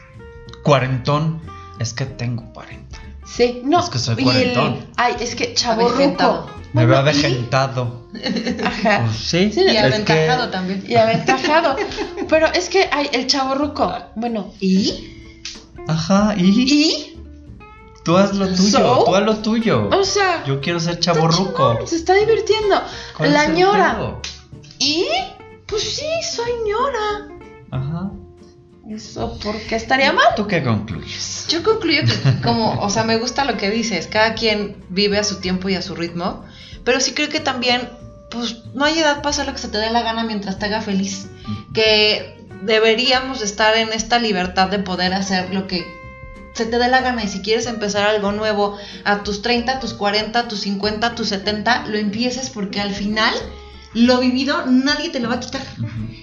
cuarentón. 0.63 1.41
Es 1.79 1.93
que 1.93 2.05
tengo 2.05 2.51
40. 2.53 2.99
Sí, 3.25 3.61
no. 3.63 3.79
Es 3.79 3.89
que 3.89 3.99
soy 3.99 4.15
el- 4.17 4.23
cuarentón. 4.23 4.85
Ay, 4.97 5.15
es 5.19 5.35
que 5.35 5.53
chavo 5.53 5.87
Avejentado. 5.89 6.49
Me 6.73 6.85
veo 6.85 6.97
avejentado. 6.97 8.07
Ajá. 8.65 9.03
Pues 9.05 9.17
sí, 9.17 9.51
Sí, 9.53 9.61
Y 9.61 9.77
aventajado 9.77 10.45
que- 10.45 10.51
también. 10.51 10.83
Y 10.87 10.95
aventajado. 10.95 11.75
Pero 12.29 12.47
es 12.47 12.67
que 12.67 12.89
hay 12.91 13.09
el 13.13 13.27
chavo 13.27 13.53
Bueno, 14.15 14.53
¿y? 14.59 15.09
Ajá, 15.87 16.33
y, 16.37 16.43
¿Y? 16.45 17.12
Tú 18.03 18.17
haz 18.17 18.33
lo 18.35 18.47
tuyo, 18.47 18.69
So? 18.79 19.03
tú 19.05 19.15
haz 19.15 19.23
lo 19.23 19.37
tuyo. 19.37 19.89
O 19.89 20.03
sea, 20.03 20.43
Yo 20.45 20.61
quiero 20.61 20.79
ser 20.79 20.99
chaborruco. 20.99 21.85
se 21.85 21.95
está 21.95 22.13
divirtiendo. 22.15 22.81
¿Cuál 23.17 23.33
La 23.33 23.47
ñora. 23.47 24.19
¿Y? 24.79 25.05
Pues 25.67 25.83
sí, 25.83 26.05
soy 26.35 26.51
ñora. 26.67 27.27
Ajá. 27.71 28.11
Eso, 28.89 29.39
¿por 29.39 29.57
qué 29.61 29.75
estaría 29.75 30.11
mal? 30.11 30.25
¿Tú 30.35 30.45
qué 30.45 30.61
concluyes? 30.61 31.47
Yo 31.47 31.63
concluyo 31.63 32.01
que 32.03 32.41
como, 32.43 32.79
o 32.81 32.89
sea, 32.89 33.03
me 33.03 33.17
gusta 33.17 33.45
lo 33.45 33.55
que 33.57 33.71
dices, 33.71 34.07
cada 34.07 34.33
quien 34.33 34.83
vive 34.89 35.17
a 35.17 35.23
su 35.23 35.39
tiempo 35.39 35.69
y 35.69 35.75
a 35.75 35.81
su 35.81 35.95
ritmo, 35.95 36.43
pero 36.83 36.99
sí 36.99 37.13
creo 37.13 37.29
que 37.29 37.39
también, 37.39 37.89
pues 38.29 38.57
no 38.73 38.83
hay 38.83 38.99
edad 38.99 39.17
para 39.17 39.29
hacer 39.29 39.45
lo 39.45 39.53
que 39.53 39.59
se 39.59 39.69
te 39.69 39.77
dé 39.77 39.89
la 39.89 40.01
gana 40.01 40.25
mientras 40.25 40.59
te 40.59 40.65
haga 40.65 40.81
feliz, 40.81 41.27
que 41.73 42.45
deberíamos 42.63 43.41
estar 43.41 43.75
en 43.77 43.93
esta 43.93 44.19
libertad 44.19 44.67
de 44.67 44.79
poder 44.79 45.13
hacer 45.13 45.53
lo 45.53 45.65
que 45.67 45.85
se 46.53 46.65
te 46.65 46.77
dé 46.77 46.87
la 46.87 47.01
gana 47.01 47.23
y 47.23 47.27
si 47.27 47.41
quieres 47.41 47.65
empezar 47.65 48.07
algo 48.07 48.31
nuevo 48.31 48.77
a 49.03 49.23
tus 49.23 49.41
30, 49.41 49.73
a 49.73 49.79
tus 49.79 49.93
40, 49.93 50.39
a 50.39 50.47
tus 50.47 50.59
50, 50.61 51.07
a 51.07 51.15
tus 51.15 51.29
70, 51.29 51.87
lo 51.87 51.97
empieces 51.97 52.49
porque 52.49 52.79
al 52.79 52.93
final 52.93 53.33
lo 53.93 54.19
vivido 54.19 54.65
nadie 54.65 55.09
te 55.09 55.19
lo 55.19 55.29
va 55.29 55.35
a 55.35 55.39
quitar. 55.39 55.61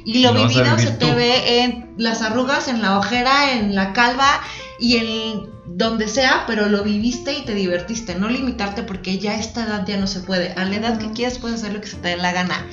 Y 0.05 0.20
lo 0.20 0.33
vivido 0.33 0.78
se 0.78 0.93
te 0.93 1.07
tú. 1.07 1.14
ve 1.14 1.62
en 1.62 1.95
las 1.97 2.22
arrugas, 2.22 2.68
en 2.68 2.83
la 2.83 2.99
ojera, 2.99 3.53
en 3.53 3.74
la 3.74 3.93
calva 3.93 4.41
y 4.78 4.97
en 4.97 5.51
donde 5.66 6.09
sea, 6.09 6.45
pero 6.47 6.68
lo 6.68 6.83
viviste 6.83 7.33
y 7.33 7.45
te 7.45 7.55
divertiste. 7.55 8.14
No 8.14 8.28
limitarte 8.28 8.83
porque 8.83 9.18
ya 9.18 9.33
a 9.33 9.39
esta 9.39 9.64
edad 9.64 9.87
ya 9.87 9.99
no 9.99 10.07
se 10.07 10.20
puede. 10.20 10.53
A 10.53 10.64
la 10.64 10.76
edad 10.76 10.99
que 10.99 11.12
quieras 11.12 11.39
puedes 11.39 11.61
hacer 11.61 11.74
lo 11.74 11.81
que 11.81 11.87
se 11.87 11.97
te 11.97 12.09
dé 12.09 12.16
la 12.16 12.33
gana. 12.33 12.66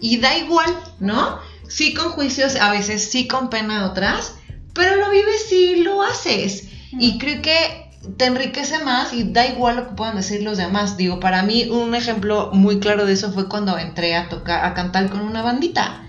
Y 0.00 0.18
da 0.18 0.36
igual, 0.38 0.78
¿no? 1.00 1.40
Sí 1.68 1.92
con 1.92 2.10
juicios, 2.12 2.56
a 2.56 2.70
veces 2.70 3.10
sí 3.10 3.26
con 3.26 3.50
pena 3.50 3.86
otras, 3.86 4.34
pero 4.72 4.96
lo 4.96 5.10
vives 5.10 5.52
y 5.52 5.76
lo 5.76 6.02
haces. 6.02 6.67
Y 6.92 7.18
creo 7.18 7.42
que 7.42 7.88
te 8.16 8.26
enriquece 8.26 8.82
más 8.84 9.12
y 9.12 9.24
da 9.24 9.46
igual 9.46 9.76
lo 9.76 9.88
que 9.88 9.94
puedan 9.94 10.16
decir 10.16 10.42
los 10.42 10.56
demás. 10.56 10.96
Digo, 10.96 11.20
para 11.20 11.42
mí 11.42 11.68
un 11.70 11.94
ejemplo 11.94 12.50
muy 12.52 12.78
claro 12.78 13.06
de 13.06 13.12
eso 13.12 13.32
fue 13.32 13.48
cuando 13.48 13.76
entré 13.78 14.14
a 14.14 14.28
tocar, 14.28 14.64
a 14.64 14.74
cantar 14.74 15.10
con 15.10 15.20
una 15.20 15.42
bandita. 15.42 16.04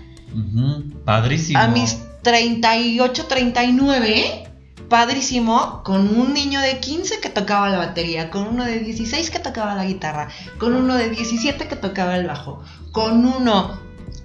Padrísimo. 1.04 1.58
A 1.58 1.68
mis 1.68 1.98
38, 2.22 3.26
39, 3.26 4.50
padrísimo, 4.88 5.82
con 5.84 6.16
un 6.16 6.34
niño 6.34 6.60
de 6.60 6.78
15 6.78 7.20
que 7.20 7.28
tocaba 7.28 7.68
la 7.70 7.78
batería, 7.78 8.30
con 8.30 8.46
uno 8.46 8.64
de 8.64 8.80
16 8.80 9.30
que 9.30 9.38
tocaba 9.38 9.74
la 9.74 9.84
guitarra, 9.84 10.28
con 10.58 10.74
uno 10.74 10.94
de 10.94 11.10
17 11.10 11.68
que 11.68 11.76
tocaba 11.76 12.16
el 12.16 12.26
bajo, 12.26 12.62
con 12.92 13.24
uno 13.24 13.78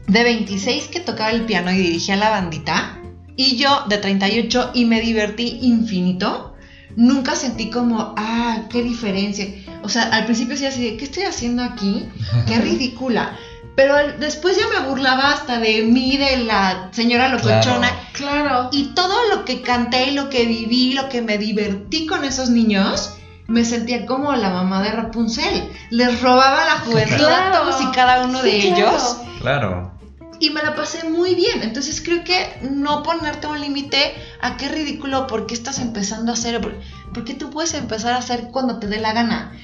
de 0.08 0.24
26 0.24 0.88
que 0.88 1.00
tocaba 1.00 1.32
el 1.32 1.46
piano 1.46 1.72
y 1.72 1.78
dirigía 1.78 2.16
la 2.16 2.30
bandita, 2.30 3.00
y 3.36 3.58
yo 3.58 3.84
de 3.88 3.98
38 3.98 4.72
y 4.74 4.86
me 4.86 5.02
divertí 5.02 5.60
infinito. 5.62 6.54
Nunca 6.96 7.36
sentí 7.36 7.70
como, 7.70 8.14
ah, 8.18 8.64
qué 8.70 8.82
diferencia. 8.82 9.48
O 9.84 9.90
sea, 9.90 10.04
al 10.04 10.26
principio 10.26 10.56
sí 10.56 10.66
así 10.66 10.84
de, 10.92 10.98
¿qué 10.98 11.06
estoy 11.06 11.24
haciendo 11.24 11.64
aquí? 11.64 12.08
Qué 12.48 12.58
ridícula. 12.62 13.38
Pero 13.76 13.98
el- 14.00 14.20
después 14.20 14.58
ya 14.58 14.64
me 14.80 14.88
burlaba 14.88 15.34
hasta 15.34 15.60
de 15.60 15.82
mí, 15.84 16.16
de 16.16 16.38
la 16.46 16.90
señora 16.94 17.28
locochona. 17.28 17.90
Claro. 18.14 18.70
Y 18.72 18.94
todo 18.96 19.14
lo 19.30 19.44
que 19.44 19.62
canté, 19.62 20.12
lo 20.14 20.30
que 20.30 20.46
viví, 20.46 20.94
lo 20.94 21.10
que 21.10 21.22
me 21.22 21.38
divertí 21.38 22.06
con 22.06 22.24
esos 22.24 22.50
niños, 22.50 23.16
me 23.48 23.66
sentía 23.66 24.06
como 24.06 24.32
la 24.34 24.50
mamá 24.52 24.82
de 24.82 24.92
Rapunzel. 24.92 25.70
Les 25.90 26.22
robaba 26.22 26.64
la 26.66 26.80
juventud 26.80 27.14
a 27.26 27.50
Claro. 27.52 27.58
todos 27.66 27.82
y 27.82 27.92
cada 27.92 28.24
uno 28.24 28.42
de 28.42 28.56
ellos. 28.70 29.18
claro. 29.42 29.92
Y 30.40 30.50
me 30.50 30.62
la 30.62 30.76
pasé 30.76 31.08
muy 31.10 31.34
bien. 31.36 31.64
Entonces 31.64 32.02
creo 32.02 32.24
que 32.24 32.58
no 32.70 33.04
ponerte 33.04 33.48
un 33.48 33.60
límite 33.62 34.14
a 34.42 34.58
qué 34.58 34.68
ridículo, 34.70 35.28
por 35.28 35.48
qué 35.48 35.54
estás 35.54 35.80
empezando 35.80 36.32
a 36.32 36.36
hacer, 36.36 36.60
por- 36.62 36.78
porque 37.14 37.34
tú 37.34 37.50
puedes 37.50 37.74
empezar 37.74 38.14
a 38.14 38.18
hacer 38.18 38.50
cuando 38.52 38.80
te 38.80 38.88
dé 38.88 39.00
la 39.00 39.14
gana. 39.14 39.58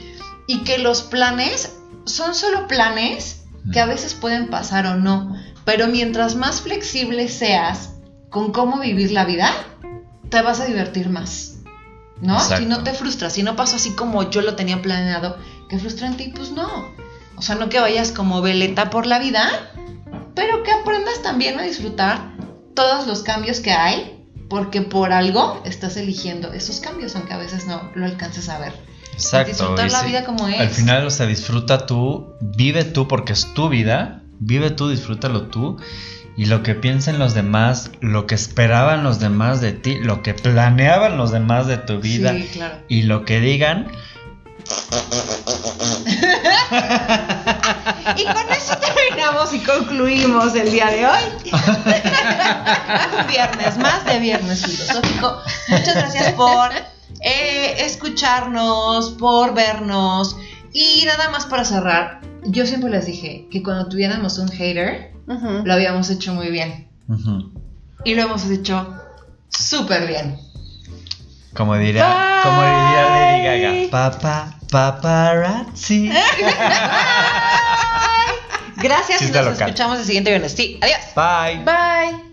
Y 0.47 0.59
que 0.63 0.77
los 0.77 1.01
planes 1.03 1.73
son 2.05 2.33
solo 2.35 2.67
planes 2.67 3.43
que 3.71 3.79
a 3.79 3.85
veces 3.85 4.13
pueden 4.15 4.49
pasar 4.49 4.85
o 4.87 4.95
no. 4.95 5.35
Pero 5.65 5.87
mientras 5.87 6.35
más 6.35 6.61
flexible 6.61 7.27
seas 7.27 7.91
con 8.29 8.51
cómo 8.51 8.79
vivir 8.79 9.11
la 9.11 9.25
vida, 9.25 9.51
te 10.29 10.41
vas 10.41 10.59
a 10.61 10.65
divertir 10.65 11.09
más. 11.09 11.57
¿No? 12.21 12.35
Exacto. 12.35 12.57
Si 12.63 12.65
no 12.69 12.83
te 12.83 12.93
frustras, 12.93 13.33
si 13.33 13.43
no 13.43 13.55
pasó 13.55 13.75
así 13.75 13.91
como 13.91 14.29
yo 14.29 14.41
lo 14.41 14.55
tenía 14.55 14.81
planeado, 14.81 15.37
qué 15.69 15.77
frustrante, 15.79 16.23
y 16.23 16.29
pues 16.31 16.51
no. 16.51 16.67
O 17.35 17.41
sea, 17.41 17.55
no 17.55 17.67
que 17.69 17.79
vayas 17.79 18.11
como 18.11 18.41
veleta 18.41 18.89
por 18.89 19.05
la 19.07 19.17
vida, 19.19 19.49
pero 20.35 20.63
que 20.63 20.71
aprendas 20.71 21.21
también 21.21 21.59
a 21.59 21.63
disfrutar 21.63 22.33
todos 22.73 23.07
los 23.07 23.23
cambios 23.23 23.59
que 23.59 23.71
hay, 23.71 24.25
porque 24.49 24.81
por 24.81 25.13
algo 25.13 25.61
estás 25.65 25.97
eligiendo 25.97 26.51
esos 26.53 26.79
cambios, 26.79 27.15
aunque 27.15 27.33
a 27.33 27.37
veces 27.37 27.67
no 27.67 27.91
lo 27.95 28.05
alcances 28.05 28.49
a 28.49 28.59
ver. 28.59 28.73
Exacto. 29.13 29.51
Disfrutar 29.51 29.91
la 29.91 29.99
sí, 30.01 30.07
vida 30.07 30.25
como 30.25 30.47
es. 30.47 30.59
Al 30.59 30.69
final, 30.69 31.05
o 31.05 31.09
sea, 31.09 31.25
disfruta 31.25 31.85
tú, 31.85 32.33
vive 32.41 32.83
tú 32.83 33.07
porque 33.07 33.33
es 33.33 33.53
tu 33.53 33.69
vida, 33.69 34.23
vive 34.39 34.71
tú, 34.71 34.89
disfrútalo 34.89 35.43
tú. 35.43 35.77
Y 36.37 36.45
lo 36.45 36.63
que 36.63 36.75
piensen 36.75 37.19
los 37.19 37.33
demás, 37.33 37.91
lo 37.99 38.25
que 38.25 38.35
esperaban 38.35 39.03
los 39.03 39.19
demás 39.19 39.59
de 39.61 39.73
ti, 39.73 39.99
lo 39.99 40.23
que 40.23 40.33
planeaban 40.33 41.17
los 41.17 41.31
demás 41.31 41.67
de 41.67 41.77
tu 41.77 41.99
vida 41.99 42.33
Sí, 42.33 42.49
claro. 42.53 42.77
y 42.87 43.03
lo 43.03 43.25
que 43.25 43.41
digan, 43.41 43.91
Y 48.17 48.23
con 48.25 48.51
eso 48.51 48.75
terminamos 48.77 49.53
y 49.53 49.59
concluimos 49.59 50.55
el 50.55 50.71
día 50.71 50.87
de 50.87 51.05
hoy. 51.05 51.23
Un 53.19 53.27
viernes 53.27 53.77
más 53.77 54.05
de 54.05 54.19
Viernes 54.19 54.65
Filosófico. 54.65 55.37
Muchas 55.69 55.95
gracias 55.95 56.33
por 56.33 56.71
eh, 57.21 57.75
escucharnos, 57.85 59.11
por 59.11 59.53
vernos. 59.53 60.35
Y 60.73 61.03
nada 61.05 61.29
más 61.29 61.45
para 61.45 61.63
cerrar, 61.65 62.21
yo 62.45 62.65
siempre 62.65 62.89
les 62.89 63.05
dije 63.05 63.47
que 63.51 63.61
cuando 63.63 63.87
tuviéramos 63.87 64.37
un 64.37 64.49
hater, 64.49 65.13
lo 65.27 65.73
habíamos 65.73 66.09
hecho 66.09 66.33
muy 66.33 66.49
bien. 66.49 66.87
Y 68.03 68.15
lo 68.15 68.23
hemos 68.23 68.45
hecho 68.49 68.95
súper 69.49 70.07
bien. 70.07 70.37
como 71.55 71.75
diría, 71.75 72.07
Bye. 72.07 72.43
como 72.43 72.61
diría 72.61 73.09
Lady 73.09 73.89
Gaga, 73.89 73.91
papá, 73.91 74.59
paparazzi. 74.71 76.09
Gracias 78.77 79.21
y 79.21 79.25
nos 79.25 79.35
local. 79.45 79.51
escuchamos 79.69 79.99
el 79.99 80.05
siguiente 80.05 80.31
viernes. 80.31 80.53
Sí, 80.53 80.79
adiós. 80.81 80.99
Bye. 81.15 81.63
Bye. 81.63 82.30